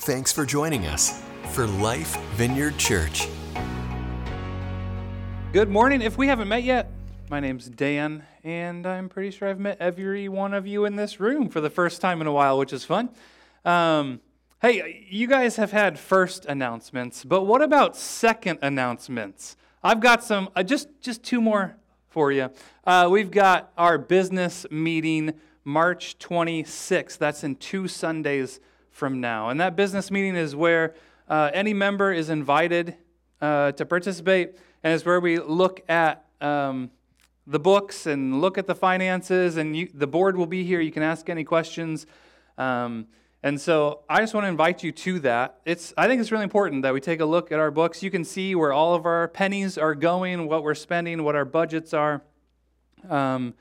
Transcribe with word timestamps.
Thanks 0.00 0.32
for 0.32 0.46
joining 0.46 0.86
us 0.86 1.22
for 1.50 1.66
Life 1.66 2.16
Vineyard 2.30 2.78
Church. 2.78 3.28
Good 5.52 5.68
morning. 5.68 6.00
If 6.00 6.16
we 6.16 6.26
haven't 6.26 6.48
met 6.48 6.62
yet, 6.62 6.90
my 7.28 7.38
name's 7.38 7.68
Dan, 7.68 8.24
and 8.42 8.86
I'm 8.86 9.10
pretty 9.10 9.30
sure 9.30 9.48
I've 9.48 9.60
met 9.60 9.76
every 9.78 10.26
one 10.30 10.54
of 10.54 10.66
you 10.66 10.86
in 10.86 10.96
this 10.96 11.20
room 11.20 11.50
for 11.50 11.60
the 11.60 11.68
first 11.68 12.00
time 12.00 12.22
in 12.22 12.26
a 12.26 12.32
while, 12.32 12.56
which 12.56 12.72
is 12.72 12.82
fun. 12.82 13.10
Um, 13.66 14.20
hey, 14.62 15.06
you 15.10 15.26
guys 15.26 15.56
have 15.56 15.70
had 15.70 15.98
first 15.98 16.46
announcements, 16.46 17.22
but 17.22 17.42
what 17.42 17.60
about 17.60 17.94
second 17.94 18.58
announcements? 18.62 19.54
I've 19.84 20.00
got 20.00 20.24
some, 20.24 20.48
uh, 20.56 20.62
just 20.62 20.88
just 21.02 21.22
two 21.22 21.42
more 21.42 21.76
for 22.08 22.32
you. 22.32 22.48
Uh, 22.86 23.06
we've 23.10 23.30
got 23.30 23.70
our 23.76 23.98
business 23.98 24.64
meeting 24.70 25.34
March 25.62 26.18
26th. 26.18 27.18
That's 27.18 27.44
in 27.44 27.56
two 27.56 27.86
Sundays 27.86 28.60
from 28.90 29.20
now, 29.20 29.48
and 29.48 29.60
that 29.60 29.76
business 29.76 30.10
meeting 30.10 30.36
is 30.36 30.54
where 30.54 30.94
uh, 31.28 31.50
any 31.54 31.72
member 31.72 32.12
is 32.12 32.28
invited 32.28 32.96
uh, 33.40 33.72
to 33.72 33.86
participate 33.86 34.56
and 34.82 34.94
it's 34.94 35.04
where 35.04 35.20
we 35.20 35.38
look 35.38 35.82
at 35.88 36.24
um, 36.40 36.90
the 37.46 37.58
books 37.58 38.06
and 38.06 38.40
look 38.40 38.56
at 38.56 38.66
the 38.66 38.74
finances. 38.74 39.56
And 39.56 39.76
you, 39.76 39.90
the 39.92 40.06
board 40.06 40.36
will 40.36 40.46
be 40.46 40.64
here. 40.64 40.80
You 40.80 40.92
can 40.92 41.02
ask 41.02 41.28
any 41.28 41.44
questions. 41.44 42.06
Um, 42.56 43.06
and 43.42 43.60
so 43.60 44.00
I 44.08 44.20
just 44.20 44.34
want 44.34 44.44
to 44.44 44.48
invite 44.48 44.82
you 44.82 44.92
to 44.92 45.18
that. 45.20 45.60
It's, 45.64 45.92
I 45.96 46.06
think 46.06 46.20
it's 46.20 46.32
really 46.32 46.44
important 46.44 46.82
that 46.82 46.94
we 46.94 47.00
take 47.00 47.20
a 47.20 47.24
look 47.24 47.52
at 47.52 47.58
our 47.58 47.70
books. 47.70 48.02
You 48.02 48.10
can 48.10 48.24
see 48.24 48.54
where 48.54 48.72
all 48.72 48.94
of 48.94 49.06
our 49.06 49.28
pennies 49.28 49.76
are 49.78 49.94
going, 49.94 50.46
what 50.46 50.62
we're 50.62 50.74
spending, 50.74 51.24
what 51.24 51.34
our 51.34 51.46
budgets 51.46 51.94
are, 51.94 52.22
um, 53.08 53.54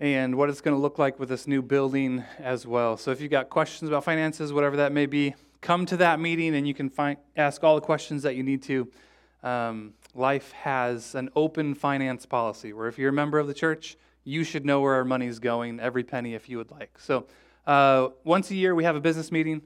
and 0.00 0.36
what 0.36 0.48
it's 0.48 0.60
going 0.60 0.76
to 0.76 0.80
look 0.80 0.98
like 0.98 1.18
with 1.18 1.28
this 1.28 1.46
new 1.46 1.62
building 1.62 2.24
as 2.38 2.66
well. 2.66 2.96
So 2.96 3.10
if 3.10 3.20
you've 3.20 3.30
got 3.30 3.50
questions 3.50 3.88
about 3.88 4.04
finances, 4.04 4.52
whatever 4.52 4.76
that 4.76 4.92
may 4.92 5.06
be, 5.06 5.34
come 5.60 5.86
to 5.86 5.96
that 5.96 6.20
meeting 6.20 6.54
and 6.54 6.68
you 6.68 6.74
can 6.74 6.88
find, 6.88 7.16
ask 7.36 7.64
all 7.64 7.74
the 7.74 7.80
questions 7.80 8.22
that 8.22 8.36
you 8.36 8.42
need 8.42 8.62
to. 8.64 8.88
Um, 9.42 9.94
Life 10.14 10.52
has 10.52 11.14
an 11.14 11.30
open 11.36 11.74
finance 11.74 12.26
policy 12.26 12.72
where 12.72 12.88
if 12.88 12.98
you're 12.98 13.10
a 13.10 13.12
member 13.12 13.38
of 13.38 13.46
the 13.46 13.54
church, 13.54 13.96
you 14.24 14.42
should 14.42 14.64
know 14.64 14.80
where 14.80 14.94
our 14.94 15.04
money's 15.04 15.38
going, 15.38 15.80
every 15.80 16.02
penny 16.02 16.34
if 16.34 16.48
you 16.48 16.58
would 16.58 16.70
like. 16.70 16.98
So 16.98 17.26
uh, 17.66 18.08
once 18.24 18.50
a 18.50 18.54
year, 18.54 18.74
we 18.74 18.84
have 18.84 18.96
a 18.96 19.00
business 19.00 19.30
meeting. 19.30 19.62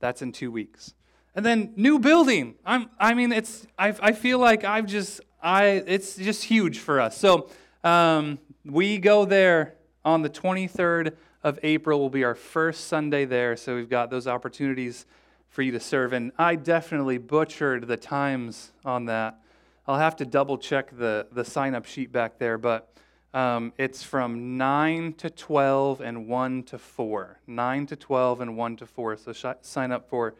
That's 0.00 0.22
in 0.22 0.32
two 0.32 0.50
weeks. 0.50 0.94
And 1.34 1.46
then 1.46 1.72
new 1.76 1.98
building. 1.98 2.56
I'm, 2.64 2.90
I 2.98 3.14
mean, 3.14 3.32
it's, 3.32 3.66
I, 3.78 3.94
I 4.00 4.12
feel 4.12 4.38
like 4.38 4.64
I've 4.64 4.86
just, 4.86 5.20
I, 5.42 5.82
it's 5.86 6.16
just 6.16 6.44
huge 6.44 6.78
for 6.78 7.00
us. 7.00 7.16
So 7.16 7.48
um, 7.84 8.38
we 8.70 8.98
go 8.98 9.24
there 9.24 9.74
on 10.04 10.22
the 10.22 10.30
23rd 10.30 11.14
of 11.42 11.58
April 11.62 12.00
will 12.00 12.10
be 12.10 12.24
our 12.24 12.34
first 12.34 12.88
Sunday 12.88 13.24
there. 13.24 13.56
So 13.56 13.76
we've 13.76 13.88
got 13.88 14.10
those 14.10 14.26
opportunities 14.26 15.06
for 15.48 15.62
you 15.62 15.72
to 15.72 15.80
serve. 15.80 16.12
And 16.12 16.32
I 16.38 16.56
definitely 16.56 17.18
butchered 17.18 17.86
the 17.86 17.96
times 17.96 18.72
on 18.84 19.06
that. 19.06 19.38
I'll 19.86 19.98
have 19.98 20.16
to 20.16 20.26
double 20.26 20.58
check 20.58 20.96
the, 20.96 21.28
the 21.30 21.44
sign 21.44 21.74
up 21.74 21.86
sheet 21.86 22.10
back 22.10 22.38
there, 22.38 22.58
but 22.58 22.92
um, 23.32 23.72
it's 23.78 24.02
from 24.02 24.56
9 24.56 25.12
to 25.14 25.30
12 25.30 26.00
and 26.00 26.26
1 26.26 26.62
to 26.64 26.78
4. 26.78 27.40
9 27.46 27.86
to 27.86 27.96
12 27.96 28.40
and 28.40 28.56
1 28.56 28.76
to 28.76 28.86
4. 28.86 29.16
So 29.16 29.32
sh- 29.32 29.44
sign 29.60 29.92
up 29.92 30.08
for 30.08 30.34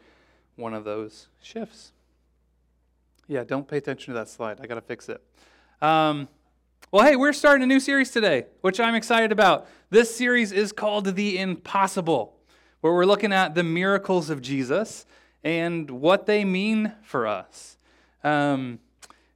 one 0.55 0.73
of 0.73 0.83
those 0.83 1.27
shifts. 1.41 1.93
Yeah, 3.27 3.43
don't 3.43 3.67
pay 3.67 3.77
attention 3.77 4.13
to 4.13 4.19
that 4.19 4.27
slide. 4.27 4.59
I 4.61 4.67
got 4.67 4.75
to 4.75 4.81
fix 4.81 5.07
it. 5.07 5.21
Um, 5.81 6.27
well, 6.89 7.05
hey, 7.05 7.17
we're 7.17 7.33
starting 7.33 7.63
a 7.63 7.67
new 7.67 7.81
series 7.81 8.11
today, 8.11 8.45
which 8.61 8.79
I'm 8.79 8.95
excited 8.95 9.33
about. 9.33 9.67
This 9.89 10.15
series 10.15 10.53
is 10.53 10.71
called 10.71 11.15
The 11.15 11.37
Impossible, 11.37 12.33
where 12.79 12.93
we're 12.93 13.03
looking 13.03 13.33
at 13.33 13.55
the 13.55 13.63
miracles 13.63 14.29
of 14.29 14.41
Jesus 14.41 15.05
and 15.43 15.91
what 15.91 16.27
they 16.27 16.45
mean 16.45 16.93
for 17.01 17.27
us. 17.27 17.77
Um, 18.23 18.79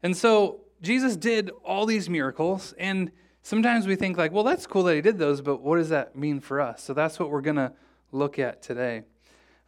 and 0.02 0.16
so 0.16 0.61
Jesus 0.81 1.17
did 1.17 1.49
all 1.66 1.85
these 1.85 2.09
miracles, 2.09 2.73
and 2.77 3.11
sometimes 3.44 3.85
we 3.85 3.97
think, 3.97 4.17
like, 4.17 4.31
well, 4.31 4.45
that's 4.45 4.66
cool 4.66 4.84
that 4.84 4.95
he 4.95 5.01
did 5.01 5.17
those, 5.17 5.41
but 5.41 5.61
what 5.61 5.75
does 5.75 5.90
that 5.90 6.16
mean 6.16 6.40
for 6.40 6.61
us? 6.61 6.81
So 6.81 6.94
that's 6.94 7.19
what 7.19 7.29
we're 7.29 7.41
going 7.41 7.57
to 7.57 7.73
look 8.13 8.40
at 8.40 8.61
today. 8.61 9.03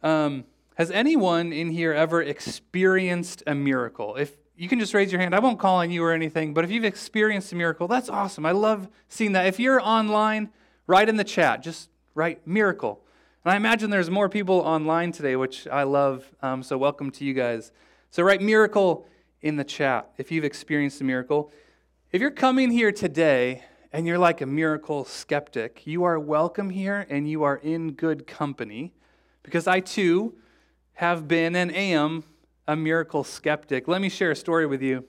Um, 0.02 0.44
has 0.76 0.90
anyone 0.90 1.52
in 1.52 1.70
here 1.70 1.92
ever 1.92 2.22
experienced 2.22 3.42
a 3.46 3.54
miracle? 3.54 4.16
If 4.16 4.38
you 4.56 4.68
can 4.68 4.78
just 4.78 4.94
raise 4.94 5.10
your 5.10 5.20
hand, 5.20 5.34
I 5.34 5.40
won't 5.40 5.58
call 5.58 5.76
on 5.76 5.90
you 5.90 6.02
or 6.04 6.12
anything, 6.12 6.54
but 6.54 6.64
if 6.64 6.70
you've 6.70 6.84
experienced 6.84 7.52
a 7.52 7.56
miracle, 7.56 7.88
that's 7.88 8.08
awesome. 8.08 8.46
I 8.46 8.52
love 8.52 8.88
seeing 9.08 9.32
that. 9.32 9.46
If 9.46 9.58
you're 9.58 9.80
online, 9.80 10.50
write 10.86 11.08
in 11.08 11.16
the 11.16 11.24
chat, 11.24 11.62
just 11.62 11.90
write 12.14 12.46
miracle. 12.46 13.00
And 13.44 13.52
I 13.52 13.56
imagine 13.56 13.90
there's 13.90 14.10
more 14.10 14.28
people 14.28 14.60
online 14.60 15.12
today, 15.12 15.36
which 15.36 15.66
I 15.66 15.82
love. 15.82 16.30
Um, 16.40 16.62
so 16.62 16.78
welcome 16.78 17.10
to 17.12 17.24
you 17.24 17.34
guys. 17.34 17.72
So 18.10 18.22
write 18.22 18.40
miracle 18.40 19.06
in 19.42 19.56
the 19.56 19.64
chat 19.64 20.10
if 20.18 20.30
you've 20.30 20.44
experienced 20.44 21.00
a 21.00 21.04
miracle. 21.04 21.52
If 22.12 22.20
you're 22.20 22.30
coming 22.30 22.70
here 22.70 22.92
today 22.92 23.64
and 23.92 24.06
you're 24.06 24.18
like 24.18 24.40
a 24.40 24.46
miracle 24.46 25.04
skeptic, 25.04 25.84
you 25.84 26.04
are 26.04 26.18
welcome 26.18 26.70
here 26.70 27.06
and 27.10 27.28
you 27.28 27.42
are 27.42 27.56
in 27.56 27.92
good 27.92 28.26
company 28.26 28.94
because 29.42 29.66
I 29.66 29.80
too 29.80 30.36
have 30.94 31.26
been 31.26 31.56
and 31.56 31.74
am 31.74 32.22
a 32.66 32.76
miracle 32.76 33.24
skeptic. 33.24 33.88
Let 33.88 34.00
me 34.00 34.08
share 34.08 34.30
a 34.30 34.36
story 34.36 34.66
with 34.66 34.82
you. 34.82 35.04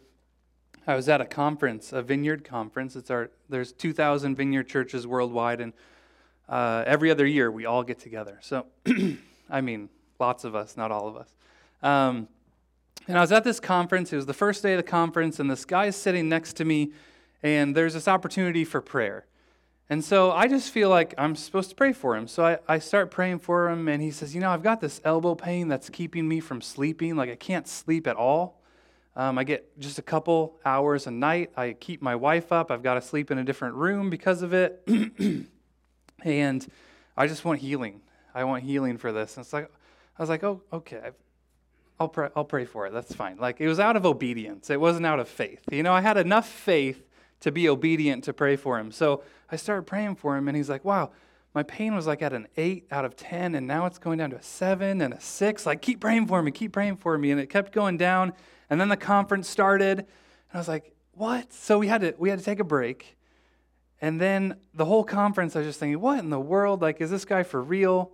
I 0.88 0.96
was 0.96 1.10
at 1.10 1.22
a 1.22 1.26
conference, 1.26 1.94
a 1.94 2.02
vineyard 2.02 2.44
conference. 2.44 2.96
It's 2.96 3.10
our 3.10 3.32
there's 3.50 3.72
2,000 3.72 4.36
vineyard 4.36 4.68
churches 4.68 5.08
worldwide, 5.08 5.62
and 5.62 5.74
uh, 6.48 6.84
every 6.86 7.10
other 7.10 7.26
year 7.26 7.50
we 7.50 7.66
all 7.66 7.84
get 7.84 8.00
together. 8.00 8.40
So, 8.42 8.68
I 9.50 9.62
mean, 9.62 9.90
lots 10.20 10.44
of 10.44 10.56
us, 10.56 10.78
not 10.78 10.92
all 10.92 11.08
of 11.08 11.16
us. 11.16 11.34
Um, 11.82 12.28
and 13.08 13.18
I 13.18 13.22
was 13.22 13.32
at 13.32 13.44
this 13.44 13.60
conference. 13.60 14.12
It 14.14 14.16
was 14.16 14.26
the 14.26 14.34
first 14.34 14.64
day 14.64 14.74
of 14.74 14.78
the 14.78 14.84
conference, 14.84 15.40
and 15.40 15.50
this 15.50 15.66
guy 15.66 15.86
is 15.86 15.96
sitting 15.96 16.30
next 16.30 16.54
to 16.58 16.66
me, 16.66 16.92
and 17.42 17.76
there's 17.76 17.94
this 17.94 18.08
opportunity 18.08 18.64
for 18.64 18.82
prayer. 18.82 19.26
And 19.90 20.03
so 20.03 20.31
I 20.31 20.47
just 20.47 20.72
feel 20.72 20.90
like 20.90 21.13
I'm 21.18 21.35
supposed 21.35 21.69
to 21.69 21.75
pray 21.75 21.94
for 21.94 22.16
him. 22.16 22.28
So 22.28 22.44
I, 22.44 22.57
I 22.68 22.79
start 22.79 23.12
praying 23.12 23.40
for 23.40 23.69
him, 23.69 23.88
and 23.88 24.01
he 24.01 24.09
says, 24.09 24.34
You 24.34 24.41
know, 24.41 24.50
I've 24.50 24.63
got 24.63 24.81
this 24.81 25.00
elbow 25.03 25.35
pain 25.35 25.68
that's 25.68 25.90
keeping 25.90 26.28
me 26.28 26.40
from 26.40 26.62
sleeping. 26.62 27.16
Like, 27.16 27.29
I 27.29 27.35
can't 27.35 27.68
sleep 27.68 28.07
at 28.07 28.16
all. 28.16 28.62
Um, 29.16 29.38
I 29.38 29.44
get 29.44 29.79
just 29.79 30.00
a 30.00 30.01
couple 30.01 30.59
hours 30.66 31.07
a 31.07 31.12
night. 31.12 31.51
I 31.56 31.73
keep 31.73 32.01
my 32.01 32.16
wife 32.16 32.51
up. 32.51 32.72
I've 32.72 32.84
got 32.84 32.96
to 32.96 33.01
sleep 33.01 33.31
in 33.31 33.38
a 33.38 33.44
different 33.44 33.75
room 33.75 34.09
because 34.09 34.41
of 34.41 34.53
it. 34.53 34.81
and 36.23 36.67
I 37.16 37.28
just 37.28 37.46
want 37.46 37.62
healing. 37.62 38.02
I 38.34 38.44
want 38.44 38.63
healing 38.63 38.97
for 38.97 39.13
this. 39.13 39.38
And 39.38 39.46
it's 39.46 39.53
like, 39.53 39.72
I 40.17 40.22
was 40.22 40.29
like, 40.29 40.44
oh, 40.44 40.62
okay. 40.73 41.12
I'll 42.00 42.09
pray, 42.09 42.29
I'll 42.35 42.44
pray 42.44 42.66
for 42.66 42.88
it. 42.88 42.94
That's 42.94 43.13
fine. 43.13 43.38
Like 43.38 43.62
it 43.62 43.69
was 43.69 43.79
out 43.79 43.96
of 43.96 44.06
obedience. 44.06 44.69
It 44.69 44.81
wasn't 44.81 45.06
out 45.06 45.19
of 45.19 45.29
faith. 45.29 45.62
You 45.72 45.84
know, 45.84 45.94
I 45.94 46.02
had 46.02 46.17
enough 46.17 46.50
faith 46.50 47.02
to 47.41 47.51
be 47.51 47.69
obedient 47.69 48.23
to 48.25 48.34
pray 48.34 48.56
for 48.56 48.79
him. 48.79 48.91
So 48.91 49.23
I 49.51 49.56
started 49.56 49.84
praying 49.84 50.16
for 50.16 50.38
him, 50.38 50.47
and 50.47 50.57
he's 50.57 50.69
like, 50.69 50.84
wow, 50.85 51.12
my 51.53 51.63
pain 51.63 51.96
was 51.96 52.06
like 52.07 52.22
at 52.22 52.34
an 52.34 52.47
eight 52.57 52.85
out 52.91 53.06
of 53.06 53.16
10, 53.16 53.56
and 53.56 53.66
now 53.66 53.85
it's 53.85 53.97
going 53.97 54.18
down 54.18 54.31
to 54.31 54.35
a 54.35 54.44
seven 54.44 55.01
and 55.01 55.13
a 55.13 55.22
six. 55.22 55.66
Like, 55.66 55.81
keep 55.81 56.00
praying 56.01 56.28
for 56.28 56.41
me, 56.41 56.51
keep 56.51 56.73
praying 56.73 56.97
for 56.97 57.18
me. 57.18 57.31
And 57.31 57.40
it 57.40 57.50
kept 57.50 57.72
going 57.72 57.97
down. 57.97 58.34
And 58.69 58.81
then 58.81 58.90
the 58.90 58.97
conference 58.97 59.47
started, 59.47 60.00
and 60.00 60.07
I 60.53 60.57
was 60.57 60.68
like, 60.68 60.94
what? 61.13 61.53
So 61.53 61.79
we 61.79 61.88
had 61.88 62.01
to, 62.01 62.13
we 62.18 62.29
had 62.29 62.40
to 62.40 62.46
take 62.46 62.59
a 62.59 62.66
break. 62.66 63.16
And 64.02 64.19
then 64.19 64.57
the 64.73 64.85
whole 64.85 65.03
conference, 65.03 65.56
I 65.56 65.59
was 65.59 65.67
just 65.69 65.79
thinking, 65.79 66.00
what 66.02 66.19
in 66.19 66.29
the 66.29 66.40
world? 66.40 66.81
Like, 66.81 67.00
is 67.00 67.09
this 67.09 67.25
guy 67.25 67.44
for 67.44 67.62
real? 67.62 68.12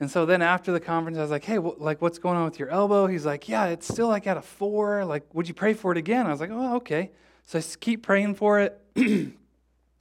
And 0.00 0.10
so 0.10 0.24
then 0.24 0.42
after 0.42 0.70
the 0.70 0.80
conference, 0.80 1.18
I 1.18 1.22
was 1.22 1.30
like, 1.30 1.44
hey, 1.44 1.56
wh- 1.56 1.80
like, 1.80 2.00
what's 2.00 2.18
going 2.18 2.36
on 2.36 2.44
with 2.44 2.58
your 2.58 2.68
elbow? 2.68 3.08
He's 3.08 3.26
like, 3.26 3.48
yeah, 3.48 3.66
it's 3.66 3.88
still 3.88 4.06
like 4.06 4.26
at 4.28 4.36
a 4.36 4.42
four. 4.42 5.04
Like, 5.04 5.24
would 5.34 5.48
you 5.48 5.54
pray 5.54 5.74
for 5.74 5.90
it 5.90 5.98
again? 5.98 6.26
I 6.26 6.30
was 6.30 6.40
like, 6.40 6.50
oh, 6.52 6.76
okay. 6.76 7.10
So 7.48 7.58
I 7.58 7.62
keep 7.80 8.02
praying 8.02 8.34
for 8.34 8.60
it. 8.60 8.78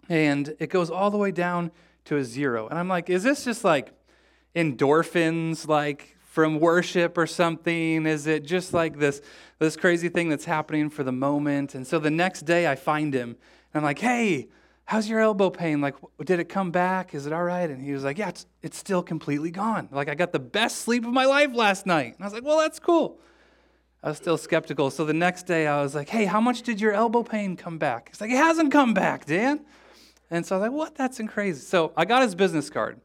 and 0.09 0.53
it 0.59 0.69
goes 0.69 0.89
all 0.89 1.09
the 1.09 1.17
way 1.17 1.31
down 1.31 1.71
to 2.03 2.17
a 2.17 2.23
zero. 2.25 2.67
And 2.67 2.77
I'm 2.77 2.89
like, 2.89 3.09
is 3.09 3.23
this 3.23 3.45
just 3.45 3.63
like 3.63 3.93
endorphins, 4.53 5.65
like 5.65 6.17
from 6.25 6.59
worship 6.59 7.17
or 7.17 7.25
something? 7.25 8.05
Is 8.05 8.27
it 8.27 8.43
just 8.43 8.73
like 8.73 8.99
this, 8.99 9.21
this 9.59 9.77
crazy 9.77 10.09
thing 10.09 10.27
that's 10.27 10.43
happening 10.43 10.89
for 10.89 11.05
the 11.05 11.13
moment? 11.13 11.73
And 11.73 11.87
so 11.87 11.99
the 11.99 12.11
next 12.11 12.41
day 12.41 12.69
I 12.69 12.75
find 12.75 13.13
him. 13.13 13.29
And 13.29 13.75
I'm 13.75 13.83
like, 13.83 13.99
hey, 13.99 14.49
how's 14.83 15.07
your 15.07 15.21
elbow 15.21 15.49
pain? 15.49 15.79
Like, 15.79 15.95
did 16.25 16.41
it 16.41 16.49
come 16.49 16.71
back? 16.71 17.15
Is 17.15 17.27
it 17.27 17.31
all 17.31 17.45
right? 17.45 17.69
And 17.69 17.81
he 17.81 17.93
was 17.93 18.03
like, 18.03 18.17
yeah, 18.17 18.27
it's, 18.27 18.45
it's 18.61 18.77
still 18.77 19.01
completely 19.01 19.51
gone. 19.51 19.87
Like, 19.89 20.09
I 20.09 20.15
got 20.15 20.33
the 20.33 20.39
best 20.39 20.79
sleep 20.79 21.05
of 21.05 21.13
my 21.13 21.23
life 21.23 21.53
last 21.53 21.85
night. 21.85 22.15
And 22.15 22.17
I 22.19 22.25
was 22.25 22.33
like, 22.33 22.43
well, 22.43 22.57
that's 22.57 22.79
cool. 22.79 23.21
I 24.03 24.09
was 24.09 24.17
still 24.17 24.37
skeptical. 24.37 24.89
So 24.91 25.05
the 25.05 25.13
next 25.13 25.47
day 25.47 25.67
I 25.67 25.81
was 25.81 25.95
like, 25.95 26.09
hey, 26.09 26.25
how 26.25 26.39
much 26.39 26.61
did 26.61 26.79
your 26.79 26.93
elbow 26.93 27.23
pain 27.23 27.55
come 27.55 27.77
back? 27.77 28.09
He's 28.09 28.21
like, 28.21 28.31
it 28.31 28.37
hasn't 28.37 28.71
come 28.71 28.93
back, 28.93 29.25
Dan. 29.25 29.61
And 30.29 30.45
so 30.45 30.55
I 30.55 30.59
was 30.59 30.69
like, 30.69 30.77
what? 30.77 30.95
That's 30.95 31.19
crazy. 31.27 31.61
So 31.61 31.93
I 31.97 32.05
got 32.05 32.21
his 32.21 32.35
business 32.35 32.69
card 32.69 32.99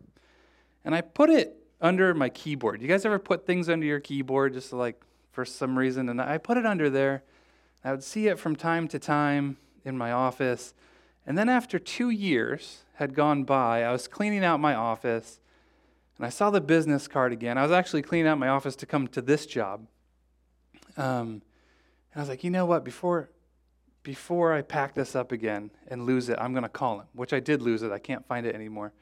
and 0.84 0.94
I 0.94 1.00
put 1.00 1.30
it 1.30 1.56
under 1.80 2.14
my 2.14 2.28
keyboard. 2.28 2.82
You 2.82 2.88
guys 2.88 3.04
ever 3.04 3.18
put 3.18 3.46
things 3.46 3.68
under 3.68 3.86
your 3.86 4.00
keyboard 4.00 4.52
just 4.52 4.72
like 4.72 5.02
for 5.30 5.44
some 5.44 5.78
reason? 5.78 6.08
And 6.08 6.20
I 6.20 6.38
put 6.38 6.56
it 6.56 6.66
under 6.66 6.90
there. 6.90 7.22
I 7.84 7.90
would 7.90 8.04
see 8.04 8.28
it 8.28 8.38
from 8.38 8.54
time 8.54 8.86
to 8.88 8.98
time 8.98 9.56
in 9.84 9.98
my 9.98 10.12
office. 10.12 10.74
And 11.26 11.38
then 11.38 11.48
after 11.48 11.78
two 11.78 12.10
years 12.10 12.84
had 12.94 13.14
gone 13.14 13.44
by, 13.44 13.84
I 13.84 13.92
was 13.92 14.06
cleaning 14.06 14.44
out 14.44 14.60
my 14.60 14.74
office, 14.74 15.40
and 16.18 16.22
And 16.22 16.28
I 16.28 16.30
saw 16.30 16.50
the 16.50 16.60
business 16.60 17.08
card 17.08 17.32
again. 17.32 17.58
I 17.58 17.62
was 17.62 17.72
actually 17.72 18.02
cleaning 18.02 18.28
out 18.28 18.38
my 18.38 18.46
office 18.46 18.76
to 18.76 18.86
come 18.86 19.08
to 19.08 19.20
this 19.20 19.44
job. 19.44 19.88
Um, 20.96 21.42
and 22.12 22.16
I 22.16 22.20
was 22.20 22.28
like, 22.28 22.44
you 22.44 22.50
know 22.50 22.66
what? 22.66 22.84
Before, 22.84 23.30
before 24.02 24.52
I 24.52 24.62
pack 24.62 24.94
this 24.94 25.16
up 25.16 25.32
again 25.32 25.70
and 25.88 26.06
lose 26.06 26.28
it, 26.28 26.38
I'm 26.40 26.52
going 26.52 26.64
to 26.64 26.68
call 26.68 27.00
him, 27.00 27.06
which 27.14 27.32
I 27.32 27.40
did 27.40 27.62
lose 27.62 27.82
it. 27.82 27.92
I 27.92 27.98
can't 27.98 28.26
find 28.26 28.46
it 28.46 28.54
anymore. 28.54 28.92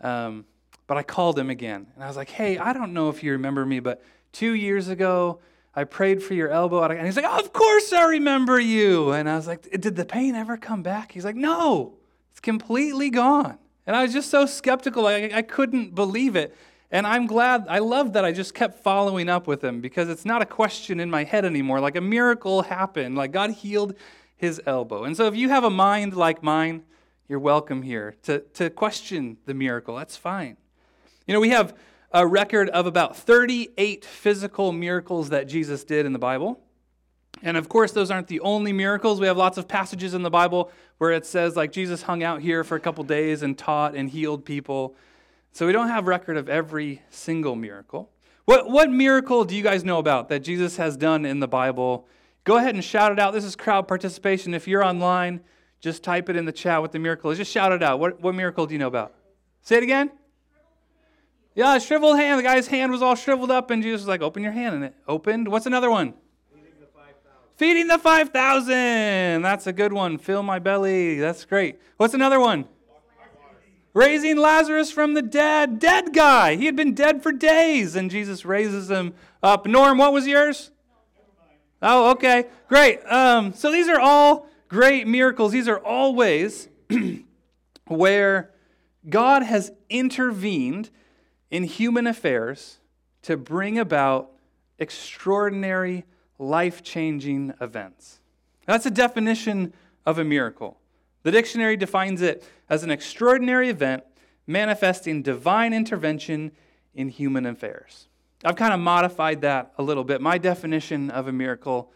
Um, 0.00 0.44
but 0.86 0.96
I 0.96 1.02
called 1.02 1.38
him 1.38 1.50
again. 1.50 1.86
And 1.94 2.04
I 2.04 2.06
was 2.06 2.16
like, 2.16 2.30
hey, 2.30 2.58
I 2.58 2.72
don't 2.72 2.92
know 2.92 3.08
if 3.08 3.22
you 3.22 3.32
remember 3.32 3.66
me, 3.66 3.80
but 3.80 4.02
two 4.32 4.54
years 4.54 4.88
ago, 4.88 5.40
I 5.76 5.84
prayed 5.84 6.22
for 6.22 6.32
your 6.32 6.48
elbow. 6.48 6.82
And 6.82 7.04
he's 7.04 7.16
like, 7.16 7.26
Of 7.26 7.52
course 7.52 7.92
I 7.92 8.06
remember 8.06 8.58
you. 8.58 9.12
And 9.12 9.28
I 9.28 9.36
was 9.36 9.46
like, 9.46 9.62
Did 9.70 9.94
the 9.94 10.06
pain 10.06 10.34
ever 10.34 10.56
come 10.56 10.82
back? 10.82 11.12
He's 11.12 11.24
like, 11.24 11.36
No, 11.36 11.98
it's 12.30 12.40
completely 12.40 13.10
gone. 13.10 13.58
And 13.86 13.94
I 13.94 14.02
was 14.02 14.12
just 14.12 14.30
so 14.30 14.46
skeptical. 14.46 15.06
I, 15.06 15.30
I 15.32 15.42
couldn't 15.42 15.94
believe 15.94 16.34
it. 16.34 16.56
And 16.90 17.06
I'm 17.06 17.26
glad, 17.26 17.66
I 17.68 17.80
love 17.80 18.12
that 18.12 18.24
I 18.24 18.32
just 18.32 18.54
kept 18.54 18.82
following 18.82 19.28
up 19.28 19.46
with 19.46 19.62
him 19.62 19.80
because 19.80 20.08
it's 20.08 20.24
not 20.24 20.42
a 20.42 20.46
question 20.46 21.00
in 21.00 21.10
my 21.10 21.24
head 21.24 21.44
anymore. 21.44 21.80
Like 21.80 21.96
a 21.96 22.00
miracle 22.00 22.62
happened, 22.62 23.16
like 23.16 23.32
God 23.32 23.50
healed 23.50 23.94
his 24.36 24.60
elbow. 24.66 25.04
And 25.04 25.16
so 25.16 25.26
if 25.26 25.34
you 25.34 25.48
have 25.48 25.64
a 25.64 25.70
mind 25.70 26.14
like 26.14 26.42
mine, 26.42 26.84
you're 27.28 27.40
welcome 27.40 27.82
here 27.82 28.14
to, 28.22 28.40
to 28.54 28.70
question 28.70 29.38
the 29.46 29.54
miracle. 29.54 29.96
That's 29.96 30.16
fine. 30.16 30.56
You 31.26 31.34
know, 31.34 31.40
we 31.40 31.50
have 31.50 31.76
a 32.12 32.24
record 32.26 32.68
of 32.68 32.86
about 32.86 33.16
38 33.16 34.04
physical 34.04 34.72
miracles 34.72 35.30
that 35.30 35.48
Jesus 35.48 35.82
did 35.82 36.06
in 36.06 36.12
the 36.12 36.20
Bible. 36.20 36.60
And 37.42 37.56
of 37.56 37.68
course, 37.68 37.92
those 37.92 38.10
aren't 38.10 38.28
the 38.28 38.40
only 38.40 38.72
miracles. 38.72 39.20
We 39.20 39.26
have 39.26 39.36
lots 39.36 39.58
of 39.58 39.66
passages 39.66 40.14
in 40.14 40.22
the 40.22 40.30
Bible 40.30 40.70
where 40.98 41.10
it 41.10 41.26
says, 41.26 41.56
like, 41.56 41.72
Jesus 41.72 42.02
hung 42.02 42.22
out 42.22 42.40
here 42.40 42.64
for 42.64 42.76
a 42.76 42.80
couple 42.80 43.04
days 43.04 43.42
and 43.42 43.58
taught 43.58 43.94
and 43.94 44.08
healed 44.08 44.44
people. 44.44 44.94
So 45.56 45.66
we 45.66 45.72
don't 45.72 45.88
have 45.88 46.06
record 46.06 46.36
of 46.36 46.50
every 46.50 47.00
single 47.08 47.56
miracle. 47.56 48.10
What, 48.44 48.68
what 48.68 48.90
miracle 48.90 49.46
do 49.46 49.56
you 49.56 49.62
guys 49.62 49.84
know 49.84 49.98
about 49.98 50.28
that 50.28 50.40
Jesus 50.40 50.76
has 50.76 50.98
done 50.98 51.24
in 51.24 51.40
the 51.40 51.48
Bible? 51.48 52.06
Go 52.44 52.58
ahead 52.58 52.74
and 52.74 52.84
shout 52.84 53.10
it 53.10 53.18
out. 53.18 53.32
This 53.32 53.42
is 53.42 53.56
crowd 53.56 53.88
participation. 53.88 54.52
If 54.52 54.68
you're 54.68 54.84
online, 54.84 55.40
just 55.80 56.04
type 56.04 56.28
it 56.28 56.36
in 56.36 56.44
the 56.44 56.52
chat 56.52 56.82
what 56.82 56.92
the 56.92 56.98
miracle. 56.98 57.34
Just 57.34 57.50
shout 57.50 57.72
it 57.72 57.82
out. 57.82 57.98
What, 57.98 58.20
what 58.20 58.34
miracle 58.34 58.66
do 58.66 58.74
you 58.74 58.78
know 58.78 58.86
about? 58.86 59.14
Say 59.62 59.78
it 59.78 59.82
again. 59.82 60.10
Yeah, 61.54 61.78
shriveled 61.78 62.18
hand. 62.18 62.38
The 62.38 62.42
guy's 62.42 62.66
hand 62.66 62.92
was 62.92 63.00
all 63.00 63.14
shriveled 63.14 63.50
up, 63.50 63.70
and 63.70 63.82
Jesus 63.82 64.02
was 64.02 64.08
like, 64.08 64.20
Open 64.20 64.42
your 64.42 64.52
hand. 64.52 64.74
And 64.74 64.84
it 64.84 64.94
opened. 65.08 65.48
What's 65.48 65.64
another 65.64 65.90
one? 65.90 66.12
Feeding 66.52 66.74
the 66.78 66.86
5,000. 66.86 67.14
Feeding 67.56 67.86
the 67.86 67.98
5,000. 67.98 69.40
That's 69.40 69.66
a 69.66 69.72
good 69.72 69.94
one. 69.94 70.18
Fill 70.18 70.42
my 70.42 70.58
belly. 70.58 71.18
That's 71.18 71.46
great. 71.46 71.80
What's 71.96 72.12
another 72.12 72.40
one? 72.40 72.66
Raising 73.96 74.36
Lazarus 74.36 74.90
from 74.90 75.14
the 75.14 75.22
dead. 75.22 75.78
Dead 75.78 76.12
guy. 76.12 76.56
He 76.56 76.66
had 76.66 76.76
been 76.76 76.92
dead 76.92 77.22
for 77.22 77.32
days, 77.32 77.96
and 77.96 78.10
Jesus 78.10 78.44
raises 78.44 78.90
him 78.90 79.14
up. 79.42 79.64
Norm, 79.64 79.96
what 79.96 80.12
was 80.12 80.26
yours? 80.26 80.70
Oh, 81.80 82.10
okay. 82.10 82.44
Great. 82.68 83.00
Um, 83.10 83.54
so 83.54 83.72
these 83.72 83.88
are 83.88 83.98
all 83.98 84.50
great 84.68 85.06
miracles. 85.06 85.52
These 85.52 85.66
are 85.66 85.78
all 85.78 86.14
ways 86.14 86.68
where 87.86 88.50
God 89.08 89.42
has 89.42 89.72
intervened 89.88 90.90
in 91.50 91.64
human 91.64 92.06
affairs 92.06 92.80
to 93.22 93.38
bring 93.38 93.78
about 93.78 94.30
extraordinary, 94.78 96.04
life 96.38 96.82
changing 96.82 97.54
events. 97.62 98.20
That's 98.66 98.84
a 98.84 98.90
definition 98.90 99.72
of 100.04 100.18
a 100.18 100.24
miracle. 100.24 100.76
The 101.26 101.32
dictionary 101.32 101.76
defines 101.76 102.22
it 102.22 102.44
as 102.70 102.84
an 102.84 102.92
extraordinary 102.92 103.68
event 103.68 104.04
manifesting 104.46 105.22
divine 105.22 105.72
intervention 105.72 106.52
in 106.94 107.08
human 107.08 107.46
affairs. 107.46 108.06
I've 108.44 108.54
kind 108.54 108.72
of 108.72 108.78
modified 108.78 109.40
that 109.40 109.72
a 109.76 109.82
little 109.82 110.04
bit. 110.04 110.20
My 110.20 110.38
definition 110.38 111.10
of 111.10 111.26
a 111.26 111.32
miracle 111.32 111.92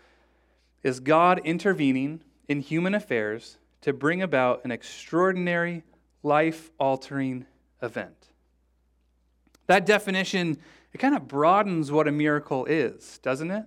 is 0.82 0.98
God 0.98 1.40
intervening 1.44 2.24
in 2.48 2.58
human 2.58 2.92
affairs 2.92 3.58
to 3.82 3.92
bring 3.92 4.20
about 4.20 4.64
an 4.64 4.72
extraordinary, 4.72 5.84
life 6.24 6.72
altering 6.80 7.46
event. 7.80 8.30
That 9.68 9.86
definition, 9.86 10.58
it 10.92 10.98
kind 10.98 11.14
of 11.14 11.28
broadens 11.28 11.92
what 11.92 12.08
a 12.08 12.12
miracle 12.12 12.64
is, 12.64 13.20
doesn't 13.22 13.52
it? 13.52 13.64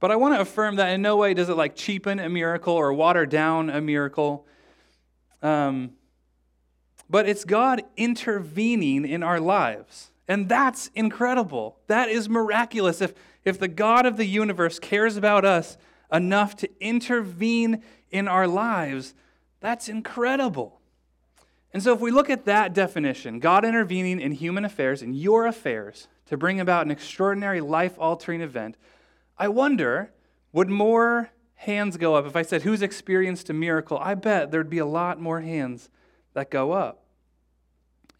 But 0.00 0.10
I 0.10 0.16
want 0.16 0.34
to 0.34 0.40
affirm 0.40 0.76
that 0.76 0.92
in 0.92 1.02
no 1.02 1.16
way 1.16 1.34
does 1.34 1.50
it 1.50 1.56
like 1.56 1.76
cheapen 1.76 2.18
a 2.18 2.28
miracle 2.28 2.74
or 2.74 2.92
water 2.92 3.26
down 3.26 3.68
a 3.68 3.80
miracle. 3.80 4.46
Um, 5.42 5.92
but 7.08 7.28
it's 7.28 7.44
God 7.44 7.82
intervening 7.96 9.04
in 9.04 9.22
our 9.22 9.38
lives. 9.38 10.10
And 10.26 10.48
that's 10.48 10.90
incredible. 10.94 11.78
That 11.88 12.08
is 12.08 12.28
miraculous. 12.28 13.00
If, 13.00 13.14
if 13.44 13.58
the 13.58 13.68
God 13.68 14.06
of 14.06 14.16
the 14.16 14.24
universe 14.24 14.78
cares 14.78 15.16
about 15.16 15.44
us 15.44 15.76
enough 16.12 16.56
to 16.56 16.70
intervene 16.80 17.82
in 18.10 18.28
our 18.28 18.46
lives, 18.46 19.14
that's 19.60 19.88
incredible. 19.88 20.80
And 21.72 21.82
so, 21.82 21.92
if 21.94 22.00
we 22.00 22.10
look 22.10 22.30
at 22.30 22.46
that 22.46 22.72
definition, 22.74 23.38
God 23.38 23.64
intervening 23.64 24.20
in 24.20 24.32
human 24.32 24.64
affairs, 24.64 25.02
in 25.02 25.14
your 25.14 25.46
affairs, 25.46 26.08
to 26.26 26.36
bring 26.36 26.60
about 26.60 26.84
an 26.84 26.90
extraordinary 26.90 27.60
life 27.60 27.94
altering 27.98 28.40
event, 28.40 28.76
I 29.40 29.48
wonder 29.48 30.12
would 30.52 30.68
more 30.68 31.30
hands 31.54 31.96
go 31.96 32.14
up 32.14 32.26
if 32.26 32.36
I 32.36 32.42
said, 32.42 32.60
Who's 32.62 32.82
experienced 32.82 33.48
a 33.48 33.54
miracle? 33.54 33.98
I 33.98 34.14
bet 34.14 34.50
there'd 34.50 34.68
be 34.68 34.78
a 34.78 34.86
lot 34.86 35.18
more 35.18 35.40
hands 35.40 35.88
that 36.34 36.50
go 36.50 36.72
up. 36.72 37.04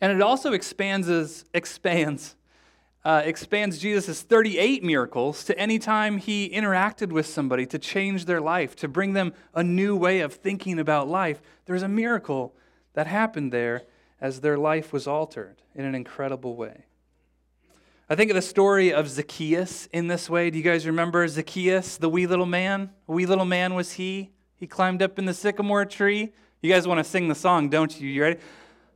And 0.01 0.11
it 0.11 0.23
also 0.23 0.55
expands, 0.55 1.45
expands, 1.53 2.37
uh, 3.05 3.21
expands 3.23 3.79
Jesus' 3.79 4.23
38 4.23 4.83
miracles 4.83 5.45
to 5.45 5.59
any 5.59 5.79
time 5.79 6.17
he 6.17 6.49
interacted 6.49 7.13
with 7.13 7.27
somebody 7.27 7.67
to 7.67 7.79
change 7.79 8.25
their 8.25 8.41
life, 8.41 8.75
to 8.77 8.89
bring 8.89 9.13
them 9.13 9.35
a 9.55 9.63
new 9.63 9.95
way 9.95 10.21
of 10.21 10.33
thinking 10.33 10.79
about 10.79 11.07
life. 11.07 11.43
There's 11.67 11.83
a 11.83 11.89
miracle 11.89 12.55
that 12.95 13.07
happened 13.07 13.53
there 13.53 13.83
as 14.23 14.41
their 14.41 14.57
life 14.57 14.91
was 14.91 15.07
altered 15.07 15.61
in 15.75 15.85
an 15.85 15.95
incredible 15.95 16.57
way. 16.57 16.87
I 18.13 18.17
think 18.17 18.33
of 18.33 18.35
the 18.35 18.43
story 18.43 18.93
of 18.93 19.09
Zacchaeus 19.09 19.89
in 19.93 20.09
this 20.09 20.29
way. 20.29 20.51
Do 20.51 20.59
you 20.59 20.65
guys 20.65 20.85
remember 20.85 21.29
Zacchaeus, 21.29 21.97
the 21.97 22.09
wee 22.09 22.27
little 22.27 22.45
man? 22.45 22.91
A 23.07 23.13
wee 23.13 23.25
little 23.25 23.45
man 23.45 23.75
was 23.75 23.93
he. 23.93 24.33
He 24.57 24.67
climbed 24.67 25.01
up 25.01 25.17
in 25.21 25.27
the 25.27 25.33
sycamore 25.33 25.85
tree. 25.85 26.33
You 26.61 26.73
guys 26.73 26.89
want 26.89 26.99
to 26.99 27.05
sing 27.05 27.29
the 27.29 27.37
song, 27.37 27.69
don't 27.69 28.01
you? 28.01 28.09
You 28.09 28.23
ready? 28.23 28.41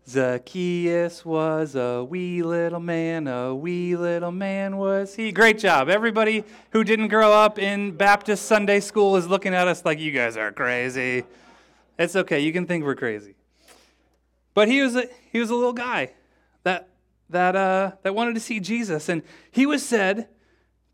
Zacchaeus 0.09 1.25
was 1.25 1.77
a 1.77 2.03
wee 2.03 2.43
little 2.43 2.81
man, 2.81 3.29
a 3.29 3.55
wee 3.55 3.95
little 3.95 4.33
man 4.33 4.79
was 4.79 5.15
he. 5.15 5.31
Great 5.31 5.61
job. 5.61 5.89
Everybody 5.89 6.43
who 6.71 6.83
didn't 6.83 7.07
grow 7.07 7.33
up 7.33 7.57
in 7.57 7.93
Baptist 7.93 8.47
Sunday 8.47 8.81
school 8.81 9.15
is 9.15 9.29
looking 9.29 9.55
at 9.55 9.69
us 9.69 9.85
like 9.85 10.01
you 10.01 10.11
guys 10.11 10.37
are 10.37 10.51
crazy. 10.51 11.23
It's 12.01 12.17
okay. 12.17 12.41
You 12.41 12.53
can 12.53 12.67
think 12.67 12.83
we're 12.85 12.97
crazy. 12.97 13.37
But 14.55 14.67
he 14.67 14.83
was 14.83 14.97
a, 14.97 15.07
he 15.31 15.39
was 15.39 15.51
a 15.51 15.55
little 15.55 15.73
guy 15.73 16.11
that, 17.31 17.57
uh, 17.57 17.93
that 18.03 18.15
wanted 18.15 18.35
to 18.35 18.41
see 18.41 18.61
Jesus. 18.61 19.09
And 19.09 19.23
he 19.51 19.67
was 19.67 19.85
said 19.85 20.29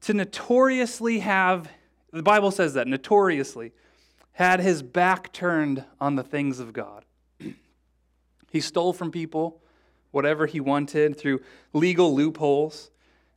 to 0.03 0.15
notoriously 0.15 1.21
have, 1.21 1.69
the 2.13 2.23
Bible 2.23 2.51
says 2.51 2.75
that, 2.75 2.87
notoriously, 2.87 3.73
had 4.33 4.61
his 4.61 4.83
back 4.83 5.33
turned 5.33 5.85
on 6.01 6.17
the 6.17 6.23
things 6.23 6.61
of 6.61 6.73
God. 6.73 7.05
he 8.51 8.61
stole 8.61 8.93
from 8.93 9.11
people 9.11 9.61
whatever 10.11 10.47
he 10.47 10.61
wanted 10.61 11.17
through 11.17 11.41
legal 11.73 12.15
loopholes, 12.15 12.91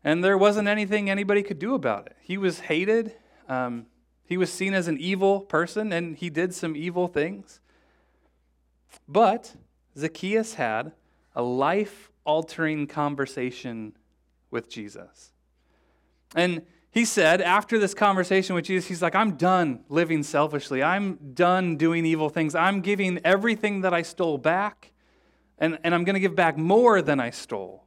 and 0.03 0.23
there 0.23 0.38
wasn't 0.38 0.67
anything 0.67 1.09
anybody 1.09 1.43
could 1.43 1.59
do 1.59 1.75
about 1.75 2.07
it. 2.07 2.15
He 2.21 2.38
was 2.38 2.62
hated. 2.62 3.13
Um, 3.47 3.85
he 4.25 4.38
was 4.38 4.51
seen 4.51 4.73
as 4.73 4.88
an 4.88 4.97
evil 4.97 5.41
person, 5.41 5.91
and 5.91 6.15
he 6.15 6.29
did 6.29 6.53
some 6.53 6.75
evil 6.75 7.07
things. 7.07 7.59
But 9.07 9.55
Zacchaeus 9.97 10.55
had 10.55 10.93
a 11.35 11.43
life 11.43 12.12
altering 12.25 12.88
conversation 12.88 13.96
with 14.51 14.70
Jesus. 14.70 15.32
And 16.36 16.63
he 16.92 17.06
said, 17.06 17.42
after 17.42 17.80
this 17.80 17.94
conversation 17.96 18.53
with 18.56 18.65
Jesus, 18.65 18.88
he's 18.88 19.01
like, 19.01 19.15
I'm 19.15 19.36
done 19.36 19.84
living 19.89 20.22
selfishly. 20.22 20.84
I'm 20.84 21.34
done 21.34 21.75
doing 21.75 22.06
evil 22.06 22.30
things. 22.30 22.53
I'm 22.53 22.82
giving 22.82 23.20
everything 23.24 23.82
that 23.82 23.96
I 23.96 24.03
stole 24.03 24.38
back, 24.38 24.92
and, 25.58 25.80
and 25.84 25.96
I'm 25.96 26.03
going 26.03 26.13
to 26.13 26.20
give 26.20 26.36
back 26.36 26.56
more 26.56 27.01
than 27.01 27.20
I 27.20 27.32
stole. 27.32 27.84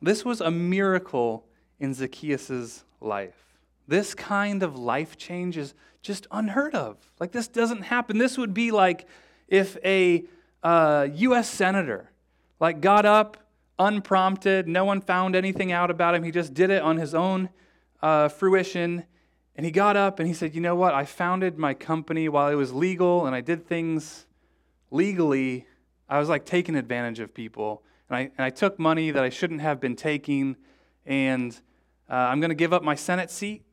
This 0.00 0.24
was 0.24 0.40
a 0.40 0.50
miracle 0.50 1.44
in 1.80 1.92
Zacchaeus' 1.92 2.84
life. 3.00 3.58
This 3.88 4.14
kind 4.14 4.62
of 4.62 4.76
life 4.78 5.16
change 5.16 5.56
is 5.56 5.74
just 6.02 6.28
unheard 6.30 6.74
of. 6.76 6.98
Like, 7.18 7.32
this 7.32 7.48
doesn't 7.48 7.82
happen. 7.82 8.18
This 8.18 8.38
would 8.38 8.54
be 8.54 8.70
like 8.70 9.06
if 9.48 9.76
a 9.84 10.24
uh, 10.62 11.08
U.S. 11.14 11.48
senator, 11.48 12.10
like 12.60 12.80
got 12.80 13.06
up 13.06 13.36
unprompted. 13.78 14.66
No 14.66 14.84
one 14.84 15.00
found 15.00 15.36
anything 15.36 15.72
out 15.72 15.90
about 15.90 16.14
him. 16.14 16.22
He 16.22 16.30
just 16.30 16.54
did 16.54 16.70
it 16.70 16.82
on 16.82 16.96
his 16.96 17.14
own 17.14 17.50
uh, 18.02 18.28
fruition. 18.28 19.04
And 19.54 19.64
he 19.64 19.72
got 19.72 19.96
up 19.96 20.18
and 20.18 20.28
he 20.28 20.34
said, 20.34 20.54
You 20.54 20.60
know 20.60 20.74
what? 20.74 20.94
I 20.94 21.04
founded 21.04 21.58
my 21.58 21.74
company 21.74 22.28
while 22.28 22.48
it 22.48 22.54
was 22.54 22.72
legal 22.72 23.26
and 23.26 23.34
I 23.34 23.40
did 23.40 23.66
things 23.66 24.26
legally. 24.90 25.66
I 26.08 26.18
was 26.18 26.28
like 26.28 26.44
taking 26.44 26.76
advantage 26.76 27.20
of 27.20 27.34
people. 27.34 27.82
and 28.08 28.16
I, 28.16 28.20
and 28.20 28.40
I 28.44 28.50
took 28.50 28.78
money 28.78 29.10
that 29.10 29.24
I 29.24 29.28
shouldn't 29.28 29.60
have 29.60 29.80
been 29.80 29.96
taking, 29.96 30.56
and 31.04 31.58
uh, 32.08 32.14
I'm 32.14 32.40
going 32.40 32.50
to 32.50 32.56
give 32.56 32.72
up 32.72 32.82
my 32.82 32.94
Senate 32.94 33.30
seat, 33.30 33.64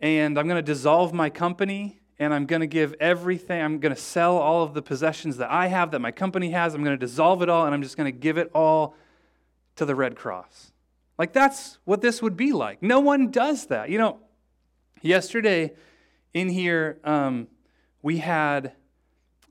and 0.00 0.38
I'm 0.38 0.46
going 0.46 0.62
to 0.62 0.62
dissolve 0.62 1.14
my 1.14 1.30
company, 1.30 2.00
and 2.18 2.32
I'm 2.32 2.46
going 2.46 2.60
to 2.60 2.66
give 2.66 2.94
everything, 3.00 3.62
I'm 3.62 3.78
going 3.80 3.94
to 3.94 4.00
sell 4.00 4.36
all 4.36 4.62
of 4.62 4.74
the 4.74 4.82
possessions 4.82 5.36
that 5.38 5.50
I 5.50 5.66
have, 5.66 5.90
that 5.90 6.00
my 6.00 6.12
company 6.12 6.50
has, 6.50 6.74
I'm 6.74 6.84
going 6.84 6.98
to 6.98 7.06
dissolve 7.06 7.42
it 7.42 7.48
all, 7.48 7.66
and 7.66 7.74
I'm 7.74 7.82
just 7.82 7.96
going 7.96 8.12
to 8.12 8.18
give 8.18 8.38
it 8.38 8.50
all 8.54 8.94
to 9.76 9.84
the 9.84 9.94
Red 9.94 10.16
Cross. 10.16 10.72
Like, 11.18 11.32
that's 11.32 11.78
what 11.84 12.00
this 12.00 12.22
would 12.22 12.36
be 12.36 12.52
like. 12.52 12.82
No 12.82 13.00
one 13.00 13.30
does 13.30 13.66
that. 13.66 13.90
You 13.90 13.98
know, 13.98 14.18
yesterday 15.02 15.72
in 16.32 16.48
here, 16.48 16.98
um, 17.04 17.48
we 18.02 18.18
had 18.18 18.72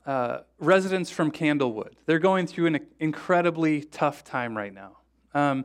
uh, 0.06 0.38
residents 0.58 1.10
from 1.10 1.30
Candlewood. 1.30 1.94
They're 2.06 2.18
going 2.18 2.46
through 2.46 2.66
an 2.66 2.80
incredibly 3.00 3.82
tough 3.82 4.24
time 4.24 4.56
right 4.56 4.72
now. 4.72 4.98
Um, 5.32 5.64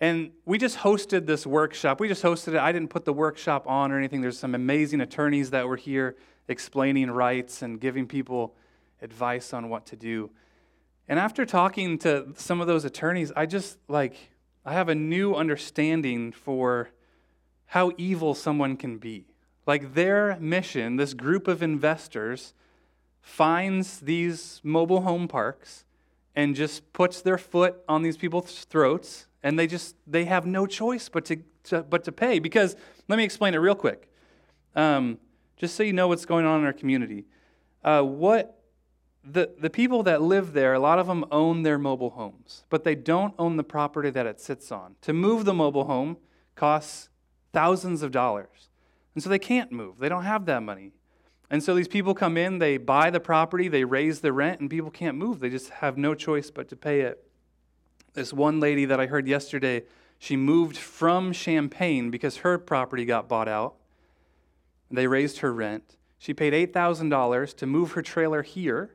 and 0.00 0.30
we 0.46 0.56
just 0.56 0.78
hosted 0.78 1.26
this 1.26 1.46
workshop. 1.46 2.00
We 2.00 2.08
just 2.08 2.22
hosted 2.22 2.48
it. 2.48 2.56
I 2.56 2.72
didn't 2.72 2.88
put 2.88 3.04
the 3.04 3.12
workshop 3.12 3.66
on 3.66 3.92
or 3.92 3.98
anything. 3.98 4.22
There's 4.22 4.38
some 4.38 4.54
amazing 4.54 5.00
attorneys 5.00 5.50
that 5.50 5.66
were 5.66 5.76
here 5.76 6.16
explaining 6.50 7.10
rights 7.10 7.62
and 7.62 7.80
giving 7.80 8.06
people 8.06 8.54
advice 9.00 9.52
on 9.52 9.68
what 9.68 9.86
to 9.86 9.96
do. 9.96 10.30
And 11.08 11.18
after 11.18 11.46
talking 11.46 11.98
to 11.98 12.28
some 12.36 12.60
of 12.60 12.66
those 12.66 12.84
attorneys, 12.84 13.32
I 13.34 13.46
just 13.46 13.78
like, 13.88 14.16
I 14.64 14.72
have 14.74 14.88
a 14.88 14.94
new 14.94 15.34
understanding 15.34 16.32
for 16.32 16.90
how 17.66 17.92
evil 17.96 18.34
someone 18.34 18.76
can 18.76 18.98
be. 18.98 19.26
Like 19.66 19.94
their 19.94 20.36
mission, 20.40 20.96
this 20.96 21.14
group 21.14 21.48
of 21.48 21.62
investors 21.62 22.52
finds 23.20 24.00
these 24.00 24.60
mobile 24.62 25.02
home 25.02 25.28
parks 25.28 25.84
and 26.34 26.54
just 26.54 26.92
puts 26.92 27.22
their 27.22 27.38
foot 27.38 27.76
on 27.88 28.02
these 28.02 28.16
people's 28.16 28.64
throats 28.64 29.26
and 29.42 29.58
they 29.58 29.66
just 29.66 29.96
they 30.06 30.24
have 30.24 30.46
no 30.46 30.66
choice 30.66 31.08
but 31.08 31.24
to, 31.24 31.36
to 31.64 31.82
but 31.82 32.04
to 32.04 32.12
pay 32.12 32.38
because 32.38 32.76
let 33.08 33.16
me 33.16 33.24
explain 33.24 33.54
it 33.54 33.58
real 33.58 33.74
quick 33.74 34.08
um, 34.76 35.18
just 35.60 35.74
so 35.74 35.82
you 35.82 35.92
know 35.92 36.08
what's 36.08 36.24
going 36.24 36.46
on 36.46 36.60
in 36.60 36.66
our 36.66 36.72
community 36.72 37.24
uh, 37.84 38.02
what 38.02 38.62
the, 39.22 39.50
the 39.60 39.68
people 39.68 40.02
that 40.02 40.22
live 40.22 40.54
there 40.54 40.72
a 40.72 40.78
lot 40.78 40.98
of 40.98 41.06
them 41.06 41.24
own 41.30 41.62
their 41.62 41.78
mobile 41.78 42.10
homes 42.10 42.64
but 42.70 42.84
they 42.84 42.94
don't 42.94 43.34
own 43.38 43.56
the 43.56 43.64
property 43.64 44.10
that 44.10 44.26
it 44.26 44.40
sits 44.40 44.72
on 44.72 44.96
to 45.02 45.12
move 45.12 45.44
the 45.44 45.54
mobile 45.54 45.84
home 45.84 46.16
costs 46.54 47.10
thousands 47.52 48.02
of 48.02 48.10
dollars 48.10 48.68
and 49.14 49.22
so 49.22 49.28
they 49.28 49.38
can't 49.38 49.70
move 49.70 49.98
they 49.98 50.08
don't 50.08 50.24
have 50.24 50.46
that 50.46 50.62
money 50.62 50.92
and 51.50 51.62
so 51.62 51.74
these 51.74 51.88
people 51.88 52.14
come 52.14 52.36
in, 52.36 52.58
they 52.58 52.76
buy 52.76 53.10
the 53.10 53.18
property, 53.18 53.66
they 53.66 53.84
raise 53.84 54.20
the 54.20 54.32
rent, 54.32 54.60
and 54.60 54.70
people 54.70 54.90
can't 54.90 55.16
move. 55.16 55.40
They 55.40 55.50
just 55.50 55.70
have 55.70 55.98
no 55.98 56.14
choice 56.14 56.48
but 56.48 56.68
to 56.68 56.76
pay 56.76 57.00
it. 57.00 57.26
This 58.14 58.32
one 58.32 58.60
lady 58.60 58.84
that 58.84 59.00
I 59.00 59.06
heard 59.06 59.26
yesterday, 59.26 59.82
she 60.18 60.36
moved 60.36 60.76
from 60.76 61.32
Champaign 61.32 62.10
because 62.10 62.38
her 62.38 62.56
property 62.56 63.04
got 63.04 63.28
bought 63.28 63.48
out. 63.48 63.74
They 64.90 65.06
raised 65.06 65.38
her 65.38 65.52
rent. 65.52 65.96
She 66.18 66.34
paid 66.34 66.52
$8,000 66.52 67.56
to 67.56 67.66
move 67.66 67.92
her 67.92 68.02
trailer 68.02 68.42
here. 68.42 68.94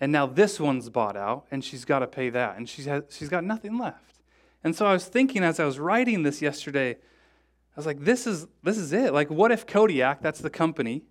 And 0.00 0.10
now 0.12 0.26
this 0.26 0.58
one's 0.58 0.88
bought 0.90 1.16
out, 1.16 1.46
and 1.50 1.64
she's 1.64 1.84
got 1.84 2.00
to 2.00 2.06
pay 2.06 2.30
that. 2.30 2.56
And 2.56 2.68
she's, 2.68 2.86
has, 2.86 3.04
she's 3.10 3.28
got 3.28 3.44
nothing 3.44 3.78
left. 3.78 4.20
And 4.62 4.74
so 4.74 4.86
I 4.86 4.92
was 4.92 5.06
thinking 5.06 5.44
as 5.44 5.60
I 5.60 5.64
was 5.64 5.78
writing 5.78 6.22
this 6.22 6.40
yesterday, 6.40 6.92
I 6.92 7.76
was 7.76 7.86
like, 7.86 8.00
this 8.00 8.26
is, 8.26 8.46
this 8.62 8.78
is 8.78 8.92
it. 8.92 9.12
Like, 9.12 9.30
what 9.30 9.52
if 9.52 9.66
Kodiak, 9.66 10.22
that's 10.22 10.40
the 10.40 10.50
company, 10.50 11.04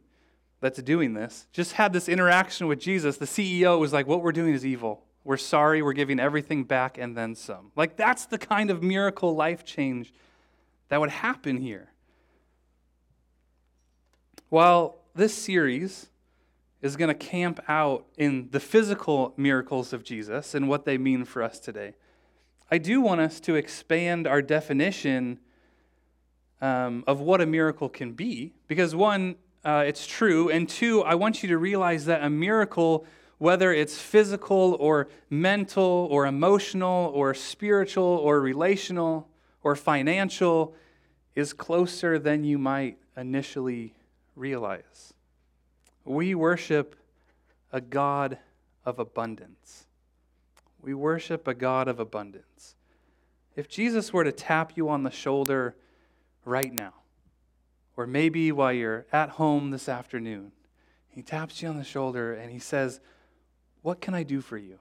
that's 0.63 0.81
doing 0.81 1.13
this 1.13 1.45
just 1.51 1.73
had 1.73 1.91
this 1.91 2.07
interaction 2.07 2.67
with 2.67 2.79
Jesus, 2.79 3.17
the 3.17 3.25
CEO 3.25 3.77
was 3.77 3.91
like, 3.91 4.07
What 4.07 4.23
we're 4.23 4.31
doing 4.31 4.53
is 4.53 4.65
evil. 4.65 5.03
We're 5.25 5.37
sorry. 5.37 5.81
We're 5.81 5.93
giving 5.93 6.19
everything 6.19 6.63
back 6.63 6.97
and 6.97 7.15
then 7.15 7.35
some. 7.35 7.71
Like, 7.75 7.97
that's 7.97 8.25
the 8.25 8.37
kind 8.37 8.71
of 8.71 8.81
miracle 8.81 9.35
life 9.35 9.63
change 9.63 10.13
that 10.89 10.99
would 10.99 11.09
happen 11.09 11.57
here. 11.57 11.91
While 14.53 14.99
this 15.15 15.33
series 15.33 16.11
is 16.79 16.95
going 16.95 17.07
to 17.07 17.15
camp 17.15 17.59
out 17.67 18.05
in 18.19 18.49
the 18.51 18.59
physical 18.59 19.33
miracles 19.35 19.93
of 19.93 20.03
Jesus 20.03 20.53
and 20.53 20.69
what 20.69 20.85
they 20.85 20.95
mean 20.95 21.25
for 21.25 21.41
us 21.41 21.59
today, 21.59 21.95
I 22.69 22.77
do 22.77 23.01
want 23.01 23.19
us 23.19 23.39
to 23.39 23.55
expand 23.55 24.27
our 24.27 24.43
definition 24.43 25.39
um, 26.61 27.03
of 27.07 27.19
what 27.19 27.41
a 27.41 27.47
miracle 27.47 27.89
can 27.89 28.11
be. 28.11 28.53
Because, 28.67 28.93
one, 28.93 29.37
uh, 29.65 29.85
it's 29.87 30.05
true. 30.05 30.51
And 30.51 30.69
two, 30.69 31.01
I 31.01 31.15
want 31.15 31.41
you 31.41 31.49
to 31.49 31.57
realize 31.57 32.05
that 32.05 32.23
a 32.23 32.29
miracle, 32.29 33.07
whether 33.39 33.73
it's 33.73 33.97
physical 33.97 34.77
or 34.79 35.07
mental 35.31 36.07
or 36.11 36.27
emotional 36.27 37.11
or 37.15 37.33
spiritual 37.33 38.03
or 38.03 38.39
relational 38.39 39.27
or 39.63 39.75
financial, 39.75 40.75
is 41.33 41.53
closer 41.53 42.19
than 42.19 42.43
you 42.43 42.59
might 42.59 42.99
initially 43.17 43.95
realize. 44.35 45.13
We 46.05 46.35
worship 46.35 46.95
a 47.71 47.81
God 47.81 48.37
of 48.85 48.99
abundance. 48.99 49.85
We 50.81 50.93
worship 50.93 51.47
a 51.47 51.53
God 51.53 51.87
of 51.87 51.99
abundance. 51.99 52.75
If 53.55 53.69
Jesus 53.69 54.11
were 54.11 54.23
to 54.23 54.31
tap 54.31 54.73
you 54.75 54.89
on 54.89 55.03
the 55.03 55.11
shoulder 55.11 55.75
right 56.43 56.73
now, 56.73 56.93
or 57.95 58.07
maybe 58.07 58.51
while 58.51 58.73
you're 58.73 59.05
at 59.11 59.29
home 59.29 59.71
this 59.71 59.87
afternoon, 59.87 60.51
he 61.07 61.21
taps 61.21 61.61
you 61.61 61.69
on 61.69 61.77
the 61.77 61.83
shoulder 61.83 62.33
and 62.33 62.51
he 62.51 62.59
says, 62.59 62.99
What 63.81 64.01
can 64.01 64.13
I 64.13 64.23
do 64.23 64.41
for 64.41 64.57
you? 64.57 64.79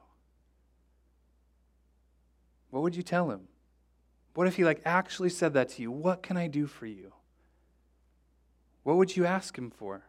What 2.70 2.82
would 2.82 2.96
you 2.96 3.02
tell 3.02 3.30
him? 3.30 3.48
What 4.34 4.46
if 4.46 4.56
he 4.56 4.64
like 4.64 4.80
actually 4.86 5.28
said 5.28 5.52
that 5.52 5.68
to 5.70 5.82
you? 5.82 5.90
What 5.90 6.22
can 6.22 6.38
I 6.38 6.46
do 6.46 6.66
for 6.66 6.86
you? 6.86 7.12
What 8.82 8.96
would 8.96 9.16
you 9.16 9.24
ask 9.26 9.56
him 9.56 9.70
for? 9.70 10.02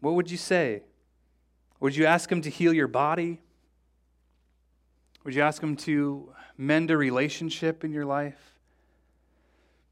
What 0.00 0.14
would 0.14 0.30
you 0.30 0.36
say? 0.36 0.82
Would 1.80 1.96
you 1.96 2.06
ask 2.06 2.30
him 2.30 2.42
to 2.42 2.50
heal 2.50 2.72
your 2.72 2.88
body? 2.88 3.40
Would 5.24 5.34
you 5.34 5.42
ask 5.42 5.62
him 5.62 5.76
to 5.76 6.32
mend 6.56 6.90
a 6.90 6.96
relationship 6.96 7.84
in 7.84 7.92
your 7.92 8.04
life? 8.04 8.58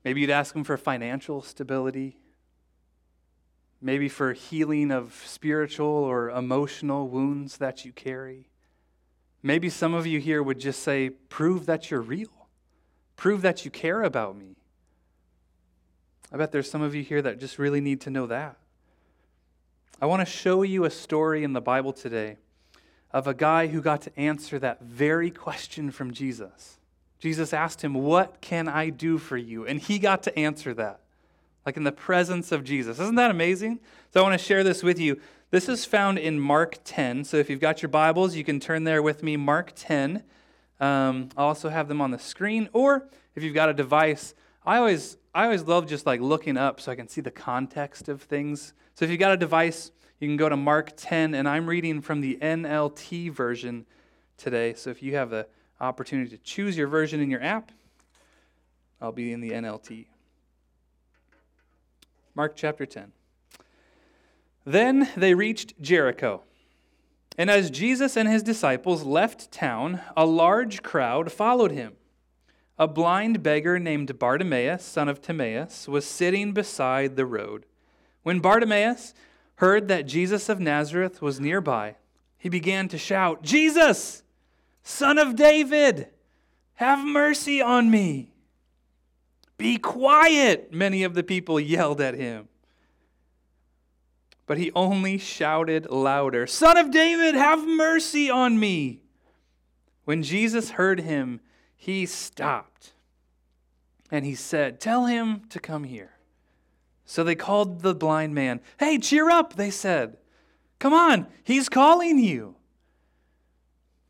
Maybe 0.07 0.21
you'd 0.21 0.31
ask 0.31 0.55
Him 0.55 0.63
for 0.63 0.77
financial 0.77 1.43
stability, 1.43 2.17
maybe 3.81 4.09
for 4.09 4.35
healing 4.35 4.93
of 4.93 5.21
spiritual 5.27 5.89
or 5.89 6.31
emotional 6.31 7.09
wounds 7.09 7.57
that 7.57 7.85
you 7.85 7.91
carry. 7.91 8.49
Maybe 9.43 9.69
some 9.69 9.95
of 9.95 10.07
you 10.07 10.21
here 10.21 10.45
would 10.45 10.61
just 10.61 10.85
say, 10.85 11.11
Prove 11.11 11.67
that 11.67 11.91
you're 11.91 12.03
real, 12.03 12.47
prove 13.17 13.43
that 13.43 13.65
you 13.65 13.71
care 13.73 14.05
about 14.05 14.37
me. 14.37 14.55
I 16.33 16.37
bet 16.37 16.53
there's 16.53 16.71
some 16.71 16.83
of 16.83 16.95
you 16.95 17.03
here 17.03 17.23
that 17.23 17.39
just 17.39 17.59
really 17.59 17.81
need 17.81 18.01
to 18.03 18.11
know 18.11 18.27
that. 18.27 18.57
I 20.01 20.07
want 20.07 20.27
to 20.27 20.31
show 20.31 20.63
you 20.63 20.85
a 20.85 20.91
story 20.91 21.45
in 21.45 21.53
the 21.53 21.61
Bible 21.61 21.93
today 21.93 22.37
of 23.13 23.27
a 23.27 23.35
guy 23.35 23.69
who 23.69 23.81
got 23.81 24.03
to 24.03 24.19
answer 24.19 24.59
that 24.59 24.83
very 24.83 25.31
question 25.31 25.91
from 25.91 26.13
Jesus. 26.13 26.79
Jesus 27.19 27.53
asked 27.53 27.83
him, 27.83 27.95
What 27.95 28.41
can 28.41 28.69
I 28.69 28.91
do 28.91 29.19
for 29.19 29.37
you? 29.37 29.67
And 29.67 29.81
he 29.81 29.99
got 29.99 30.23
to 30.25 30.39
answer 30.39 30.75
that, 30.75 31.01
like 31.65 31.77
in 31.77 31.85
the 31.85 31.93
presence 31.93 32.53
of 32.53 32.65
Jesus. 32.65 32.99
Isn't 32.99 33.15
that 33.15 33.31
amazing? 33.31 33.81
So 34.13 34.21
I 34.21 34.23
want 34.23 34.39
to 34.39 34.45
share 34.45 34.63
this 34.63 34.83
with 34.83 34.99
you. 34.99 35.21
This 35.51 35.69
is 35.69 35.85
found 35.85 36.19
in 36.19 36.41
Mark 36.41 36.79
10. 36.85 37.25
So 37.25 37.37
if 37.37 37.49
you've 37.49 37.61
got 37.61 37.81
your 37.81 37.89
Bibles, 37.89 38.35
you 38.35 38.45
can 38.45 38.61
turn 38.61 38.85
there 38.85 39.01
with 39.01 39.23
me. 39.23 39.37
Mark 39.37 39.73
10. 39.77 40.23
Um, 40.81 41.31
I'll 41.37 41.47
also 41.47 41.69
have 41.69 41.89
them 41.89 42.01
on 42.01 42.11
the 42.11 42.19
screen. 42.19 42.69
Or 42.73 43.09
if 43.35 43.43
you've 43.43 43.55
got 43.55 43.69
a 43.69 43.75
device, 43.75 44.35
I 44.67 44.79
always, 44.79 45.17
I 45.35 45.45
always 45.45 45.63
love 45.63 45.87
just 45.87 46.07
like 46.07 46.21
looking 46.21 46.57
up 46.57 46.81
so 46.81 46.91
I 46.91 46.97
can 46.97 47.09
see 47.09 47.21
the 47.21 47.31
context 47.31 48.09
of 48.09 48.23
things. 48.23 48.73
So 48.95 49.05
if 49.05 49.11
you've 49.11 49.21
got 49.21 49.33
a 49.33 49.37
device, 49.37 49.93
you 50.19 50.29
can 50.29 50.37
go 50.37 50.49
to 50.49 50.57
Mark 50.57 50.93
10, 50.97 51.35
and 51.35 51.49
I'm 51.49 51.67
reading 51.67 52.01
from 52.01 52.21
the 52.21 52.37
NLT 52.43 53.31
version 53.31 53.87
today. 54.37 54.75
So 54.75 54.91
if 54.91 55.03
you 55.03 55.15
have 55.15 55.31
the 55.31 55.47
opportunity 55.81 56.31
to 56.31 56.39
choose 56.39 56.77
your 56.77 56.89
version 56.89 57.21
in 57.21 57.31
your 57.31 57.43
app. 57.43 57.73
I'll 59.01 59.13
be 59.13 59.33
in 59.33 59.41
the 59.41 59.51
NLT. 59.51 60.07
Mark 62.35 62.57
chapter 62.57 62.87
10. 62.87 63.13
Then 64.65 65.09
they 65.17 65.35
reached 65.35 65.81
Jericho. 65.81 66.43
And 67.39 67.51
as 67.51 67.71
Jesus 67.71 68.17
and 68.17 68.29
his 68.29 68.43
disciples 68.43 69.05
left 69.05 69.53
town, 69.53 70.01
a 70.17 70.25
large 70.25 70.83
crowd 70.83 71.31
followed 71.31 71.71
him. 71.71 71.95
A 72.79 72.87
blind 72.87 73.43
beggar 73.43 73.79
named 73.79 74.19
Bartimaeus, 74.19 74.85
son 74.85 75.09
of 75.09 75.23
Timaeus, 75.23 75.89
was 75.89 76.05
sitting 76.05 76.53
beside 76.53 77.17
the 77.17 77.25
road. 77.25 77.65
When 78.23 78.41
Bartimaeus 78.41 79.15
heard 79.57 79.89
that 79.89 80.07
Jesus 80.07 80.49
of 80.49 80.61
Nazareth 80.61 81.23
was 81.23 81.41
nearby, 81.41 81.97
he 82.37 82.49
began 82.49 82.89
to 82.89 82.99
shout, 82.99 83.43
Jesus! 83.43 84.23
Son 84.83 85.19
of 85.19 85.37
David, 85.37 86.09
have 86.75 87.05
mercy 87.05 87.61
on 87.61 87.91
me. 87.91 88.31
Be 89.57 89.79
quiet, 89.79 90.73
many 90.73 91.03
of 91.03 91.15
the 91.15 91.23
people 91.23 91.59
yelled 91.59 92.01
at 92.01 92.15
him. 92.15 92.49
But 94.47 94.59
he 94.59 94.71
only 94.73 95.19
shouted 95.19 95.91
louder, 95.91 96.47
Son 96.47 96.77
of 96.77 96.91
David, 96.91 97.35
have 97.35 97.67
mercy 97.67 98.31
on 98.31 98.61
me. 98.61 99.01
When 100.05 100.23
Jesus 100.23 100.71
heard 100.71 101.01
him, 101.01 101.41
he 101.77 102.07
stopped 102.07 102.93
and 104.11 104.25
he 104.25 104.35
said, 104.35 104.81
Tell 104.81 105.07
him 105.07 105.43
to 105.51 105.61
come 105.61 105.85
here. 105.85 106.13
So 107.05 107.23
they 107.23 107.35
called 107.35 107.83
the 107.83 107.95
blind 107.95 108.35
man. 108.35 108.61
Hey, 108.79 108.99
cheer 108.99 109.31
up, 109.31 109.55
they 109.55 109.71
said. 109.71 110.17
Come 110.79 110.93
on, 110.93 111.27
he's 111.45 111.69
calling 111.69 112.19
you. 112.19 112.57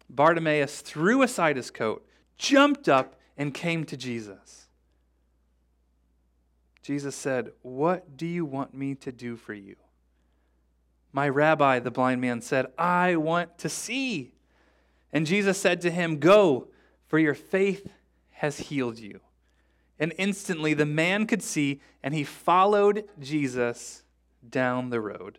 Bartimaeus 0.08 0.80
threw 0.80 1.22
aside 1.22 1.56
his 1.56 1.70
coat, 1.70 2.06
jumped 2.38 2.88
up, 2.88 3.16
and 3.36 3.52
came 3.52 3.84
to 3.84 3.96
Jesus. 3.96 4.66
Jesus 6.82 7.14
said, 7.14 7.50
What 7.62 8.16
do 8.16 8.26
you 8.26 8.44
want 8.44 8.72
me 8.72 8.94
to 8.96 9.12
do 9.12 9.36
for 9.36 9.52
you? 9.52 9.76
My 11.12 11.28
rabbi, 11.28 11.78
the 11.78 11.90
blind 11.90 12.20
man 12.20 12.40
said, 12.40 12.66
I 12.78 13.16
want 13.16 13.58
to 13.58 13.68
see. 13.68 14.34
And 15.12 15.26
Jesus 15.26 15.58
said 15.58 15.80
to 15.82 15.90
him, 15.90 16.18
Go, 16.18 16.68
for 17.06 17.18
your 17.18 17.34
faith 17.34 17.88
has 18.30 18.58
healed 18.58 18.98
you. 18.98 19.20
And 19.98 20.12
instantly 20.18 20.74
the 20.74 20.86
man 20.86 21.26
could 21.26 21.42
see, 21.42 21.80
and 22.02 22.14
he 22.14 22.24
followed 22.24 23.04
Jesus 23.20 24.02
down 24.48 24.90
the 24.90 25.00
road. 25.00 25.38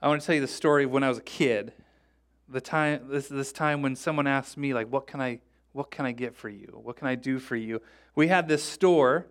I 0.00 0.08
want 0.08 0.20
to 0.20 0.26
tell 0.26 0.34
you 0.34 0.40
the 0.40 0.46
story 0.46 0.84
of 0.84 0.90
when 0.90 1.02
I 1.02 1.08
was 1.08 1.18
a 1.18 1.22
kid. 1.22 1.72
The 2.48 2.60
time 2.60 3.08
this 3.08 3.26
this 3.26 3.50
time 3.50 3.82
when 3.82 3.96
someone 3.96 4.28
asked 4.28 4.56
me 4.56 4.72
like 4.72 4.86
what 4.88 5.08
can 5.08 5.20
I 5.20 5.40
what 5.72 5.90
can 5.90 6.06
I 6.06 6.12
get 6.12 6.36
for 6.36 6.48
you? 6.48 6.78
What 6.80 6.96
can 6.96 7.08
I 7.08 7.16
do 7.16 7.40
for 7.40 7.56
you? 7.56 7.82
We 8.14 8.28
had 8.28 8.46
this 8.46 8.62
store 8.62 9.26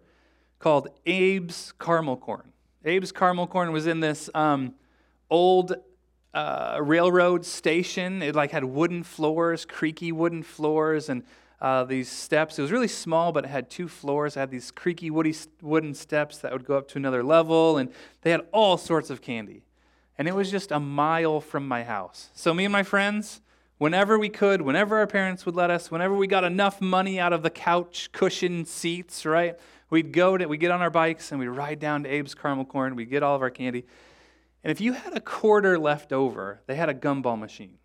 called 0.60 0.90
Abe's 1.08 1.74
Caramel 1.80 2.18
Corn. 2.18 2.52
Abe's 2.84 3.12
Caramel 3.12 3.48
Corn 3.48 3.72
was 3.72 3.88
in 3.88 4.00
this 4.00 4.30
um, 4.36 4.76
old 5.30 5.76
uh, 6.36 6.78
railroad 6.82 7.46
station. 7.46 8.22
It 8.22 8.36
like 8.36 8.52
had 8.52 8.66
wooden 8.66 9.04
floors, 9.04 9.66
creaky 9.66 10.12
wooden 10.12 10.44
floors, 10.44 11.10
and 11.10 11.24
uh, 11.62 11.86
these 11.86 12.12
steps. 12.12 12.60
It 12.60 12.62
was 12.62 12.72
really 12.72 12.90
small, 12.90 13.32
but 13.32 13.46
it 13.46 13.48
had 13.48 13.70
two 13.70 13.88
floors. 13.88 14.36
It 14.36 14.42
had 14.42 14.52
these 14.52 14.70
creaky 14.70 15.10
woody, 15.10 15.34
wooden 15.62 15.94
steps 15.94 16.40
that 16.40 16.52
would 16.52 16.66
go 16.66 16.78
up 16.78 16.88
to 16.90 16.98
another 16.98 17.24
level, 17.24 17.78
and 17.78 17.90
they 18.22 18.32
had 18.32 18.42
all 18.52 18.78
sorts 18.78 19.10
of 19.10 19.22
candy. 19.22 19.64
And 20.18 20.28
it 20.28 20.36
was 20.36 20.52
just 20.52 20.72
a 20.72 20.80
mile 20.80 21.40
from 21.42 21.68
my 21.68 21.84
house. 21.84 22.30
So, 22.34 22.54
me 22.54 22.66
and 22.66 22.72
my 22.72 22.84
friends, 22.84 23.42
whenever 23.78 24.20
we 24.20 24.30
could, 24.30 24.62
whenever 24.62 24.98
our 24.98 25.08
parents 25.08 25.46
would 25.46 25.56
let 25.56 25.70
us, 25.70 25.90
whenever 25.90 26.16
we 26.16 26.28
got 26.28 26.44
enough 26.44 26.82
money 26.82 27.20
out 27.20 27.34
of 27.34 27.44
the 27.44 27.50
couch 27.50 28.10
cushion 28.12 28.66
seats, 28.66 29.26
right, 29.26 29.58
we'd 29.90 30.12
go 30.12 30.38
to, 30.38 30.46
we'd 30.48 30.60
get 30.60 30.72
on 30.72 30.82
our 30.82 30.90
bikes 30.90 31.32
and 31.32 31.40
we'd 31.40 31.48
ride 31.48 31.80
down 31.80 32.04
to 32.04 32.10
Abe's 32.10 32.36
Caramel 32.36 32.66
Corn. 32.66 32.96
We'd 32.96 33.10
get 33.10 33.24
all 33.24 33.36
of 33.36 33.42
our 33.42 33.50
candy. 33.50 33.86
And 34.66 34.72
if 34.72 34.82
you 34.82 34.94
had 34.94 35.16
a 35.16 35.22
quarter 35.22 35.78
left 35.78 36.12
over, 36.12 36.60
they 36.66 36.74
had 36.74 36.90
a 36.90 36.94
gumball 36.96 37.40
machine. 37.40 37.78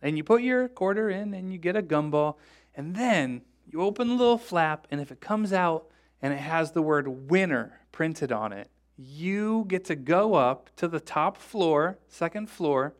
And 0.00 0.16
you 0.16 0.22
put 0.22 0.42
your 0.42 0.68
quarter 0.68 1.10
in 1.10 1.34
and 1.34 1.52
you 1.52 1.58
get 1.58 1.74
a 1.74 1.82
gumball. 1.82 2.36
And 2.76 2.94
then 2.94 3.42
you 3.66 3.80
open 3.80 4.06
the 4.06 4.14
little 4.14 4.38
flap, 4.38 4.86
and 4.92 5.00
if 5.00 5.10
it 5.10 5.20
comes 5.20 5.52
out 5.52 5.86
and 6.22 6.32
it 6.32 6.38
has 6.38 6.70
the 6.70 6.82
word 6.82 7.28
winner 7.28 7.80
printed 7.90 8.30
on 8.30 8.52
it, 8.52 8.70
you 8.96 9.64
get 9.66 9.84
to 9.86 9.96
go 9.96 10.34
up 10.34 10.70
to 10.76 10.86
the 10.86 11.00
top 11.00 11.36
floor, 11.36 11.98
second 12.06 12.48
floor, 12.48 12.94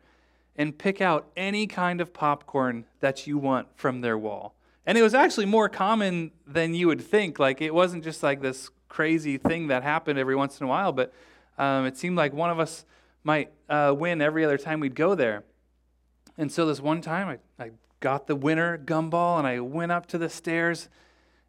and 0.57 0.77
pick 0.77 1.01
out 1.01 1.29
any 1.37 1.69
kind 1.69 2.01
of 2.01 2.13
popcorn 2.13 2.85
that 2.99 3.29
you 3.29 3.39
want 3.39 3.69
from 3.77 4.01
their 4.01 4.19
wall. 4.19 4.57
And 4.87 4.99
it 4.99 5.03
was 5.03 5.15
actually 5.15 5.47
more 5.47 5.69
common 5.69 6.33
than 6.49 6.75
you 6.75 6.89
would 6.89 7.01
think. 7.01 7.39
Like, 7.39 7.61
it 7.61 7.73
wasn't 7.73 8.03
just 8.03 8.25
like 8.25 8.43
this 8.43 8.71
crazy 8.89 9.39
thing 9.39 9.69
that 9.69 9.85
happened 9.85 10.19
every 10.19 10.35
once 10.35 10.61
in 10.61 10.65
a 10.65 10.69
while, 10.69 10.91
but 10.91 11.13
um, 11.59 11.87
it 11.87 11.97
seemed 11.97 12.17
like 12.17 12.33
one 12.33 12.51
of 12.51 12.59
us 12.59 12.85
might 13.25 13.51
uh, 13.69 13.95
win 13.97 14.21
every 14.21 14.45
other 14.45 14.59
time 14.59 14.79
we'd 14.79 14.95
go 14.95 15.15
there. 15.15 15.43
And 16.39 16.53
so 16.53 16.67
this 16.67 16.81
one 16.81 17.01
time, 17.01 17.39
I, 17.59 17.65
I 17.65 17.71
got 18.01 18.27
the 18.27 18.37
winner 18.37 18.79
gumball 18.79 19.39
and 19.39 19.47
I 19.47 19.61
went 19.61 19.91
up 19.91 20.07
to 20.07 20.19
the 20.19 20.29
stairs, 20.29 20.89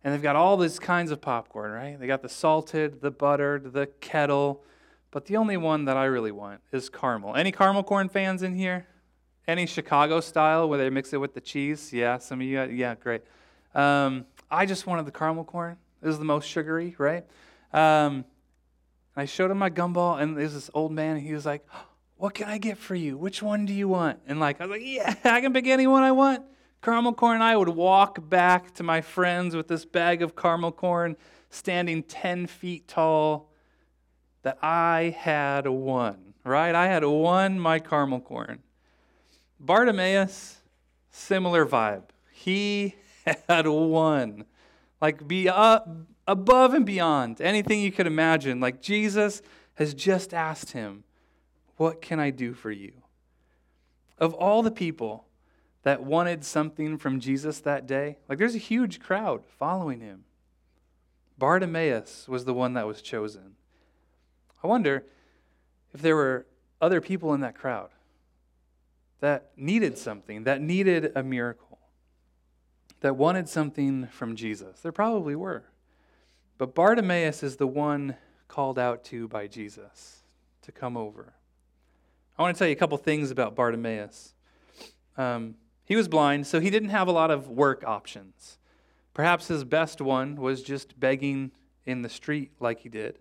and 0.04 0.14
they've 0.14 0.22
got 0.22 0.36
all 0.36 0.56
these 0.58 0.80
kinds 0.80 1.12
of 1.12 1.20
popcorn, 1.20 1.72
right? 1.72 2.00
They 2.00 2.08
got 2.08 2.22
the 2.22 2.30
salted, 2.30 3.02
the 3.02 3.12
buttered, 3.12 3.74
the 3.74 3.88
kettle, 4.00 4.64
but 5.12 5.26
the 5.26 5.38
only 5.38 5.58
one 5.58 5.86
that 5.86 5.98
I 5.98 6.06
really 6.06 6.32
want 6.32 6.62
is 6.72 6.90
caramel. 6.90 7.36
Any 7.36 7.52
caramel 7.52 7.84
corn 7.84 8.10
fans 8.10 8.44
in 8.44 8.54
here? 8.54 8.88
Any 9.48 9.66
Chicago 9.66 10.22
style 10.22 10.70
where 10.70 10.78
they 10.78 10.90
mix 10.90 11.14
it 11.14 11.18
with 11.18 11.34
the 11.34 11.42
cheese? 11.42 11.92
Yeah, 11.94 12.18
some 12.18 12.42
of 12.42 12.48
you, 12.48 12.62
yeah, 12.64 12.96
great. 12.96 13.22
Um, 13.74 14.26
I 14.50 14.66
just 14.66 14.88
wanted 14.88 15.06
the 15.06 15.12
caramel 15.12 15.44
corn. 15.44 15.78
This 16.02 16.14
is 16.14 16.20
the 16.20 16.26
most 16.26 16.48
sugary, 16.48 16.96
right? 16.98 17.26
Um, 17.74 18.26
I 19.16 19.26
showed 19.26 19.52
him 19.52 19.60
my 19.60 19.70
gumball, 19.70 20.22
and 20.22 20.38
there's 20.38 20.54
this 20.54 20.70
old 20.74 20.92
man, 20.92 21.18
and 21.18 21.26
he 21.26 21.34
was 21.34 21.46
like, 21.46 21.66
What 22.18 22.34
can 22.34 22.50
I 22.50 22.58
get 22.58 22.78
for 22.78 22.96
you? 22.96 23.18
Which 23.18 23.42
one 23.42 23.66
do 23.66 23.74
you 23.74 23.88
want? 23.88 24.20
And 24.28 24.40
like, 24.40 24.60
I 24.60 24.66
was 24.66 24.72
like, 24.78 24.86
Yeah, 24.86 25.16
I 25.24 25.42
can 25.42 25.54
pick 25.54 25.68
any 25.68 25.88
one 25.88 26.04
I 26.04 26.12
want. 26.12 26.44
Caramel 26.82 27.14
corn. 27.14 27.42
I 27.42 27.56
would 27.56 27.70
walk 27.70 28.30
back 28.30 28.74
to 28.76 28.84
my 28.84 29.02
friends 29.02 29.56
with 29.56 29.68
this 29.68 29.86
bag 29.86 30.22
of 30.22 30.36
caramel 30.36 30.72
corn, 30.72 31.16
standing 31.50 32.04
10 32.04 32.48
feet 32.48 32.88
tall, 32.88 33.50
that 34.44 34.60
I 34.62 35.16
had 35.18 35.66
won, 35.66 36.36
right? 36.44 36.76
I 36.76 36.86
had 36.86 37.04
won 37.04 37.60
my 37.60 37.80
caramel 37.80 38.20
corn. 38.20 38.60
Bartimaeus, 39.60 40.58
similar 41.10 41.66
vibe. 41.66 42.04
He 42.32 42.96
had 43.50 43.66
won. 43.66 44.46
Like, 45.02 45.28
be, 45.28 45.50
uh, 45.50 45.80
above 46.28 46.74
and 46.74 46.86
beyond 46.86 47.42
anything 47.42 47.82
you 47.82 47.92
could 47.92 48.08
imagine. 48.08 48.60
Like 48.60 48.82
Jesus 48.82 49.42
has 49.76 49.94
just 49.94 50.34
asked 50.34 50.72
him, 50.72 51.04
What 51.78 52.02
can 52.02 52.20
I 52.20 52.30
do 52.30 52.54
for 52.54 52.72
you? 52.72 52.94
Of 54.18 54.34
all 54.34 54.64
the 54.64 54.72
people 54.72 55.26
that 55.84 56.04
wanted 56.04 56.44
something 56.44 56.98
from 56.98 57.20
Jesus 57.20 57.60
that 57.62 57.86
day, 57.86 58.18
like 58.28 58.38
there's 58.38 58.56
a 58.56 58.60
huge 58.60 59.00
crowd 59.00 59.44
following 59.60 60.00
him. 60.00 60.24
Bartimaeus 61.38 62.28
was 62.28 62.46
the 62.46 62.54
one 62.54 62.74
that 62.74 62.88
was 62.88 63.02
chosen. 63.02 63.56
I 64.64 64.68
wonder 64.68 65.06
if 65.94 66.02
there 66.02 66.16
were 66.16 66.46
other 66.82 67.02
people 67.02 67.34
in 67.34 67.42
that 67.42 67.56
crowd 67.56 67.90
that 69.20 69.52
needed 69.58 69.98
something, 69.98 70.44
that 70.46 70.62
needed 70.62 71.12
a 71.16 71.24
miracle, 71.24 71.80
that 73.02 73.16
wanted 73.16 73.50
something 73.50 74.08
from 74.08 74.36
Jesus. 74.36 74.80
There 74.80 74.92
probably 74.92 75.36
were. 75.36 75.66
But 76.58 76.74
Bartimaeus 76.74 77.44
is 77.44 77.58
the 77.58 77.68
one 77.68 78.16
called 78.48 78.80
out 78.80 79.04
to 79.06 79.28
by 79.28 79.48
Jesus 79.48 80.24
to 80.62 80.72
come 80.72 80.96
over. 80.96 81.34
I 82.38 82.42
want 82.42 82.56
to 82.56 82.60
tell 82.60 82.68
you 82.68 82.74
a 82.74 82.78
couple 82.78 82.98
things 82.98 83.32
about 83.32 83.56
Bartimaeus. 83.56 84.34
Um, 85.18 85.56
he 85.84 85.96
was 85.96 86.08
blind, 86.08 86.48
so 86.48 86.60
he 86.60 86.70
didn't 86.70 86.90
have 86.90 87.08
a 87.08 87.12
lot 87.12 87.32
of 87.32 87.50
work 87.50 87.84
options. 87.86 88.58
Perhaps 89.14 89.48
his 89.48 89.64
best 89.64 90.02
one 90.02 90.36
was 90.36 90.62
just 90.64 91.00
begging 91.00 91.52
in 91.86 92.02
the 92.02 92.10
street 92.10 92.52
like 92.60 92.80
he 92.80 92.90
did. 92.90 93.20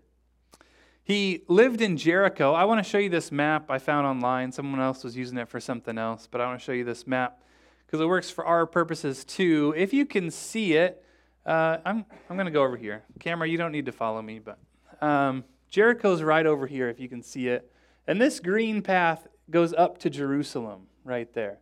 He 1.05 1.42
lived 1.49 1.83
in 1.83 1.97
Jericho. 1.97 2.55
I 2.55 2.64
want 2.64 2.83
to 2.83 2.90
show 2.90 2.99
you 2.99 3.11
this 3.11 3.31
map 3.31 3.70
I 3.70 3.79
found 3.79 4.07
online. 4.07 4.51
Someone 4.51 4.81
else 4.81 5.05
was 5.05 5.16
using 5.16 5.37
it 5.38 5.49
for 5.49 5.61
something 5.61 5.99
else, 5.99 6.27
but 6.29 6.40
I 6.40 6.47
want 6.47 6.59
to 6.59 6.64
show 6.64 6.73
you 6.73 6.85
this 6.85 7.07
map 7.07 7.42
because 7.87 8.01
it 8.01 8.07
works 8.07 8.31
for 8.31 8.47
our 8.47 8.66
purposes 8.66 9.25
too. 9.25 9.75
If 9.77 9.92
you 9.92 10.07
can 10.07 10.31
see 10.31 10.73
it, 10.73 11.03
uh, 11.46 11.78
I'm, 11.85 12.04
I'm 12.30 12.37
going 12.37 12.46
to 12.46 12.52
go 12.52 12.62
over 12.62 12.76
here. 12.76 13.04
Camera, 13.20 13.48
you 13.48 13.59
don't 13.59 13.72
need 13.72 13.87
to 13.87 13.92
follow 13.92 14.22
me, 14.22 14.38
but 14.38 14.59
um, 15.00 15.44
Jericho's 15.68 16.22
right 16.22 16.46
over 16.46 16.66
here 16.66 16.88
if 16.88 16.98
you 16.98 17.09
can 17.09 17.22
see 17.22 17.48
it. 17.48 17.70
And 18.07 18.20
this 18.20 18.40
green 18.40 18.83
path 18.83 19.26
goes 19.50 19.72
up 19.74 19.98
to 19.98 20.11
Jerusalem 20.11 20.87
right 21.04 21.33
there. 21.35 21.59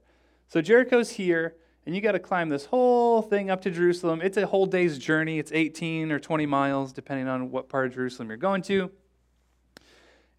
So 0.48 0.60
Jericho's 0.60 1.10
here, 1.10 1.56
and 1.86 1.94
you 1.94 2.00
got 2.00 2.12
to 2.12 2.18
climb 2.18 2.48
this 2.48 2.66
whole 2.66 3.22
thing 3.22 3.50
up 3.50 3.62
to 3.62 3.70
Jerusalem. 3.70 4.20
It's 4.22 4.36
a 4.36 4.46
whole 4.46 4.66
day's 4.66 4.98
journey. 4.98 5.38
It's 5.38 5.50
18 5.50 6.12
or 6.12 6.20
20 6.20 6.46
miles, 6.46 6.92
depending 6.92 7.26
on 7.26 7.50
what 7.50 7.68
part 7.68 7.86
of 7.86 7.94
Jerusalem 7.94 8.28
you're 8.28 8.36
going 8.36 8.62
to. 8.62 8.90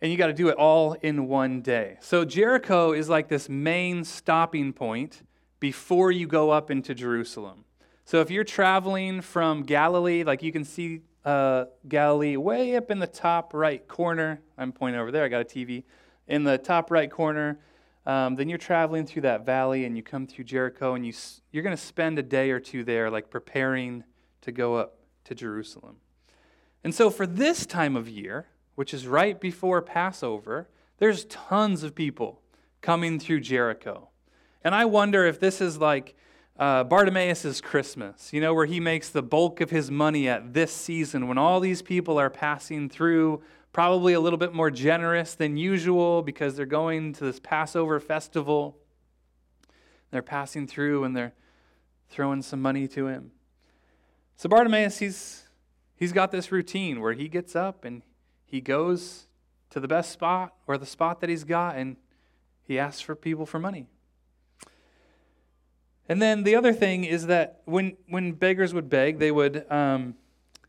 And 0.02 0.12
you 0.12 0.18
got 0.18 0.28
to 0.28 0.34
do 0.34 0.50
it 0.50 0.56
all 0.56 0.94
in 1.02 1.28
one 1.28 1.62
day. 1.62 1.98
So 2.02 2.26
Jericho 2.26 2.92
is 2.92 3.10
like 3.10 3.30
this 3.30 3.50
main 3.50 4.04
stopping 4.04 4.74
point 4.74 5.24
before 5.60 6.12
you 6.12 6.28
go 6.28 6.52
up 6.52 6.70
into 6.70 6.94
Jerusalem. 6.94 7.64
So 8.06 8.20
if 8.20 8.30
you're 8.30 8.44
traveling 8.44 9.22
from 9.22 9.64
Galilee, 9.64 10.24
like 10.24 10.44
you 10.44 10.52
can 10.52 10.66
see 10.66 11.02
uh, 11.24 11.66
Galilee 11.88 12.36
way 12.36 12.76
up 12.76 12.92
in 12.92 13.00
the 13.00 13.08
top 13.08 13.54
right 13.54 13.88
corner. 13.88 14.42
I'm 14.58 14.72
pointing 14.72 15.00
over 15.00 15.12
there. 15.12 15.24
I 15.24 15.30
got 15.30 15.42
a 15.42 15.46
TV 15.46 15.84
in 16.28 16.44
the 16.44 16.58
top 16.58 16.92
right 16.92 17.10
corner. 17.10 17.60
Um, 18.06 18.36
then 18.36 18.50
you're 18.50 18.58
traveling 18.58 19.06
through 19.06 19.22
that 19.22 19.46
valley 19.46 19.86
and 19.86 19.96
you 19.96 20.04
come 20.04 20.28
through 20.28 20.44
Jericho 20.44 20.96
and 20.96 21.06
you, 21.06 21.14
you're 21.52 21.64
going 21.64 21.76
to 21.76 21.82
spend 21.82 22.20
a 22.20 22.24
day 22.24 22.52
or 22.52 22.60
two 22.60 22.84
there, 22.84 23.10
like 23.10 23.30
preparing 23.30 24.04
to 24.42 24.52
go 24.52 24.76
up 24.76 24.98
to 25.24 25.34
Jerusalem. 25.34 25.98
And 26.84 26.94
so 26.94 27.10
for 27.10 27.26
this 27.26 27.66
time 27.66 27.96
of 27.96 28.10
year, 28.10 28.48
which 28.76 28.94
is 28.94 29.08
right 29.08 29.40
before 29.40 29.82
Passover, 29.82 30.68
there's 30.98 31.24
tons 31.26 31.84
of 31.84 31.96
people 31.96 32.42
coming 32.82 33.20
through 33.20 33.40
Jericho. 33.40 34.10
And 34.66 34.76
I 34.76 34.84
wonder 34.84 35.26
if 35.26 35.40
this 35.40 35.62
is 35.62 35.78
like 35.78 36.16
uh, 36.58 36.84
Bartimaeus' 36.84 37.62
Christmas, 37.62 38.32
you 38.32 38.40
know, 38.40 38.54
where 38.54 38.66
he 38.66 38.80
makes 38.80 39.10
the 39.10 39.24
bulk 39.24 39.60
of 39.60 39.72
his 39.72 39.90
money 39.90 40.28
at 40.28 40.54
this 40.54 40.72
season 40.72 41.28
when 41.28 41.38
all 41.38 41.60
these 41.60 41.82
people 41.82 42.20
are 42.20 42.30
passing 42.30 42.90
through, 42.90 43.42
probably 43.72 44.14
a 44.14 44.20
little 44.20 44.38
bit 44.38 44.54
more 44.54 44.70
generous 44.70 45.34
than 45.34 45.58
usual 45.58 46.22
because 46.22 46.56
they're 46.56 46.66
going 46.66 47.14
to 47.14 47.24
this 47.24 47.40
Passover 47.40 48.00
festival. 48.00 48.78
They're 50.12 50.22
passing 50.22 50.68
through 50.68 51.04
and 51.06 51.16
they're 51.16 51.34
throwing 52.10 52.44
some 52.44 52.62
money 52.62 52.88
to 52.90 53.08
him. 53.08 53.32
So 54.36 54.48
Bartimaeus, 54.48 55.00
he's, 55.00 55.44
he's 55.96 56.12
got 56.12 56.32
this 56.32 56.52
routine 56.52 57.02
where 57.02 57.14
he 57.14 57.28
gets 57.28 57.56
up 57.56 57.84
and 57.84 58.04
he 58.46 58.62
goes 58.62 59.26
to 59.72 59.80
the 59.80 59.88
best 59.88 60.12
spot 60.12 60.54
or 60.68 60.78
the 60.78 60.86
spot 60.86 61.20
that 61.22 61.30
he's 61.32 61.44
got 61.44 61.78
and 61.78 61.98
he 62.62 62.78
asks 62.78 63.02
for 63.02 63.16
people 63.16 63.48
for 63.48 63.58
money. 63.58 63.88
And 66.14 66.22
then 66.22 66.44
the 66.44 66.56
other 66.56 66.74
thing 66.74 67.06
is 67.06 67.26
that 67.26 67.64
when, 67.66 67.98
when 68.08 68.34
beggars 68.34 68.72
would 68.72 68.88
beg, 68.88 69.18
they 69.18 69.32
would 69.32 69.66
um, 69.72 70.14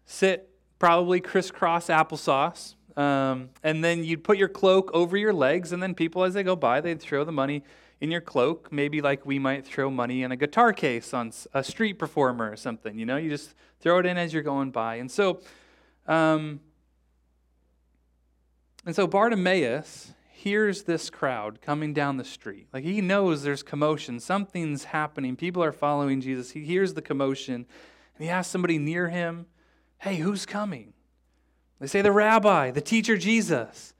sit 0.06 0.48
probably 0.78 1.20
crisscross 1.20 1.88
applesauce. 1.88 2.76
Um, 2.96 3.50
and 3.62 3.84
then 3.84 4.04
you'd 4.04 4.24
put 4.24 4.38
your 4.38 4.48
cloak 4.48 4.90
over 4.94 5.18
your 5.18 5.34
legs, 5.34 5.72
and 5.72 5.82
then 5.82 5.94
people, 5.94 6.24
as 6.24 6.32
they 6.32 6.42
go 6.42 6.56
by, 6.56 6.80
they'd 6.80 6.98
throw 6.98 7.24
the 7.24 7.32
money 7.32 7.62
in 8.00 8.10
your 8.10 8.22
cloak, 8.22 8.72
maybe 8.72 9.02
like 9.02 9.26
we 9.26 9.38
might 9.38 9.66
throw 9.66 9.90
money 9.90 10.22
in 10.22 10.32
a 10.32 10.36
guitar 10.36 10.72
case 10.72 11.12
on 11.12 11.30
a 11.52 11.62
street 11.62 11.98
performer 11.98 12.50
or 12.50 12.56
something. 12.56 12.98
You 12.98 13.04
know, 13.04 13.18
you 13.18 13.28
just 13.28 13.54
throw 13.80 13.98
it 13.98 14.06
in 14.06 14.16
as 14.16 14.32
you're 14.32 14.42
going 14.42 14.70
by. 14.70 14.94
And 14.94 15.10
so, 15.10 15.42
um, 16.06 16.58
and 18.86 18.96
so 18.96 19.06
Bartimaeus 19.06 20.13
hears 20.44 20.82
this 20.82 21.08
crowd 21.08 21.62
coming 21.62 21.94
down 21.94 22.18
the 22.18 22.24
street. 22.24 22.68
Like 22.70 22.84
he 22.84 23.00
knows 23.00 23.42
there's 23.42 23.62
commotion, 23.62 24.20
something's 24.20 24.84
happening. 24.84 25.36
People 25.36 25.64
are 25.64 25.72
following 25.72 26.20
Jesus. 26.20 26.50
He 26.50 26.64
hears 26.64 26.92
the 26.92 27.00
commotion, 27.00 27.54
and 27.54 28.24
he 28.24 28.28
asks 28.28 28.52
somebody 28.52 28.76
near 28.76 29.08
him, 29.08 29.46
Hey, 29.98 30.16
who's 30.16 30.44
coming? 30.44 30.92
They 31.80 31.86
say, 31.86 32.02
The 32.02 32.12
rabbi, 32.12 32.70
the 32.70 32.82
teacher 32.82 33.16
Jesus. 33.16 33.94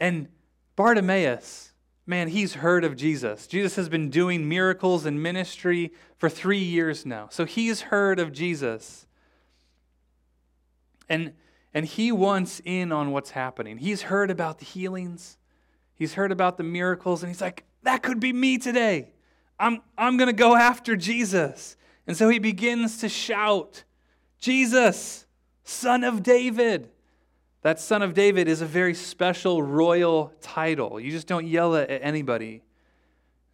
And 0.00 0.26
Bartimaeus, 0.74 1.72
man, 2.04 2.26
he's 2.26 2.54
heard 2.54 2.82
of 2.82 2.96
Jesus. 2.96 3.46
Jesus 3.46 3.76
has 3.76 3.88
been 3.88 4.10
doing 4.10 4.48
miracles 4.48 5.06
and 5.06 5.22
ministry 5.22 5.92
for 6.18 6.28
three 6.28 6.58
years 6.58 7.06
now. 7.06 7.28
So 7.30 7.44
he's 7.44 7.82
heard 7.82 8.18
of 8.18 8.32
Jesus. 8.32 9.06
And, 11.08 11.34
and 11.72 11.86
he 11.86 12.10
wants 12.10 12.60
in 12.64 12.90
on 12.90 13.12
what's 13.12 13.30
happening. 13.30 13.78
He's 13.78 14.02
heard 14.02 14.32
about 14.32 14.58
the 14.58 14.64
healings, 14.64 15.38
he's 16.00 16.14
heard 16.14 16.32
about 16.32 16.56
the 16.56 16.64
miracles, 16.64 17.22
and 17.22 17.30
he's 17.30 17.42
like, 17.42 17.64
that 17.82 18.02
could 18.02 18.20
be 18.20 18.32
me 18.32 18.56
today. 18.56 19.12
I'm, 19.58 19.82
I'm 19.98 20.16
going 20.16 20.28
to 20.28 20.32
go 20.32 20.56
after 20.56 20.96
Jesus. 20.96 21.76
And 22.06 22.16
so 22.16 22.30
he 22.30 22.38
begins 22.38 22.98
to 22.98 23.08
shout, 23.10 23.84
Jesus, 24.38 25.26
son 25.62 26.02
of 26.02 26.22
David. 26.22 26.88
That 27.60 27.78
son 27.78 28.00
of 28.00 28.14
David 28.14 28.48
is 28.48 28.62
a 28.62 28.66
very 28.66 28.94
special 28.94 29.62
royal 29.62 30.32
title. 30.40 30.98
You 30.98 31.10
just 31.10 31.26
don't 31.26 31.46
yell 31.46 31.74
it 31.74 31.90
at 31.90 32.02
anybody. 32.02 32.62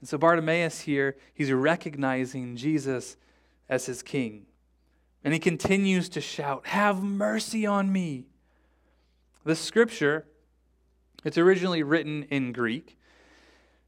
And 0.01 0.09
so 0.09 0.17
Bartimaeus 0.17 0.83
here, 0.83 1.17
he's 1.35 1.51
recognizing 1.51 2.55
Jesus 2.55 3.17
as 3.69 3.87
his 3.87 4.05
king. 4.05 4.47
And 5.25 5.35
he 5.35 5.41
continues 5.41 6.09
to 6.11 6.21
shout, 6.21 6.69
Have 6.69 7.03
mercy 7.03 7.67
on 7.67 7.93
me. 7.93 8.27
The 9.43 9.57
scripture, 9.57 10.27
it's 11.27 11.37
originally 11.37 11.83
written 11.83 12.23
in 12.31 12.53
Greek. 12.53 12.97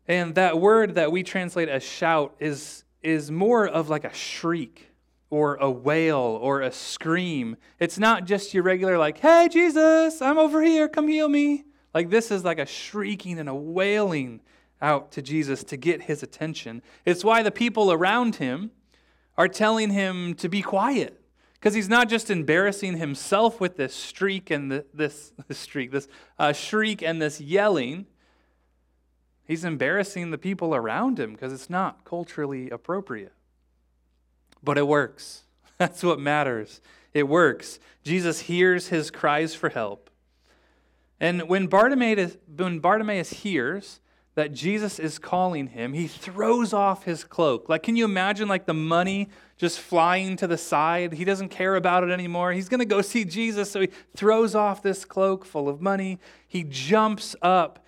And 0.09 0.35
that 0.35 0.61
word 0.61 0.96
that 0.96 1.12
we 1.12 1.22
translate 1.22 1.68
as 1.68 1.85
shout 1.85 2.35
is, 2.40 2.83
is 3.01 3.31
more 3.31 3.64
of 3.64 3.88
like 3.88 4.03
a 4.03 4.12
shriek 4.12 4.90
or 5.31 5.55
a 5.57 5.70
wail 5.70 6.16
or 6.18 6.62
a 6.62 6.72
scream. 6.72 7.57
It's 7.79 7.96
not 7.96 8.24
just 8.24 8.55
your 8.55 8.64
regular, 8.64 8.98
like, 8.98 9.18
hey, 9.18 9.48
Jesus, 9.48 10.20
I'm 10.20 10.37
over 10.37 10.64
here, 10.64 10.88
come 10.88 11.07
heal 11.07 11.29
me. 11.29 11.64
Like, 11.94 12.11
this 12.11 12.33
is 12.33 12.44
like 12.44 12.59
a 12.59 12.66
shrieking 12.66 13.38
and 13.38 13.48
a 13.48 13.55
wailing 13.55 14.40
out 14.83 15.12
to 15.12 15.22
Jesus 15.22 15.62
to 15.64 15.77
get 15.77 16.03
his 16.03 16.24
attention. 16.24 16.83
It's 17.05 17.22
why 17.22 17.44
the 17.44 17.53
people 17.53 17.92
around 17.92 18.37
him 18.37 18.72
are 19.37 19.46
telling 19.46 19.90
him 19.90 20.35
to 20.35 20.48
be 20.48 20.61
quiet. 20.61 21.17
Because 21.59 21.75
he's 21.75 21.88
not 21.88 22.09
just 22.09 22.31
embarrassing 22.31 22.99
himself 22.99 23.61
with 23.61 23.77
this 23.77 23.94
streak 23.94 24.51
and 24.51 24.71
the, 24.71 24.85
this, 24.94 25.33
this 25.49 25.59
streak, 25.59 25.90
this 25.90 26.09
uh, 26.38 26.53
shriek 26.53 27.03
and 27.03 27.21
this 27.21 27.40
yelling. 27.40 28.07
He's 29.44 29.64
embarrassing 29.64 30.31
the 30.31 30.38
people 30.38 30.75
around 30.75 31.18
him 31.18 31.33
because 31.33 31.53
it's 31.53 31.71
not 31.71 32.05
culturally 32.05 32.71
appropriate 32.71 33.33
but 34.62 34.79
it 34.79 34.87
works. 34.87 35.44
That's 35.79 36.03
what 36.03 36.21
matters. 36.21 36.81
It 37.14 37.29
works. 37.29 37.79
Jesus 38.05 38.40
hears 38.40 38.88
his 38.88 39.11
cries 39.11 39.55
for 39.55 39.71
help. 39.71 40.11
And 41.21 41.49
when 41.49 41.66
Bartimaeus, 41.66 42.37
when 42.47 42.79
Bartimaeus 42.79 43.31
hears 43.31 44.01
that 44.38 44.53
Jesus 44.53 45.01
is 45.01 45.18
calling 45.18 45.66
him, 45.66 45.94
he 45.94 46.07
throws 46.07 46.72
off 46.72 47.03
his 47.03 47.24
cloak. 47.24 47.68
Like, 47.68 47.83
can 47.83 47.96
you 47.96 48.05
imagine, 48.05 48.46
like, 48.46 48.66
the 48.66 48.72
money 48.72 49.31
just 49.57 49.81
flying 49.81 50.37
to 50.37 50.46
the 50.46 50.57
side? 50.57 51.12
He 51.14 51.24
doesn't 51.24 51.48
care 51.48 51.74
about 51.74 52.05
it 52.05 52.11
anymore. 52.11 52.53
He's 52.53 52.68
going 52.68 52.79
to 52.79 52.87
go 52.87 53.03
see 53.03 53.24
Jesus, 53.24 53.68
so 53.68 53.81
he 53.81 53.88
throws 54.14 54.55
off 54.55 54.81
this 54.81 55.05
cloak 55.05 55.44
full 55.44 55.68
of 55.68 55.81
money. 55.81 56.20
He 56.46 56.62
jumps 56.62 57.35
up. 57.42 57.85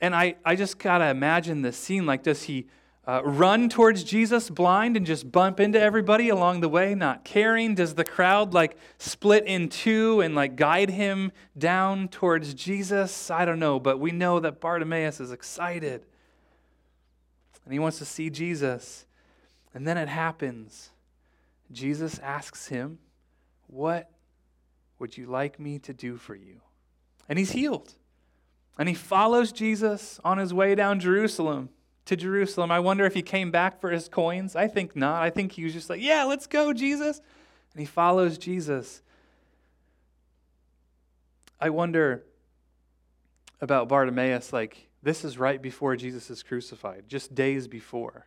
And 0.00 0.16
I, 0.16 0.34
I 0.44 0.56
just 0.56 0.80
got 0.80 0.98
to 0.98 1.06
imagine 1.06 1.62
this 1.62 1.76
scene. 1.76 2.06
Like, 2.06 2.24
does 2.24 2.42
he 2.42 2.66
uh, 3.06 3.20
run 3.24 3.68
towards 3.68 4.02
Jesus 4.02 4.48
blind 4.48 4.96
and 4.96 5.04
just 5.04 5.30
bump 5.30 5.60
into 5.60 5.80
everybody 5.80 6.30
along 6.30 6.60
the 6.60 6.68
way, 6.68 6.94
not 6.94 7.24
caring? 7.24 7.74
Does 7.74 7.94
the 7.94 8.04
crowd 8.04 8.54
like 8.54 8.76
split 8.98 9.44
in 9.44 9.68
two 9.68 10.20
and 10.20 10.34
like 10.34 10.56
guide 10.56 10.90
him 10.90 11.32
down 11.56 12.08
towards 12.08 12.54
Jesus? 12.54 13.30
I 13.30 13.44
don't 13.44 13.58
know, 13.58 13.78
but 13.78 14.00
we 14.00 14.10
know 14.10 14.40
that 14.40 14.60
Bartimaeus 14.60 15.20
is 15.20 15.32
excited 15.32 16.06
and 17.64 17.72
he 17.72 17.78
wants 17.78 17.98
to 17.98 18.04
see 18.04 18.30
Jesus. 18.30 19.06
And 19.72 19.86
then 19.86 19.98
it 19.98 20.08
happens. 20.08 20.90
Jesus 21.72 22.18
asks 22.20 22.68
him, 22.68 22.98
What 23.66 24.10
would 24.98 25.16
you 25.16 25.26
like 25.26 25.58
me 25.58 25.78
to 25.80 25.92
do 25.92 26.16
for 26.16 26.34
you? 26.34 26.60
And 27.28 27.38
he's 27.38 27.52
healed. 27.52 27.94
And 28.78 28.88
he 28.88 28.94
follows 28.94 29.52
Jesus 29.52 30.20
on 30.24 30.38
his 30.38 30.52
way 30.52 30.74
down 30.74 31.00
Jerusalem 31.00 31.70
to 32.06 32.16
Jerusalem. 32.16 32.70
I 32.70 32.80
wonder 32.80 33.04
if 33.04 33.14
he 33.14 33.22
came 33.22 33.50
back 33.50 33.80
for 33.80 33.90
his 33.90 34.08
coins. 34.08 34.54
I 34.56 34.68
think 34.68 34.94
not. 34.94 35.22
I 35.22 35.30
think 35.30 35.52
he 35.52 35.64
was 35.64 35.72
just 35.72 35.88
like, 35.88 36.02
yeah, 36.02 36.24
let's 36.24 36.46
go, 36.46 36.72
Jesus. 36.72 37.20
And 37.72 37.80
he 37.80 37.86
follows 37.86 38.38
Jesus. 38.38 39.02
I 41.60 41.70
wonder 41.70 42.24
about 43.60 43.88
Bartimaeus, 43.88 44.52
like, 44.52 44.88
this 45.02 45.24
is 45.24 45.38
right 45.38 45.60
before 45.60 45.96
Jesus 45.96 46.30
is 46.30 46.42
crucified, 46.42 47.04
just 47.08 47.34
days 47.34 47.68
before. 47.68 48.26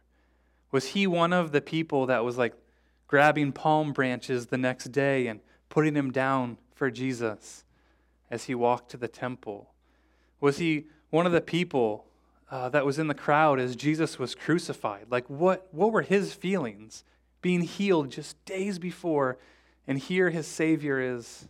Was 0.71 0.87
he 0.87 1.07
one 1.07 1.33
of 1.33 1.51
the 1.51 1.61
people 1.61 2.05
that 2.07 2.23
was 2.23 2.37
like 2.37 2.53
grabbing 3.07 3.51
palm 3.51 3.93
branches 3.93 4.47
the 4.47 4.57
next 4.57 4.91
day 4.91 5.27
and 5.27 5.39
putting 5.69 5.93
them 5.93 6.11
down 6.11 6.57
for 6.75 6.91
Jesus 6.91 7.63
as 8.29 8.43
he 8.45 8.55
walked 8.55 8.91
to 8.91 8.97
the 8.97 9.07
temple? 9.07 9.71
Was 10.39 10.57
he 10.57 10.85
one 11.09 11.25
of 11.25 11.31
the 11.31 11.41
people 11.41 12.05
uh, 12.49 12.69
that 12.69 12.85
was 12.85 12.97
in 12.99 13.07
the 13.07 13.13
crowd 13.13 13.59
as 13.59 13.75
Jesus 13.75 14.17
was 14.17 14.35
crucified. 14.35 15.07
Like, 15.09 15.29
what, 15.29 15.67
what 15.71 15.91
were 15.91 16.01
his 16.01 16.33
feelings 16.33 17.03
being 17.41 17.61
healed 17.61 18.11
just 18.11 18.43
days 18.45 18.79
before, 18.79 19.37
and 19.85 19.99
here 19.99 20.29
his 20.29 20.47
Savior 20.47 20.99
is 20.99 21.47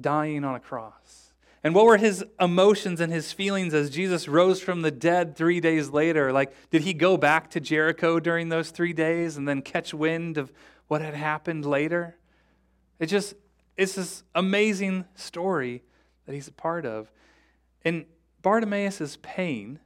dying 0.00 0.44
on 0.44 0.54
a 0.54 0.60
cross? 0.60 1.32
And 1.64 1.74
what 1.74 1.86
were 1.86 1.96
his 1.96 2.24
emotions 2.38 3.00
and 3.00 3.12
his 3.12 3.32
feelings 3.32 3.74
as 3.74 3.90
Jesus 3.90 4.28
rose 4.28 4.60
from 4.60 4.82
the 4.82 4.90
dead 4.90 5.36
three 5.36 5.60
days 5.60 5.90
later? 5.90 6.32
Like, 6.32 6.52
did 6.70 6.82
he 6.82 6.94
go 6.94 7.16
back 7.16 7.50
to 7.50 7.60
Jericho 7.60 8.20
during 8.20 8.48
those 8.48 8.70
three 8.70 8.92
days 8.92 9.36
and 9.36 9.48
then 9.48 9.62
catch 9.62 9.92
wind 9.92 10.38
of 10.38 10.52
what 10.86 11.00
had 11.00 11.14
happened 11.14 11.64
later? 11.64 12.16
It 13.00 13.06
just, 13.06 13.34
it's 13.76 13.94
this 13.96 14.22
amazing 14.34 15.04
story 15.14 15.82
that 16.26 16.34
he's 16.34 16.48
a 16.48 16.52
part 16.52 16.86
of. 16.86 17.10
And 17.84 18.04
Bartimaeus' 18.42 19.18
pain, 19.20 19.80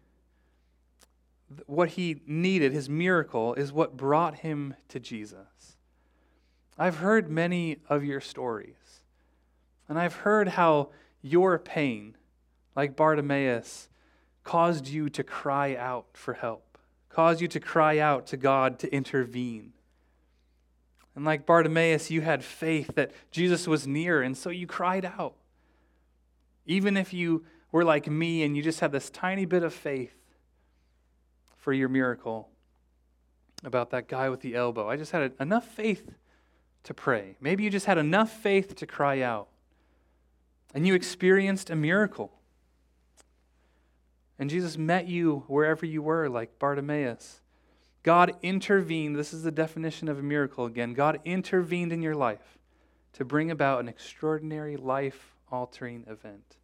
what 1.66 1.90
he 1.90 2.20
needed, 2.26 2.72
his 2.72 2.88
miracle, 2.88 3.54
is 3.54 3.72
what 3.72 3.96
brought 3.96 4.36
him 4.36 4.74
to 4.88 5.00
Jesus. 5.00 5.76
I've 6.78 6.96
heard 6.96 7.30
many 7.30 7.78
of 7.88 8.04
your 8.04 8.20
stories, 8.20 9.02
and 9.88 9.98
I've 9.98 10.14
heard 10.16 10.48
how 10.48 10.90
your 11.20 11.58
pain, 11.58 12.16
like 12.74 12.96
Bartimaeus, 12.96 13.88
caused 14.44 14.88
you 14.88 15.08
to 15.10 15.22
cry 15.22 15.76
out 15.76 16.06
for 16.14 16.34
help, 16.34 16.78
caused 17.08 17.40
you 17.40 17.48
to 17.48 17.60
cry 17.60 17.98
out 17.98 18.26
to 18.28 18.36
God 18.36 18.78
to 18.80 18.92
intervene. 18.94 19.72
And 21.14 21.24
like 21.24 21.46
Bartimaeus, 21.46 22.10
you 22.10 22.22
had 22.22 22.42
faith 22.42 22.94
that 22.94 23.12
Jesus 23.30 23.68
was 23.68 23.86
near, 23.86 24.22
and 24.22 24.36
so 24.36 24.50
you 24.50 24.66
cried 24.66 25.04
out. 25.04 25.34
Even 26.64 26.96
if 26.96 27.12
you 27.12 27.44
were 27.72 27.84
like 27.84 28.06
me 28.06 28.42
and 28.42 28.56
you 28.56 28.62
just 28.62 28.80
had 28.80 28.92
this 28.92 29.10
tiny 29.10 29.46
bit 29.46 29.62
of 29.62 29.74
faith 29.74 30.14
for 31.56 31.72
your 31.72 31.88
miracle 31.88 32.48
about 33.64 33.90
that 33.90 34.08
guy 34.08 34.28
with 34.28 34.40
the 34.40 34.54
elbow. 34.54 34.88
I 34.88 34.96
just 34.96 35.12
had 35.12 35.32
enough 35.40 35.66
faith 35.66 36.14
to 36.84 36.94
pray. 36.94 37.36
Maybe 37.40 37.64
you 37.64 37.70
just 37.70 37.86
had 37.86 37.98
enough 37.98 38.30
faith 38.30 38.76
to 38.76 38.86
cry 38.86 39.20
out. 39.20 39.48
And 40.74 40.86
you 40.86 40.94
experienced 40.94 41.70
a 41.70 41.76
miracle. 41.76 42.32
And 44.38 44.50
Jesus 44.50 44.76
met 44.76 45.06
you 45.06 45.44
wherever 45.46 45.86
you 45.86 46.02
were, 46.02 46.28
like 46.28 46.58
Bartimaeus. 46.58 47.40
God 48.02 48.34
intervened. 48.42 49.14
This 49.14 49.32
is 49.32 49.44
the 49.44 49.52
definition 49.52 50.08
of 50.08 50.18
a 50.18 50.22
miracle 50.22 50.64
again. 50.64 50.94
God 50.94 51.20
intervened 51.24 51.92
in 51.92 52.02
your 52.02 52.16
life 52.16 52.58
to 53.12 53.24
bring 53.24 53.50
about 53.50 53.80
an 53.80 53.88
extraordinary 53.88 54.76
life 54.76 55.36
altering 55.50 56.04
event. 56.08 56.56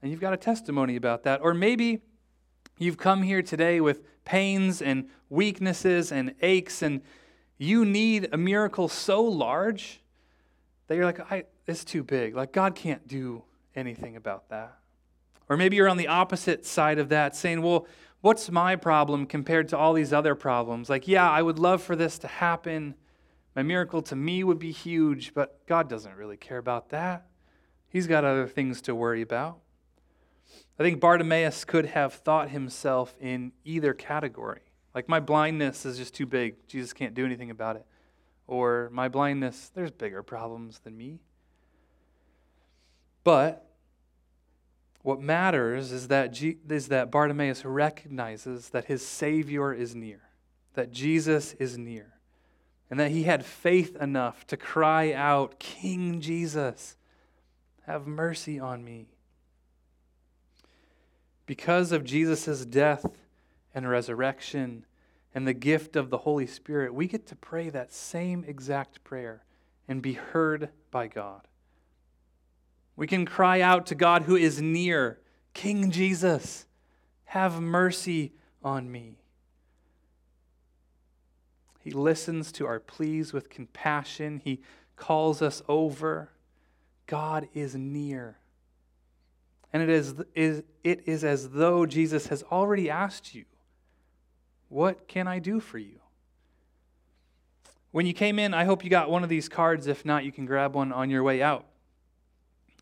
And 0.00 0.10
you've 0.10 0.20
got 0.20 0.32
a 0.32 0.36
testimony 0.36 0.96
about 0.96 1.24
that. 1.24 1.40
Or 1.42 1.54
maybe 1.54 2.00
you've 2.78 2.98
come 2.98 3.22
here 3.22 3.42
today 3.42 3.80
with 3.80 4.02
pains 4.24 4.80
and 4.80 5.08
weaknesses 5.28 6.12
and 6.12 6.34
aches, 6.42 6.82
and 6.82 7.02
you 7.56 7.84
need 7.84 8.28
a 8.32 8.36
miracle 8.36 8.88
so 8.88 9.22
large 9.22 10.00
that 10.86 10.94
you're 10.94 11.04
like, 11.04 11.46
it's 11.66 11.84
too 11.84 12.02
big. 12.02 12.34
Like, 12.34 12.52
God 12.52 12.74
can't 12.74 13.06
do 13.08 13.42
anything 13.74 14.16
about 14.16 14.48
that. 14.50 14.78
Or 15.48 15.56
maybe 15.56 15.76
you're 15.76 15.88
on 15.88 15.96
the 15.96 16.08
opposite 16.08 16.64
side 16.64 16.98
of 16.98 17.08
that, 17.08 17.34
saying, 17.34 17.62
well, 17.62 17.86
what's 18.20 18.50
my 18.50 18.76
problem 18.76 19.26
compared 19.26 19.68
to 19.68 19.78
all 19.78 19.92
these 19.92 20.12
other 20.12 20.34
problems? 20.34 20.88
Like, 20.88 21.08
yeah, 21.08 21.28
I 21.28 21.42
would 21.42 21.58
love 21.58 21.82
for 21.82 21.96
this 21.96 22.18
to 22.18 22.28
happen. 22.28 22.94
My 23.56 23.62
miracle 23.62 24.02
to 24.02 24.16
me 24.16 24.44
would 24.44 24.58
be 24.58 24.72
huge, 24.72 25.34
but 25.34 25.66
God 25.66 25.88
doesn't 25.88 26.14
really 26.14 26.36
care 26.36 26.58
about 26.58 26.90
that. 26.90 27.26
He's 27.88 28.06
got 28.06 28.24
other 28.24 28.46
things 28.46 28.82
to 28.82 28.94
worry 28.94 29.22
about. 29.22 29.58
I 30.78 30.84
think 30.84 31.00
Bartimaeus 31.00 31.64
could 31.64 31.86
have 31.86 32.14
thought 32.14 32.50
himself 32.50 33.16
in 33.20 33.52
either 33.64 33.92
category. 33.94 34.60
Like, 34.94 35.08
my 35.08 35.20
blindness 35.20 35.84
is 35.84 35.98
just 35.98 36.14
too 36.14 36.26
big. 36.26 36.54
Jesus 36.68 36.92
can't 36.92 37.14
do 37.14 37.24
anything 37.26 37.50
about 37.50 37.76
it. 37.76 37.84
Or, 38.46 38.88
my 38.92 39.08
blindness, 39.08 39.70
there's 39.74 39.90
bigger 39.90 40.22
problems 40.22 40.78
than 40.80 40.96
me. 40.96 41.20
But 43.24 43.68
what 45.02 45.20
matters 45.20 45.90
is 45.92 46.08
that, 46.08 46.32
G- 46.32 46.58
is 46.68 46.88
that 46.88 47.10
Bartimaeus 47.10 47.64
recognizes 47.64 48.70
that 48.70 48.86
his 48.86 49.06
Savior 49.06 49.72
is 49.72 49.94
near, 49.94 50.20
that 50.74 50.92
Jesus 50.92 51.54
is 51.54 51.76
near, 51.76 52.14
and 52.90 52.98
that 53.00 53.10
he 53.10 53.24
had 53.24 53.44
faith 53.44 53.96
enough 53.96 54.46
to 54.46 54.56
cry 54.56 55.12
out, 55.12 55.58
King 55.58 56.20
Jesus, 56.20 56.96
have 57.86 58.06
mercy 58.06 58.58
on 58.58 58.84
me. 58.84 59.08
Because 61.48 61.92
of 61.92 62.04
Jesus' 62.04 62.66
death 62.66 63.06
and 63.74 63.88
resurrection 63.88 64.84
and 65.34 65.48
the 65.48 65.54
gift 65.54 65.96
of 65.96 66.10
the 66.10 66.18
Holy 66.18 66.46
Spirit, 66.46 66.92
we 66.92 67.06
get 67.06 67.26
to 67.28 67.36
pray 67.36 67.70
that 67.70 67.90
same 67.90 68.44
exact 68.46 69.02
prayer 69.02 69.44
and 69.88 70.02
be 70.02 70.12
heard 70.12 70.68
by 70.90 71.06
God. 71.06 71.48
We 72.96 73.06
can 73.06 73.24
cry 73.24 73.62
out 73.62 73.86
to 73.86 73.94
God 73.94 74.24
who 74.24 74.36
is 74.36 74.60
near 74.60 75.20
King 75.54 75.90
Jesus, 75.90 76.66
have 77.24 77.62
mercy 77.62 78.34
on 78.62 78.92
me. 78.92 79.16
He 81.80 81.92
listens 81.92 82.52
to 82.52 82.66
our 82.66 82.78
pleas 82.78 83.32
with 83.32 83.48
compassion. 83.48 84.42
He 84.44 84.60
calls 84.96 85.40
us 85.40 85.62
over. 85.66 86.28
God 87.06 87.48
is 87.54 87.74
near. 87.74 88.36
And 89.72 89.82
it 89.82 89.88
is, 89.88 90.14
is, 90.34 90.62
it 90.82 91.02
is 91.06 91.24
as 91.24 91.50
though 91.50 91.84
Jesus 91.84 92.28
has 92.28 92.42
already 92.44 92.88
asked 92.88 93.34
you, 93.34 93.44
What 94.68 95.08
can 95.08 95.26
I 95.26 95.38
do 95.38 95.60
for 95.60 95.78
you? 95.78 96.00
When 97.90 98.06
you 98.06 98.12
came 98.12 98.38
in, 98.38 98.54
I 98.54 98.64
hope 98.64 98.84
you 98.84 98.90
got 98.90 99.10
one 99.10 99.22
of 99.22 99.28
these 99.28 99.48
cards. 99.48 99.86
If 99.86 100.04
not, 100.04 100.24
you 100.24 100.32
can 100.32 100.46
grab 100.46 100.74
one 100.74 100.92
on 100.92 101.10
your 101.10 101.22
way 101.22 101.42
out. 101.42 101.66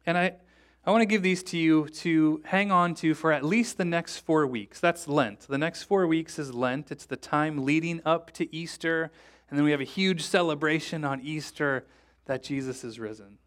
And 0.05 0.17
I, 0.19 0.35
I 0.85 0.91
want 0.91 1.03
to 1.03 1.07
give 1.07 1.23
these 1.23 1.43
to 1.45 1.59
you 1.59 1.89
to 1.89 2.43
hang 2.45 2.71
on 2.71 2.95
to 2.97 3.15
for 3.15 3.33
at 3.33 3.45
least 3.45 3.79
the 3.79 3.85
next 3.85 4.19
four 4.19 4.47
weeks. 4.47 4.79
That's 4.79 5.09
Lent. 5.09 5.41
The 5.41 5.59
next 5.59 5.85
four 5.85 6.07
weeks 6.07 6.39
is 6.39 6.55
Lent. 6.55 6.93
It's 6.93 7.07
the 7.07 7.17
time 7.17 7.65
leading 7.65 8.01
up 8.05 8.33
to 8.35 8.55
Easter. 8.55 9.11
And 9.49 9.59
then 9.59 9.65
we 9.65 9.73
have 9.73 9.81
a 9.81 9.85
huge 9.85 10.23
celebration 10.23 11.05
on 11.05 11.21
Easter 11.21 11.87
that 12.27 12.43
Jesus 12.43 12.85
is 12.85 12.99
risen. 12.99 13.39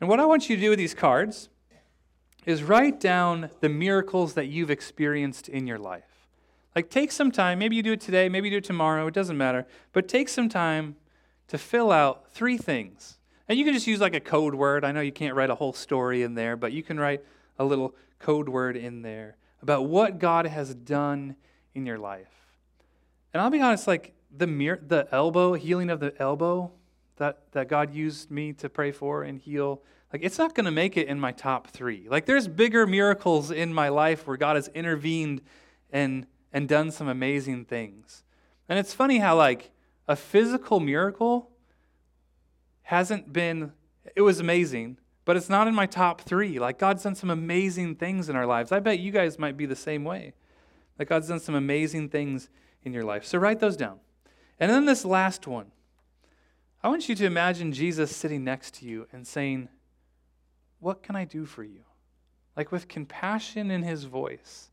And 0.00 0.08
what 0.08 0.18
I 0.20 0.24
want 0.24 0.48
you 0.48 0.56
to 0.56 0.62
do 0.62 0.70
with 0.70 0.78
these 0.78 0.94
cards 0.94 1.48
is 2.46 2.62
write 2.62 3.00
down 3.00 3.50
the 3.60 3.68
miracles 3.68 4.34
that 4.34 4.46
you've 4.46 4.70
experienced 4.70 5.48
in 5.48 5.66
your 5.66 5.78
life. 5.78 6.28
Like, 6.74 6.88
take 6.88 7.12
some 7.12 7.30
time, 7.30 7.58
maybe 7.58 7.76
you 7.76 7.82
do 7.82 7.92
it 7.92 8.00
today, 8.00 8.28
maybe 8.28 8.48
you 8.48 8.52
do 8.52 8.58
it 8.58 8.64
tomorrow, 8.64 9.06
it 9.06 9.14
doesn't 9.14 9.36
matter, 9.36 9.66
but 9.92 10.08
take 10.08 10.28
some 10.28 10.48
time 10.48 10.96
to 11.48 11.58
fill 11.58 11.92
out 11.92 12.30
three 12.30 12.56
things. 12.56 13.18
And 13.48 13.58
you 13.58 13.64
can 13.64 13.74
just 13.74 13.86
use 13.86 14.00
like 14.00 14.14
a 14.14 14.20
code 14.20 14.54
word. 14.54 14.84
I 14.84 14.92
know 14.92 15.00
you 15.00 15.12
can't 15.12 15.34
write 15.34 15.50
a 15.50 15.54
whole 15.54 15.74
story 15.74 16.22
in 16.22 16.34
there, 16.34 16.56
but 16.56 16.72
you 16.72 16.82
can 16.82 16.98
write 16.98 17.22
a 17.58 17.64
little 17.64 17.94
code 18.18 18.48
word 18.48 18.76
in 18.76 19.02
there 19.02 19.36
about 19.60 19.86
what 19.86 20.18
God 20.18 20.46
has 20.46 20.74
done 20.74 21.36
in 21.74 21.84
your 21.84 21.98
life. 21.98 22.32
And 23.34 23.42
I'll 23.42 23.50
be 23.50 23.60
honest, 23.60 23.86
like 23.86 24.14
the 24.34 24.46
mir- 24.46 24.80
the 24.86 25.06
elbow, 25.12 25.54
healing 25.54 25.90
of 25.90 26.00
the 26.00 26.14
elbow 26.18 26.72
that, 27.16 27.40
that 27.52 27.68
God 27.68 27.94
used 27.94 28.30
me 28.30 28.52
to 28.54 28.68
pray 28.68 28.92
for 28.92 29.22
and 29.22 29.38
heal 29.38 29.82
like 30.12 30.22
it's 30.22 30.38
not 30.38 30.54
going 30.54 30.66
to 30.66 30.70
make 30.70 30.96
it 30.96 31.08
in 31.08 31.18
my 31.18 31.32
top 31.32 31.68
three. 31.68 32.06
Like 32.08 32.26
there's 32.26 32.46
bigger 32.46 32.86
miracles 32.86 33.50
in 33.50 33.72
my 33.72 33.88
life 33.88 34.26
where 34.26 34.36
God 34.36 34.56
has 34.56 34.68
intervened 34.68 35.40
and 35.90 36.26
and 36.52 36.68
done 36.68 36.90
some 36.90 37.08
amazing 37.08 37.64
things. 37.64 38.24
And 38.68 38.78
it's 38.78 38.92
funny 38.92 39.18
how 39.18 39.36
like 39.36 39.70
a 40.06 40.16
physical 40.16 40.80
miracle 40.80 41.50
hasn't 42.82 43.32
been 43.32 43.72
it 44.14 44.22
was 44.22 44.40
amazing, 44.40 44.98
but 45.24 45.36
it's 45.36 45.48
not 45.48 45.66
in 45.68 45.74
my 45.74 45.86
top 45.86 46.20
three. 46.20 46.58
Like 46.58 46.78
God's 46.78 47.04
done 47.04 47.14
some 47.14 47.30
amazing 47.30 47.96
things 47.96 48.28
in 48.28 48.36
our 48.36 48.46
lives. 48.46 48.70
I 48.70 48.80
bet 48.80 48.98
you 48.98 49.12
guys 49.12 49.38
might 49.38 49.56
be 49.56 49.64
the 49.64 49.76
same 49.76 50.04
way. 50.04 50.34
Like 50.98 51.08
God's 51.08 51.28
done 51.28 51.40
some 51.40 51.54
amazing 51.54 52.10
things 52.10 52.50
in 52.84 52.92
your 52.92 53.04
life. 53.04 53.24
So 53.24 53.38
write 53.38 53.60
those 53.60 53.76
down. 53.76 54.00
And 54.60 54.70
then 54.70 54.84
this 54.84 55.04
last 55.04 55.46
one. 55.46 55.72
I 56.84 56.88
want 56.88 57.08
you 57.08 57.14
to 57.14 57.24
imagine 57.24 57.72
Jesus 57.72 58.14
sitting 58.14 58.42
next 58.42 58.74
to 58.74 58.84
you 58.84 59.06
and 59.12 59.26
saying, 59.26 59.68
what 60.82 61.00
can 61.04 61.14
I 61.14 61.24
do 61.24 61.46
for 61.46 61.62
you? 61.62 61.84
Like 62.56 62.72
with 62.72 62.88
compassion 62.88 63.70
in 63.70 63.84
his 63.84 64.02
voice, 64.02 64.68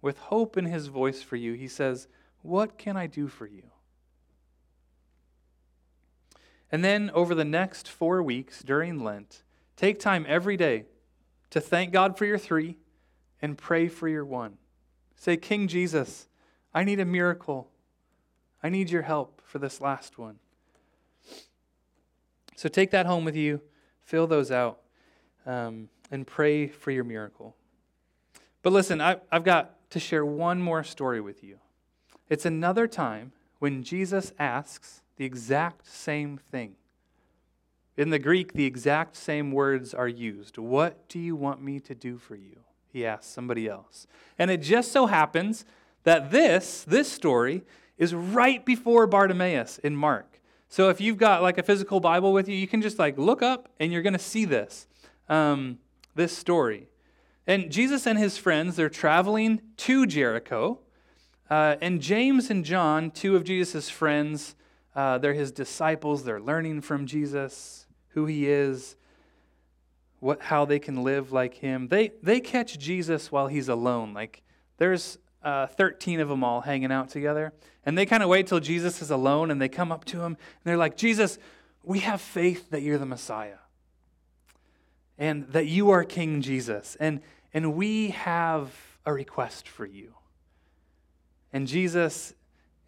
with 0.00 0.16
hope 0.18 0.56
in 0.56 0.64
his 0.64 0.86
voice 0.86 1.22
for 1.22 1.36
you, 1.36 1.52
he 1.52 1.68
says, 1.68 2.08
What 2.40 2.78
can 2.78 2.96
I 2.96 3.06
do 3.06 3.28
for 3.28 3.46
you? 3.46 3.64
And 6.72 6.82
then 6.82 7.10
over 7.12 7.34
the 7.34 7.44
next 7.44 7.86
four 7.86 8.22
weeks 8.22 8.62
during 8.62 9.04
Lent, 9.04 9.42
take 9.76 10.00
time 10.00 10.24
every 10.26 10.56
day 10.56 10.86
to 11.50 11.60
thank 11.60 11.92
God 11.92 12.16
for 12.16 12.24
your 12.24 12.38
three 12.38 12.78
and 13.42 13.58
pray 13.58 13.88
for 13.88 14.08
your 14.08 14.24
one. 14.24 14.56
Say, 15.16 15.36
King 15.36 15.68
Jesus, 15.68 16.28
I 16.72 16.82
need 16.82 16.98
a 16.98 17.04
miracle. 17.04 17.68
I 18.62 18.70
need 18.70 18.88
your 18.88 19.02
help 19.02 19.42
for 19.44 19.58
this 19.58 19.82
last 19.82 20.16
one. 20.16 20.38
So 22.56 22.70
take 22.70 22.90
that 22.92 23.04
home 23.04 23.26
with 23.26 23.36
you, 23.36 23.60
fill 24.00 24.26
those 24.26 24.50
out 24.50 24.78
um, 25.46 25.88
and 26.10 26.26
pray 26.26 26.68
for 26.68 26.90
your 26.90 27.04
miracle. 27.04 27.56
But 28.62 28.72
listen, 28.72 29.00
I, 29.00 29.16
I've 29.30 29.44
got 29.44 29.90
to 29.90 30.00
share 30.00 30.24
one 30.24 30.60
more 30.60 30.84
story 30.84 31.20
with 31.20 31.42
you. 31.42 31.58
It's 32.28 32.46
another 32.46 32.86
time 32.86 33.32
when 33.58 33.82
Jesus 33.82 34.32
asks 34.38 35.02
the 35.16 35.24
exact 35.24 35.86
same 35.86 36.38
thing. 36.38 36.74
In 37.96 38.10
the 38.10 38.18
Greek, 38.18 38.54
the 38.54 38.64
exact 38.64 39.16
same 39.16 39.52
words 39.52 39.92
are 39.92 40.08
used. 40.08 40.56
What 40.56 41.08
do 41.08 41.18
you 41.18 41.36
want 41.36 41.62
me 41.62 41.78
to 41.80 41.94
do 41.94 42.16
for 42.16 42.34
you? 42.34 42.60
He 42.90 43.04
asks 43.04 43.26
somebody 43.26 43.68
else. 43.68 44.06
And 44.38 44.50
it 44.50 44.62
just 44.62 44.92
so 44.92 45.06
happens 45.06 45.64
that 46.04 46.30
this, 46.30 46.84
this 46.84 47.10
story, 47.10 47.62
is 47.98 48.14
right 48.14 48.64
before 48.64 49.06
Bartimaeus 49.06 49.78
in 49.78 49.94
Mark. 49.94 50.40
So 50.68 50.88
if 50.88 51.00
you've 51.00 51.18
got 51.18 51.42
like 51.42 51.58
a 51.58 51.62
physical 51.62 52.00
Bible 52.00 52.32
with 52.32 52.48
you, 52.48 52.56
you 52.56 52.66
can 52.66 52.80
just 52.80 52.98
like 52.98 53.18
look 53.18 53.42
up 53.42 53.68
and 53.78 53.92
you're 53.92 54.02
going 54.02 54.14
to 54.14 54.18
see 54.18 54.46
this 54.46 54.86
um, 55.32 55.78
this 56.14 56.36
story. 56.36 56.88
And 57.46 57.70
Jesus 57.70 58.06
and 58.06 58.18
his 58.18 58.36
friends, 58.36 58.76
they're 58.76 58.90
traveling 58.90 59.62
to 59.78 60.06
Jericho. 60.06 60.78
Uh, 61.50 61.76
and 61.80 62.00
James 62.00 62.50
and 62.50 62.64
John, 62.64 63.10
two 63.10 63.34
of 63.34 63.42
Jesus' 63.42 63.88
friends, 63.88 64.54
uh, 64.94 65.18
they're 65.18 65.32
his 65.32 65.50
disciples. 65.50 66.24
They're 66.24 66.40
learning 66.40 66.82
from 66.82 67.06
Jesus, 67.06 67.86
who 68.08 68.26
he 68.26 68.48
is, 68.48 68.96
what, 70.20 70.42
how 70.42 70.66
they 70.66 70.78
can 70.78 71.02
live 71.02 71.32
like 71.32 71.54
him. 71.54 71.88
They, 71.88 72.12
they 72.22 72.38
catch 72.38 72.78
Jesus 72.78 73.32
while 73.32 73.48
he's 73.48 73.68
alone. 73.68 74.12
Like 74.12 74.42
there's 74.76 75.18
uh, 75.42 75.66
13 75.66 76.20
of 76.20 76.28
them 76.28 76.44
all 76.44 76.60
hanging 76.60 76.92
out 76.92 77.08
together. 77.08 77.54
And 77.84 77.96
they 77.96 78.06
kind 78.06 78.22
of 78.22 78.28
wait 78.28 78.46
till 78.46 78.60
Jesus 78.60 79.00
is 79.00 79.10
alone 79.10 79.50
and 79.50 79.60
they 79.60 79.68
come 79.70 79.90
up 79.90 80.04
to 80.06 80.20
him 80.20 80.26
and 80.26 80.36
they're 80.64 80.76
like, 80.76 80.96
Jesus, 80.96 81.38
we 81.82 82.00
have 82.00 82.20
faith 82.20 82.70
that 82.70 82.82
you're 82.82 82.98
the 82.98 83.06
Messiah 83.06 83.56
and 85.18 85.46
that 85.48 85.66
you 85.66 85.90
are 85.90 86.04
King 86.04 86.42
Jesus. 86.42 86.96
And, 86.98 87.20
and 87.52 87.74
we 87.74 88.10
have 88.10 88.72
a 89.04 89.12
request 89.12 89.68
for 89.68 89.86
you. 89.86 90.14
And 91.52 91.66
Jesus, 91.66 92.34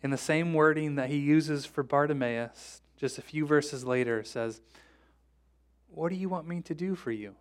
in 0.03 0.11
the 0.11 0.19
same 0.19 0.55
wording 0.55 0.95
that 0.97 1.11
he 1.11 1.19
uses 1.19 1.67
for 1.67 1.83
Bartimaeus, 1.83 2.83
just 2.97 3.19
a 3.19 3.23
few 3.23 3.47
verses 3.47 3.85
later, 3.85 4.25
says, 4.25 4.61
What 5.89 6.11
do 6.11 6.17
you 6.17 6.29
want 6.29 6.49
me 6.49 6.61
to 6.63 6.75
do 6.75 6.95
for 6.95 7.11
you? 7.11 7.35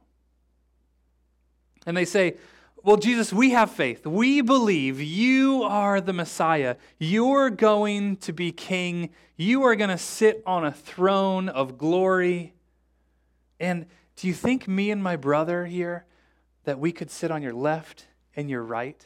And 1.85 1.95
they 1.95 2.05
say, 2.05 2.37
well, 2.83 2.97
Jesus, 2.97 3.31
we 3.31 3.51
have 3.51 3.71
faith. 3.71 4.05
We 4.05 4.41
believe 4.41 5.01
you 5.01 5.63
are 5.63 6.01
the 6.01 6.11
Messiah. 6.11 6.75
You're 6.99 7.49
going 7.49 8.17
to 8.17 8.33
be 8.33 8.51
king. 8.51 9.09
You 9.37 9.63
are 9.63 9.75
going 9.77 9.89
to 9.89 9.97
sit 9.97 10.43
on 10.45 10.65
a 10.65 10.71
throne 10.71 11.47
of 11.47 11.77
glory. 11.77 12.53
And 13.57 13.85
do 14.15 14.27
you 14.27 14.33
think 14.33 14.67
me 14.67 14.91
and 14.91 15.01
my 15.01 15.15
brother 15.15 15.65
here 15.65 16.05
that 16.65 16.79
we 16.79 16.91
could 16.91 17.09
sit 17.09 17.31
on 17.31 17.41
your 17.41 17.53
left 17.53 18.07
and 18.35 18.49
your 18.49 18.63
right? 18.63 19.05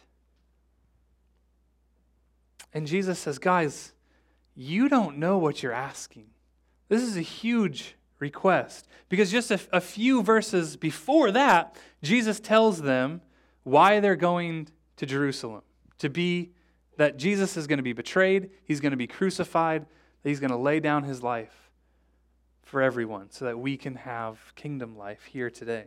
And 2.73 2.85
Jesus 2.85 3.19
says, 3.19 3.39
Guys, 3.39 3.93
you 4.55 4.89
don't 4.89 5.17
know 5.17 5.37
what 5.37 5.63
you're 5.63 5.71
asking. 5.73 6.27
This 6.89 7.01
is 7.01 7.17
a 7.17 7.21
huge 7.21 7.95
request 8.19 8.87
because 9.09 9.31
just 9.31 9.51
a, 9.51 9.59
a 9.71 9.81
few 9.81 10.23
verses 10.23 10.75
before 10.75 11.31
that, 11.31 11.75
Jesus 12.01 12.39
tells 12.39 12.81
them 12.81 13.21
why 13.63 13.99
they're 13.99 14.15
going 14.15 14.67
to 14.97 15.05
Jerusalem 15.05 15.61
to 15.99 16.09
be 16.09 16.51
that 16.97 17.17
Jesus 17.17 17.57
is 17.57 17.67
going 17.67 17.77
to 17.77 17.83
be 17.83 17.93
betrayed, 17.93 18.49
he's 18.63 18.79
going 18.79 18.91
to 18.91 18.97
be 18.97 19.07
crucified, 19.07 19.85
that 20.23 20.29
he's 20.29 20.39
going 20.39 20.51
to 20.51 20.57
lay 20.57 20.79
down 20.79 21.03
his 21.03 21.21
life 21.21 21.66
for 22.67 22.81
everyone 22.81 23.31
so 23.31 23.45
that 23.45 23.57
we 23.57 23.77
can 23.77 23.95
have 23.95 24.37
kingdom 24.55 24.97
life 24.97 25.23
here 25.23 25.49
today. 25.49 25.85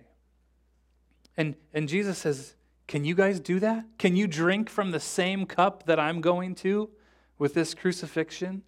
And, 1.37 1.55
and 1.75 1.89
Jesus 1.89 2.19
says, 2.19 2.55
Can 2.89 3.05
you 3.05 3.15
guys 3.15 3.39
do 3.39 3.61
that? 3.61 3.85
Can 3.99 4.17
you 4.17 4.27
drink 4.27 4.71
from 4.71 4.91
the 4.91 5.01
same 5.01 5.45
cup 5.45 5.85
that 5.87 6.01
I'm 6.01 6.21
going 6.21 6.55
to 6.57 6.91
with 7.39 7.55
this 7.55 7.75
crucifixion? 7.75 8.63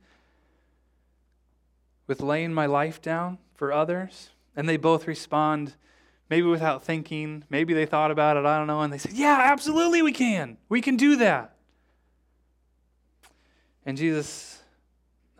With 2.07 2.21
laying 2.21 2.53
my 2.53 2.67
life 2.67 3.01
down 3.01 3.39
for 3.55 3.73
others? 3.73 4.31
And 4.55 4.69
they 4.69 4.77
both 4.77 5.07
respond, 5.07 5.75
maybe 6.29 6.47
without 6.47 6.83
thinking. 6.83 7.45
Maybe 7.49 7.73
they 7.73 7.87
thought 7.87 8.11
about 8.11 8.37
it, 8.37 8.45
I 8.45 8.59
don't 8.59 8.67
know. 8.67 8.83
And 8.83 8.93
they 8.93 8.99
said, 8.99 9.13
Yeah, 9.13 9.39
absolutely, 9.43 10.03
we 10.03 10.13
can. 10.13 10.59
We 10.69 10.83
can 10.83 10.97
do 10.97 11.17
that. 11.17 11.57
And 13.87 13.97
Jesus, 13.97 14.63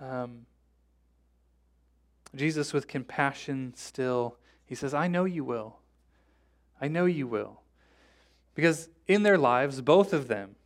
um, 0.01 0.47
Jesus, 2.35 2.73
with 2.73 2.89
compassion 2.89 3.75
still, 3.77 4.37
he 4.65 4.75
says, 4.75 4.95
I 4.95 5.07
know 5.07 5.25
you 5.25 5.45
will. 5.45 5.79
I 6.81 6.89
know 6.89 7.05
you 7.05 7.27
will. 7.27 7.61
Because 8.55 8.89
in 9.07 9.23
their 9.23 9.39
lives, 9.39 9.81
both 9.81 10.13
of 10.13 10.29
them 10.29 10.57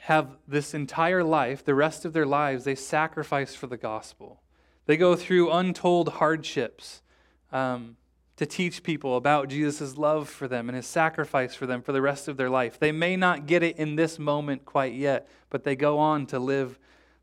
have 0.00 0.36
this 0.46 0.74
entire 0.74 1.24
life, 1.24 1.64
the 1.64 1.74
rest 1.74 2.04
of 2.04 2.12
their 2.12 2.26
lives, 2.26 2.64
they 2.64 2.74
sacrifice 2.74 3.54
for 3.54 3.66
the 3.66 3.76
gospel. 3.76 4.42
They 4.86 4.98
go 4.98 5.16
through 5.16 5.50
untold 5.50 6.10
hardships 6.10 7.00
um, 7.52 7.96
to 8.36 8.44
teach 8.44 8.82
people 8.82 9.16
about 9.16 9.48
Jesus' 9.48 9.96
love 9.96 10.28
for 10.28 10.46
them 10.46 10.68
and 10.68 10.76
his 10.76 10.86
sacrifice 10.86 11.54
for 11.54 11.66
them 11.66 11.80
for 11.80 11.92
the 11.92 12.02
rest 12.02 12.28
of 12.28 12.36
their 12.36 12.50
life. 12.50 12.78
They 12.78 12.92
may 12.92 13.16
not 13.16 13.46
get 13.46 13.62
it 13.62 13.78
in 13.78 13.96
this 13.96 14.18
moment 14.18 14.66
quite 14.66 14.92
yet, 14.92 15.28
but 15.48 15.64
they 15.64 15.76
go 15.76 15.98
on 15.98 16.26
to 16.26 16.38
live 16.38 16.78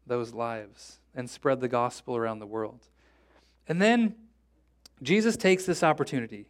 those 0.08 0.34
lives 0.34 1.00
and 1.14 1.30
spread 1.30 1.60
the 1.60 1.68
gospel 1.68 2.16
around 2.16 2.40
the 2.40 2.48
world. 2.48 2.88
And 3.68 3.82
then 3.82 4.16
Jesus 5.02 5.38
takes 5.38 5.66
this 5.66 5.84
opportunity 5.84 6.48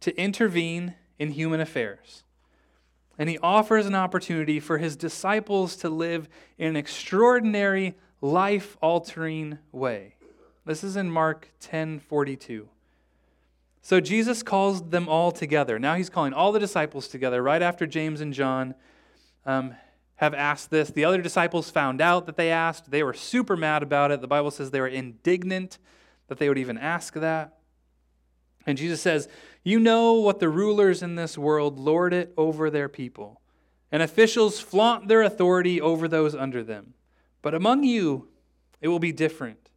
to 0.00 0.16
intervene 0.18 0.94
in 1.18 1.30
human 1.30 1.60
affairs. 1.60 2.24
And 3.18 3.28
he 3.28 3.38
offers 3.38 3.86
an 3.86 3.94
opportunity 3.94 4.58
for 4.58 4.78
his 4.78 4.96
disciples 4.96 5.76
to 5.76 5.88
live 5.88 6.28
in 6.58 6.68
an 6.68 6.76
extraordinary, 6.76 7.96
life 8.20 8.76
altering 8.80 9.58
way. 9.70 10.16
This 10.64 10.82
is 10.84 10.96
in 10.96 11.10
Mark 11.10 11.48
10 11.60 12.00
42. 12.00 12.68
So 13.84 14.00
Jesus 14.00 14.44
calls 14.44 14.90
them 14.90 15.08
all 15.08 15.32
together. 15.32 15.78
Now 15.78 15.96
he's 15.96 16.08
calling 16.08 16.32
all 16.32 16.52
the 16.52 16.60
disciples 16.60 17.08
together 17.08 17.42
right 17.42 17.62
after 17.62 17.84
James 17.84 18.20
and 18.20 18.32
John 18.32 18.76
um, 19.44 19.74
have 20.16 20.34
asked 20.34 20.70
this. 20.70 20.90
The 20.90 21.04
other 21.04 21.20
disciples 21.20 21.68
found 21.68 22.00
out 22.00 22.26
that 22.26 22.36
they 22.36 22.50
asked. 22.50 22.92
They 22.92 23.02
were 23.02 23.12
super 23.12 23.56
mad 23.56 23.82
about 23.82 24.12
it. 24.12 24.20
The 24.20 24.28
Bible 24.28 24.52
says 24.52 24.70
they 24.70 24.80
were 24.80 24.86
indignant 24.86 25.78
that 26.32 26.38
they 26.38 26.48
would 26.48 26.56
even 26.56 26.78
ask 26.78 27.12
that. 27.12 27.58
And 28.66 28.78
Jesus 28.78 29.02
says, 29.02 29.28
You 29.62 29.78
know 29.78 30.14
what 30.14 30.40
the 30.40 30.48
rulers 30.48 31.02
in 31.02 31.14
this 31.14 31.36
world 31.36 31.78
lord 31.78 32.14
it 32.14 32.32
over 32.38 32.70
their 32.70 32.88
people, 32.88 33.42
and 33.90 34.02
officials 34.02 34.58
flaunt 34.58 35.08
their 35.08 35.20
authority 35.20 35.78
over 35.78 36.08
those 36.08 36.34
under 36.34 36.64
them. 36.64 36.94
But 37.42 37.52
among 37.52 37.84
you, 37.84 38.28
it 38.80 38.88
will 38.88 38.98
be 38.98 39.12
different. 39.12 39.68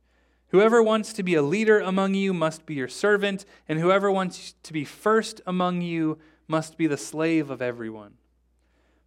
Whoever 0.47 0.81
wants 0.81 1.11
to 1.11 1.23
be 1.23 1.35
a 1.35 1.41
leader 1.41 1.81
among 1.81 2.13
you 2.13 2.33
must 2.33 2.65
be 2.65 2.75
your 2.75 2.87
servant, 2.87 3.43
and 3.67 3.77
whoever 3.77 4.09
wants 4.09 4.55
to 4.63 4.71
be 4.71 4.85
first 4.85 5.41
among 5.45 5.81
you 5.81 6.19
must 6.47 6.77
be 6.77 6.87
the 6.87 6.95
slave 6.95 7.49
of 7.49 7.61
everyone. 7.61 8.13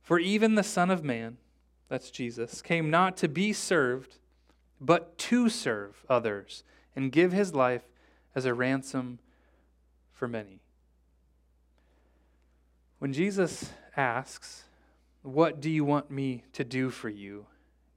For 0.02 0.18
even 0.18 0.54
the 0.54 0.62
Son 0.62 0.90
of 0.90 1.02
Man, 1.02 1.38
that's 1.88 2.11
Jesus, 2.11 2.61
came 2.61 2.90
not 2.90 3.16
to 3.16 3.26
be 3.26 3.54
served, 3.54 4.18
but 4.78 5.16
to 5.16 5.48
serve 5.48 6.04
others 6.11 6.62
and 6.98 7.12
give 7.12 7.30
his 7.30 7.54
life 7.54 7.84
as 8.34 8.44
a 8.44 8.52
ransom 8.52 9.20
for 10.12 10.26
many. 10.26 10.58
When 12.98 13.12
Jesus 13.12 13.70
asks, 13.96 14.64
What 15.22 15.61
do 15.61 15.70
you 15.70 15.84
want 15.84 16.11
me 16.11 16.42
to 16.54 16.64
do 16.64 16.90
for 16.90 17.08
you? 17.08 17.46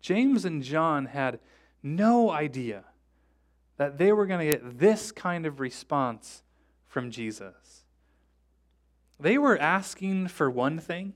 James 0.02 0.46
and 0.46 0.62
John 0.62 1.08
had 1.08 1.40
no 1.82 2.30
idea 2.30 2.84
that 3.78 3.98
they 3.98 4.14
were 4.14 4.28
going 4.28 4.46
to 4.46 4.52
get 4.52 4.78
this 4.78 5.12
kind 5.12 5.48
of 5.48 5.60
response 5.60 6.44
from 6.86 7.10
Jesus. 7.10 7.86
They 9.20 9.40
were 9.40 9.60
asking 9.60 10.28
for 10.28 10.48
one 10.48 10.78
thing, 10.78 11.14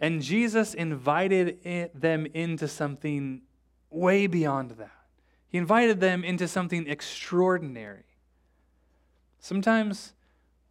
and 0.00 0.22
Jesus 0.22 0.72
invited 0.72 1.90
them 1.94 2.24
into 2.32 2.66
something 2.66 3.42
way 3.90 4.26
beyond 4.26 4.70
that. 4.78 5.03
He 5.54 5.58
invited 5.58 6.00
them 6.00 6.24
into 6.24 6.48
something 6.48 6.88
extraordinary. 6.88 8.06
Sometimes 9.38 10.12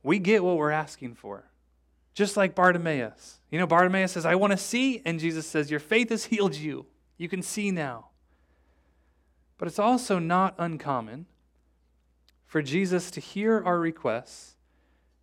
we 0.04 0.20
get 0.20 0.44
what 0.44 0.58
we're 0.58 0.72
asking 0.72 1.16
for, 1.16 1.46
just 2.14 2.36
like 2.36 2.54
Bartimaeus. 2.54 3.40
You 3.50 3.60
know, 3.60 3.66
Bartimaeus 3.66 4.12
says, 4.12 4.26
I 4.26 4.36
want 4.36 4.52
to 4.52 4.58
see, 4.58 5.02
and 5.06 5.22
Jesus 5.22 5.48
says, 5.48 5.72
Your 5.72 5.80
faith 5.80 6.10
has 6.10 6.26
healed 6.26 6.56
you. 6.56 6.86
You 7.18 7.30
can 7.30 7.42
see 7.42 7.72
now. 7.72 8.08
But 9.58 9.70
it's 9.70 9.80
also 9.80 10.20
not 10.20 10.54
uncommon 10.58 11.28
for 12.46 12.62
Jesus 12.62 13.10
to 13.12 13.22
hear 13.22 13.64
our 13.64 13.80
requests 13.80 14.58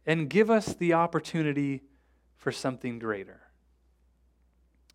and 0.06 0.30
give 0.30 0.48
us 0.50 0.72
the 0.72 0.94
opportunity 0.94 1.82
for 2.38 2.50
something 2.50 2.98
greater, 2.98 3.42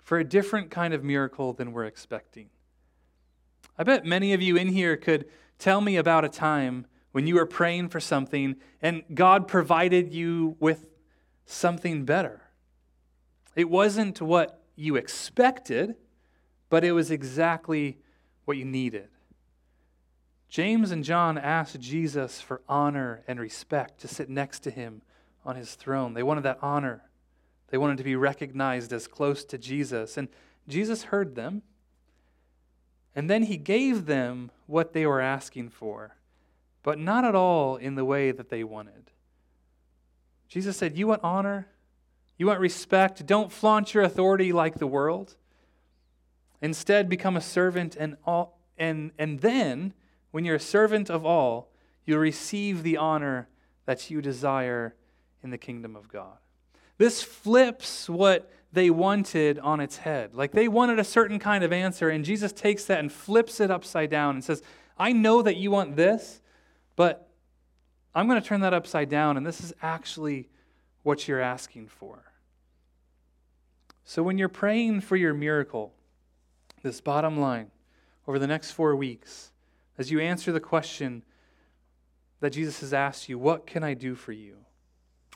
for 0.02 0.18
a 0.18 0.24
different 0.24 0.72
kind 0.72 0.92
of 0.92 1.04
miracle 1.04 1.54
than 1.54 1.72
we're 1.72 1.86
expecting. 1.86 2.50
I 3.78 3.84
bet 3.84 4.06
many 4.06 4.34
of 4.34 4.42
you 4.42 4.56
in 4.56 4.70
here 4.70 4.96
could 4.96 5.26
tell 5.60 5.82
me 5.82 5.98
about 5.98 6.26
a 6.26 6.30
time 6.30 6.86
when 7.12 7.28
you 7.28 7.36
were 7.36 7.46
praying 7.46 7.90
for 7.90 8.00
something 8.00 8.56
and 8.82 9.04
God 9.14 9.48
provided 9.48 10.14
you 10.14 10.56
with 10.60 10.86
something 11.46 12.06
better. 12.06 12.42
It 13.56 13.70
wasn't 13.70 14.22
what 14.22 14.62
you 14.76 14.96
expected, 14.96 15.96
but 16.70 16.84
it 16.84 16.92
was 16.92 17.12
exactly 17.12 18.00
what 18.46 18.58
you 18.58 18.66
needed. 18.66 19.08
James 20.50 20.92
and 20.92 21.04
John 21.04 21.38
asked 21.38 21.80
Jesus 21.80 22.40
for 22.42 22.62
honor 22.70 23.24
and 23.28 23.40
respect 23.40 24.00
to 24.02 24.08
sit 24.08 24.30
next 24.30 24.60
to 24.60 24.72
him 24.72 25.02
on 25.46 25.56
his 25.56 25.76
throne. 25.76 26.14
They 26.14 26.24
wanted 26.24 26.44
that 26.44 26.60
honor. 26.62 27.04
They 27.70 27.78
wanted 27.78 27.98
to 27.98 28.04
be 28.04 28.16
recognized 28.16 28.94
as 28.94 29.08
close 29.08 29.44
to 29.46 29.58
Jesus. 29.58 30.18
And 30.18 30.28
Jesus 30.68 31.04
heard 31.04 31.36
them. 31.36 31.62
And 33.16 33.30
then 33.30 33.44
he 33.44 33.58
gave 33.58 34.06
them 34.06 34.52
what 34.68 34.94
they 34.94 35.06
were 35.06 35.22
asking 35.22 35.70
for, 35.70 36.16
but 36.84 37.00
not 37.00 37.24
at 37.24 37.34
all 37.34 37.78
in 37.78 37.96
the 37.96 38.06
way 38.06 38.32
that 38.32 38.50
they 38.50 38.64
wanted. 38.64 39.12
Jesus 40.50 40.78
said, 40.78 40.98
You 40.98 41.08
want 41.08 41.24
honor? 41.24 41.68
You 42.38 42.48
want 42.48 42.60
respect? 42.60 43.26
Don't 43.26 43.52
flaunt 43.52 43.94
your 43.94 44.04
authority 44.04 44.52
like 44.52 44.76
the 44.76 44.88
world. 44.88 45.36
Instead, 46.62 47.08
become 47.08 47.38
a 47.38 47.42
servant, 47.42 47.96
and, 47.96 48.18
all, 48.26 48.60
and, 48.78 49.12
and 49.18 49.40
then 49.40 49.94
when 50.32 50.44
you're 50.44 50.56
a 50.56 50.60
servant 50.60 51.10
of 51.10 51.26
all, 51.26 51.70
you'll 52.06 52.20
receive 52.20 52.84
the 52.84 52.98
honor 52.98 53.48
that 53.86 54.10
you 54.10 54.22
desire 54.22 54.96
in 55.44 55.50
the 55.50 55.58
kingdom 55.58 55.96
of 55.96 56.10
God. 56.10 56.38
This 56.98 57.22
flips 57.22 58.10
what 58.10 58.52
they 58.76 58.90
wanted 58.90 59.58
on 59.60 59.80
its 59.80 59.98
head. 59.98 60.36
Like 60.36 60.52
they 60.52 60.68
wanted 60.68 61.00
a 61.00 61.04
certain 61.04 61.40
kind 61.40 61.64
of 61.64 61.74
answer, 61.74 62.10
and 62.10 62.24
Jesus 62.24 62.52
takes 62.52 62.86
that 62.86 63.00
and 63.00 63.12
flips 63.12 63.60
it 63.60 63.72
upside 63.72 64.10
down 64.10 64.36
and 64.36 64.44
says, 64.44 64.62
I 64.98 65.14
know 65.14 65.42
that 65.42 65.56
you 65.56 65.72
want 65.72 65.96
this, 65.96 66.42
but 66.96 67.30
I'm 68.14 68.28
going 68.28 68.42
to 68.42 68.48
turn 68.48 68.62
that 68.62 68.74
upside 68.74 69.10
down, 69.10 69.38
and 69.38 69.46
this 69.46 69.62
is 69.62 69.74
actually 69.82 70.50
what 71.04 71.28
you're 71.28 71.42
asking 71.42 71.88
for. 71.88 72.24
So 74.04 74.22
when 74.22 74.38
you're 74.38 74.50
praying 74.50 75.02
for 75.02 75.16
your 75.16 75.34
miracle, 75.34 75.94
this 76.84 77.02
bottom 77.02 77.40
line, 77.40 77.72
over 78.28 78.38
the 78.38 78.48
next 78.48 78.72
four 78.72 78.96
weeks, 78.96 79.52
as 79.98 80.12
you 80.12 80.20
answer 80.20 80.52
the 80.52 80.60
question 80.60 81.24
that 82.42 82.52
Jesus 82.52 82.82
has 82.82 82.94
asked 82.94 83.30
you, 83.30 83.40
What 83.40 83.66
can 83.66 83.84
I 83.84 83.94
do 83.94 84.16
for 84.16 84.32
you? 84.32 84.58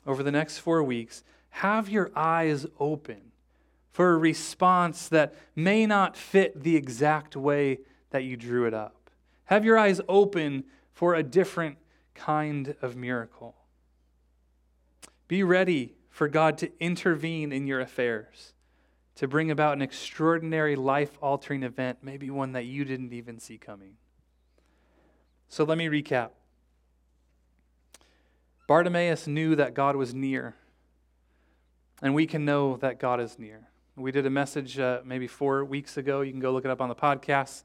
Over 0.06 0.24
the 0.24 0.32
next 0.32 0.60
four 0.60 0.84
weeks, 0.84 1.24
have 1.50 1.90
your 1.90 2.12
eyes 2.16 2.66
open 2.80 3.32
for 3.92 4.14
a 4.14 4.18
response 4.18 5.08
that 5.10 5.34
may 5.56 5.86
not 5.86 6.16
fit 6.16 6.64
the 6.64 6.76
exact 6.76 7.36
way 7.36 7.80
that 8.12 8.24
you 8.24 8.38
drew 8.38 8.66
it 8.66 8.74
up. 8.74 9.10
Have 9.46 9.66
your 9.66 9.78
eyes 9.78 10.00
open 10.08 10.64
for 10.94 11.16
a 11.16 11.24
different 11.24 11.78
kind 12.14 12.76
of 12.82 12.96
miracle. 12.96 13.56
Be 15.28 15.44
ready 15.44 15.96
for 16.10 16.28
God 16.28 16.58
to 16.60 16.72
intervene 16.80 17.52
in 17.52 17.66
your 17.68 17.80
affairs, 17.80 18.54
to 19.16 19.28
bring 19.28 19.52
about 19.52 19.74
an 19.74 19.82
extraordinary 19.82 20.76
life 20.76 21.18
altering 21.22 21.64
event, 21.64 22.00
maybe 22.02 22.30
one 22.30 22.52
that 22.54 22.66
you 22.66 22.84
didn't 22.86 23.14
even 23.14 23.40
see 23.40 23.58
coming. 23.58 23.96
So 25.48 25.64
let 25.64 25.78
me 25.78 25.88
recap. 25.88 26.30
Bartimaeus 28.68 29.26
knew 29.26 29.56
that 29.56 29.74
God 29.74 29.96
was 29.96 30.14
near, 30.14 30.56
and 32.02 32.14
we 32.14 32.26
can 32.26 32.46
know 32.46 32.78
that 32.78 33.00
God 33.00 33.20
is 33.20 33.38
near. 33.38 33.68
We 33.96 34.12
did 34.12 34.26
a 34.26 34.30
message 34.30 34.80
uh, 34.80 35.02
maybe 35.04 35.28
four 35.28 35.66
weeks 35.66 35.98
ago. 35.98 36.22
You 36.22 36.32
can 36.32 36.40
go 36.40 36.52
look 36.52 36.66
it 36.66 36.72
up 36.72 36.82
on 36.82 36.90
the 36.90 36.96
podcast, 36.96 37.64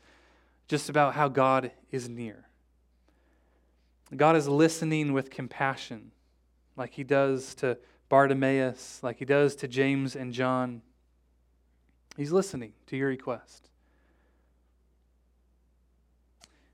just 0.67 0.89
about 0.89 1.15
how 1.15 1.29
God 1.29 1.71
is 1.91 2.09
near. 2.09 2.49
God 4.17 4.37
is 4.37 4.49
listening 4.49 5.13
with 5.13 5.31
compassion, 5.31 6.11
like 6.77 6.93
he 6.93 7.05
does 7.05 7.55
to 7.57 7.79
Bartimaeus, 8.09 9.01
like 9.03 9.19
he 9.19 9.25
does 9.25 9.57
to 9.57 9.69
James 9.69 10.15
and 10.17 10.33
John. 10.33 10.83
He's 12.17 12.33
listening 12.33 12.73
to 12.87 12.97
your 12.97 13.09
request. 13.09 13.69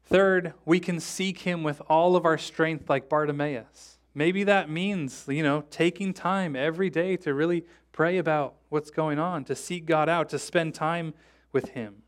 Third, 0.05 0.55
we 0.65 0.81
can 0.81 0.99
seek 0.99 1.39
him 1.39 1.63
with 1.63 1.81
all 1.89 2.17
of 2.17 2.25
our 2.25 2.37
strength, 2.37 2.91
like 2.91 3.09
Bartimaeus. 3.09 3.99
Maybe 4.15 4.45
that 4.45 4.69
means, 4.69 5.25
you 5.29 5.43
know, 5.43 5.65
taking 5.71 6.13
time 6.13 6.57
every 6.57 6.91
day 6.91 7.17
to 7.19 7.33
really 7.33 7.65
pray 7.93 8.19
about 8.19 8.55
what's 8.69 8.91
going 8.91 9.19
on, 9.19 9.45
to 9.45 9.55
seek 9.55 9.87
God 9.87 10.09
out, 10.09 10.29
to 10.31 10.39
spend 10.39 10.75
time 10.75 11.15
with 11.53 11.71
Him. 11.71 12.03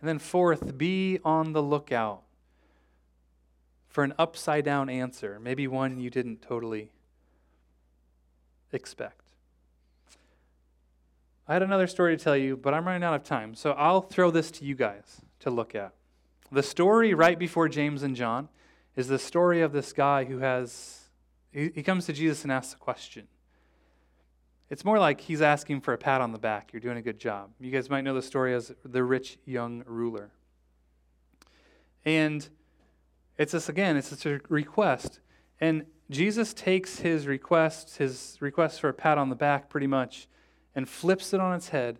And 0.00 0.08
then, 0.08 0.18
fourth, 0.18 0.76
be 0.76 1.18
on 1.24 1.52
the 1.52 1.62
lookout 1.62 2.22
for 3.88 4.04
an 4.04 4.12
upside 4.18 4.64
down 4.64 4.88
answer, 4.88 5.38
maybe 5.40 5.68
one 5.68 6.00
you 6.00 6.10
didn't 6.10 6.42
totally 6.42 6.90
expect. 8.72 9.24
I 11.46 11.52
had 11.52 11.62
another 11.62 11.86
story 11.86 12.16
to 12.16 12.22
tell 12.22 12.36
you, 12.36 12.56
but 12.56 12.74
I'm 12.74 12.86
running 12.86 13.04
out 13.04 13.14
of 13.14 13.22
time, 13.22 13.54
so 13.54 13.72
I'll 13.72 14.00
throw 14.00 14.30
this 14.30 14.50
to 14.52 14.64
you 14.64 14.74
guys 14.74 15.20
to 15.40 15.50
look 15.50 15.74
at. 15.74 15.92
The 16.50 16.62
story 16.62 17.14
right 17.14 17.38
before 17.38 17.68
James 17.68 18.02
and 18.02 18.16
John 18.16 18.48
is 18.96 19.08
the 19.08 19.18
story 19.18 19.60
of 19.60 19.72
this 19.72 19.92
guy 19.92 20.24
who 20.24 20.38
has, 20.38 21.08
he, 21.52 21.70
he 21.74 21.82
comes 21.82 22.06
to 22.06 22.12
Jesus 22.12 22.42
and 22.42 22.52
asks 22.52 22.74
a 22.74 22.76
question. 22.76 23.28
It's 24.70 24.84
more 24.84 24.98
like 24.98 25.20
he's 25.20 25.42
asking 25.42 25.82
for 25.82 25.92
a 25.92 25.98
pat 25.98 26.20
on 26.20 26.32
the 26.32 26.38
back. 26.38 26.72
You're 26.72 26.80
doing 26.80 26.96
a 26.96 27.02
good 27.02 27.18
job. 27.18 27.50
You 27.60 27.70
guys 27.70 27.90
might 27.90 28.02
know 28.02 28.14
the 28.14 28.22
story 28.22 28.54
as 28.54 28.72
the 28.84 29.04
rich 29.04 29.38
young 29.44 29.84
ruler. 29.86 30.30
And 32.04 32.48
it's 33.36 33.52
this 33.52 33.68
again, 33.68 33.96
it's 33.96 34.10
this 34.10 34.24
a 34.26 34.40
request. 34.48 35.20
And 35.60 35.86
Jesus 36.10 36.52
takes 36.54 37.00
his 37.00 37.26
request, 37.26 37.98
his 37.98 38.36
request 38.40 38.80
for 38.80 38.88
a 38.88 38.94
pat 38.94 39.18
on 39.18 39.28
the 39.28 39.36
back 39.36 39.68
pretty 39.68 39.86
much, 39.86 40.28
and 40.74 40.88
flips 40.88 41.32
it 41.32 41.40
on 41.40 41.54
its 41.54 41.68
head 41.68 41.98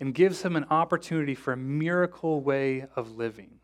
and 0.00 0.14
gives 0.14 0.42
him 0.42 0.56
an 0.56 0.64
opportunity 0.70 1.34
for 1.34 1.52
a 1.52 1.56
miracle 1.56 2.40
way 2.40 2.86
of 2.94 3.16
living. 3.16 3.57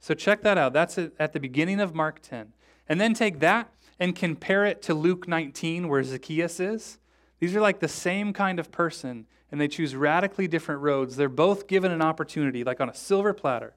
So 0.00 0.14
check 0.14 0.42
that 0.42 0.58
out. 0.58 0.72
That's 0.72 0.98
at 0.98 1.32
the 1.32 1.40
beginning 1.40 1.78
of 1.78 1.94
Mark 1.94 2.20
10. 2.22 2.52
And 2.88 3.00
then 3.00 3.14
take 3.14 3.38
that 3.40 3.70
and 4.00 4.16
compare 4.16 4.64
it 4.64 4.80
to 4.82 4.94
Luke 4.94 5.28
19, 5.28 5.88
where 5.88 6.02
Zacchaeus 6.02 6.58
is. 6.58 6.98
These 7.38 7.54
are 7.54 7.60
like 7.60 7.80
the 7.80 7.88
same 7.88 8.32
kind 8.32 8.58
of 8.58 8.72
person, 8.72 9.26
and 9.52 9.60
they 9.60 9.68
choose 9.68 9.94
radically 9.94 10.48
different 10.48 10.80
roads. 10.80 11.16
They're 11.16 11.28
both 11.28 11.66
given 11.66 11.92
an 11.92 12.02
opportunity, 12.02 12.64
like 12.64 12.80
on 12.80 12.88
a 12.88 12.94
silver 12.94 13.34
platter. 13.34 13.74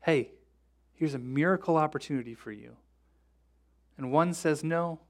Hey, 0.00 0.32
here's 0.92 1.14
a 1.14 1.18
miracle 1.18 1.76
opportunity 1.76 2.34
for 2.34 2.50
you. 2.50 2.76
And 3.96 4.10
one 4.10 4.34
says 4.34 4.64
no, 4.64 5.00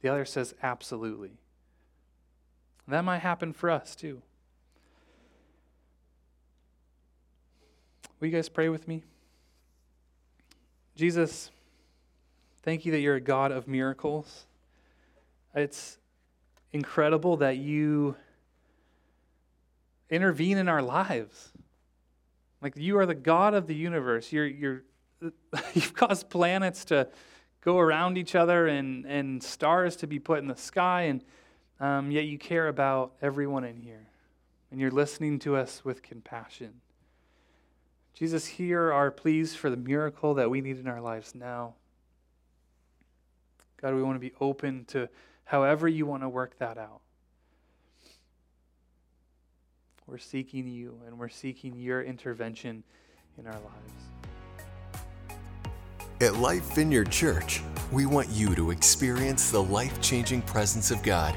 the 0.00 0.08
other 0.08 0.24
says 0.24 0.54
absolutely. 0.62 1.32
That 2.86 3.04
might 3.04 3.18
happen 3.18 3.52
for 3.52 3.70
us 3.70 3.96
too. 3.96 4.22
Will 8.20 8.28
you 8.28 8.34
guys 8.34 8.48
pray 8.48 8.68
with 8.68 8.86
me? 8.86 9.02
Jesus, 10.94 11.50
thank 12.62 12.84
you 12.84 12.92
that 12.92 13.00
you're 13.00 13.16
a 13.16 13.20
God 13.20 13.50
of 13.50 13.66
miracles. 13.66 14.46
It's 15.54 15.98
incredible 16.72 17.38
that 17.38 17.56
you 17.56 18.16
intervene 20.10 20.58
in 20.58 20.68
our 20.68 20.82
lives. 20.82 21.52
Like 22.60 22.76
you 22.76 22.98
are 22.98 23.06
the 23.06 23.14
God 23.14 23.54
of 23.54 23.66
the 23.66 23.74
universe. 23.74 24.30
You're, 24.32 24.46
you're, 24.46 24.82
you've 25.74 25.94
caused 25.94 26.28
planets 26.28 26.84
to 26.86 27.08
go 27.62 27.78
around 27.78 28.18
each 28.18 28.34
other 28.34 28.66
and, 28.66 29.06
and 29.06 29.42
stars 29.42 29.96
to 29.96 30.06
be 30.06 30.18
put 30.18 30.40
in 30.40 30.46
the 30.46 30.56
sky, 30.56 31.02
and 31.02 31.24
um, 31.80 32.10
yet 32.10 32.24
you 32.24 32.36
care 32.36 32.68
about 32.68 33.14
everyone 33.22 33.64
in 33.64 33.76
here. 33.76 34.08
And 34.70 34.80
you're 34.80 34.90
listening 34.90 35.38
to 35.40 35.56
us 35.56 35.84
with 35.84 36.02
compassion. 36.02 36.81
Jesus, 38.14 38.46
hear 38.46 38.92
our 38.92 39.10
pleas 39.10 39.54
for 39.54 39.70
the 39.70 39.76
miracle 39.76 40.34
that 40.34 40.50
we 40.50 40.60
need 40.60 40.78
in 40.78 40.86
our 40.86 41.00
lives 41.00 41.34
now. 41.34 41.74
God, 43.80 43.94
we 43.94 44.02
want 44.02 44.16
to 44.16 44.20
be 44.20 44.32
open 44.40 44.84
to 44.86 45.08
however 45.44 45.88
you 45.88 46.06
want 46.06 46.22
to 46.22 46.28
work 46.28 46.58
that 46.58 46.78
out. 46.78 47.00
We're 50.06 50.18
seeking 50.18 50.68
you 50.68 51.00
and 51.06 51.18
we're 51.18 51.28
seeking 51.28 51.74
your 51.76 52.02
intervention 52.02 52.84
in 53.38 53.46
our 53.46 53.54
lives. 53.54 54.12
At 56.20 56.36
Life 56.36 56.74
Vineyard 56.74 57.10
Church, 57.10 57.62
we 57.90 58.06
want 58.06 58.28
you 58.28 58.54
to 58.54 58.70
experience 58.70 59.50
the 59.50 59.62
life 59.62 60.00
changing 60.00 60.42
presence 60.42 60.90
of 60.90 61.02
God. 61.02 61.36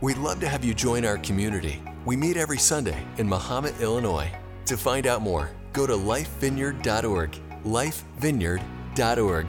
We'd 0.00 0.18
love 0.18 0.40
to 0.40 0.48
have 0.48 0.64
you 0.64 0.72
join 0.72 1.04
our 1.04 1.18
community. 1.18 1.82
We 2.06 2.16
meet 2.16 2.36
every 2.36 2.58
Sunday 2.58 3.04
in 3.18 3.28
Mahomet, 3.28 3.78
Illinois. 3.80 4.32
To 4.66 4.76
find 4.76 5.06
out 5.06 5.20
more, 5.20 5.50
go 5.72 5.86
to 5.86 5.94
lifevineyard.org. 5.94 7.38
Lifevineyard.org. 7.64 9.46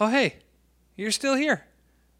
Oh, 0.00 0.08
hey, 0.08 0.36
you're 0.96 1.12
still 1.12 1.36
here. 1.36 1.64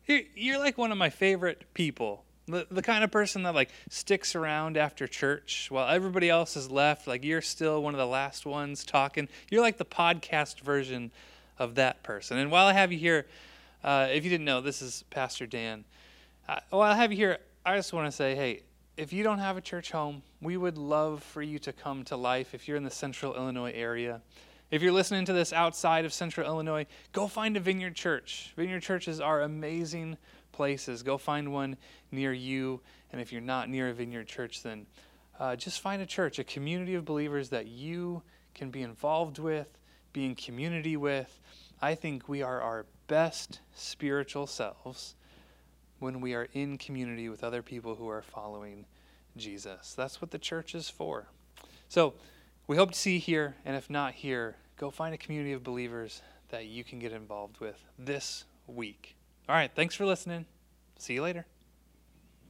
You're, 0.06 0.58
like 0.58 0.78
one 0.78 0.92
of 0.92 0.98
my 0.98 1.10
favorite 1.10 1.64
people. 1.74 2.24
The, 2.46 2.66
the 2.70 2.82
kind 2.82 3.02
of 3.02 3.10
person 3.10 3.44
that 3.44 3.56
like 3.56 3.70
sticks 3.88 4.36
around 4.36 4.76
after 4.76 5.08
church 5.08 5.68
while 5.68 5.88
everybody 5.88 6.28
else 6.28 6.54
has 6.54 6.70
left. 6.70 7.08
Like 7.08 7.24
you're 7.24 7.40
still 7.40 7.82
one 7.82 7.94
of 7.94 7.98
the 7.98 8.06
last 8.06 8.46
ones 8.46 8.84
talking. 8.84 9.28
You're 9.50 9.62
like 9.62 9.78
the 9.78 9.84
podcast 9.84 10.60
version 10.60 11.10
of 11.62 11.76
that 11.76 12.02
person. 12.02 12.38
And 12.38 12.50
while 12.50 12.66
I 12.66 12.72
have 12.72 12.90
you 12.90 12.98
here, 12.98 13.26
uh, 13.84 14.08
if 14.10 14.24
you 14.24 14.30
didn't 14.30 14.44
know, 14.44 14.60
this 14.60 14.82
is 14.82 15.04
Pastor 15.10 15.46
Dan. 15.46 15.84
Uh, 16.48 16.58
while 16.70 16.90
I 16.90 16.96
have 16.96 17.12
you 17.12 17.16
here, 17.16 17.38
I 17.64 17.76
just 17.76 17.92
want 17.92 18.08
to 18.08 18.12
say, 18.12 18.34
hey, 18.34 18.64
if 18.96 19.12
you 19.12 19.22
don't 19.22 19.38
have 19.38 19.56
a 19.56 19.60
church 19.60 19.92
home, 19.92 20.22
we 20.40 20.56
would 20.56 20.76
love 20.76 21.22
for 21.22 21.40
you 21.40 21.60
to 21.60 21.72
come 21.72 22.02
to 22.04 22.16
life 22.16 22.52
if 22.52 22.66
you're 22.66 22.76
in 22.76 22.82
the 22.82 22.90
central 22.90 23.36
Illinois 23.36 23.72
area. 23.72 24.20
If 24.72 24.82
you're 24.82 24.92
listening 24.92 25.24
to 25.26 25.32
this 25.32 25.52
outside 25.52 26.04
of 26.04 26.12
central 26.12 26.46
Illinois, 26.46 26.86
go 27.12 27.28
find 27.28 27.56
a 27.56 27.60
vineyard 27.60 27.94
church. 27.94 28.52
Vineyard 28.56 28.80
churches 28.80 29.20
are 29.20 29.42
amazing 29.42 30.16
places. 30.50 31.04
Go 31.04 31.16
find 31.16 31.52
one 31.52 31.76
near 32.10 32.32
you. 32.32 32.80
And 33.12 33.20
if 33.20 33.30
you're 33.30 33.40
not 33.40 33.68
near 33.68 33.90
a 33.90 33.92
vineyard 33.94 34.26
church, 34.26 34.64
then 34.64 34.86
uh, 35.38 35.54
just 35.54 35.80
find 35.80 36.02
a 36.02 36.06
church, 36.06 36.40
a 36.40 36.44
community 36.44 36.94
of 36.94 37.04
believers 37.04 37.50
that 37.50 37.68
you 37.68 38.22
can 38.54 38.70
be 38.70 38.82
involved 38.82 39.38
with, 39.38 39.68
be 40.12 40.26
in 40.26 40.34
community 40.34 40.96
with. 40.96 41.40
I 41.80 41.94
think 41.94 42.28
we 42.28 42.42
are 42.42 42.60
our 42.60 42.86
best 43.08 43.60
spiritual 43.74 44.46
selves 44.46 45.14
when 45.98 46.20
we 46.20 46.34
are 46.34 46.48
in 46.52 46.78
community 46.78 47.28
with 47.28 47.44
other 47.44 47.62
people 47.62 47.94
who 47.94 48.08
are 48.08 48.22
following 48.22 48.86
Jesus. 49.36 49.94
That's 49.94 50.20
what 50.20 50.30
the 50.30 50.38
church 50.38 50.74
is 50.74 50.88
for. 50.88 51.26
So 51.88 52.14
we 52.66 52.76
hope 52.76 52.92
to 52.92 52.98
see 52.98 53.14
you 53.14 53.20
here, 53.20 53.56
and 53.64 53.76
if 53.76 53.90
not 53.90 54.14
here, 54.14 54.56
go 54.76 54.90
find 54.90 55.14
a 55.14 55.18
community 55.18 55.52
of 55.52 55.62
believers 55.62 56.22
that 56.50 56.66
you 56.66 56.84
can 56.84 56.98
get 56.98 57.12
involved 57.12 57.60
with 57.60 57.82
this 57.98 58.44
week. 58.66 59.16
All 59.48 59.54
right, 59.54 59.70
thanks 59.74 59.94
for 59.94 60.06
listening. 60.06 60.46
See 60.98 61.14
you 61.14 61.22
later. 61.22 61.46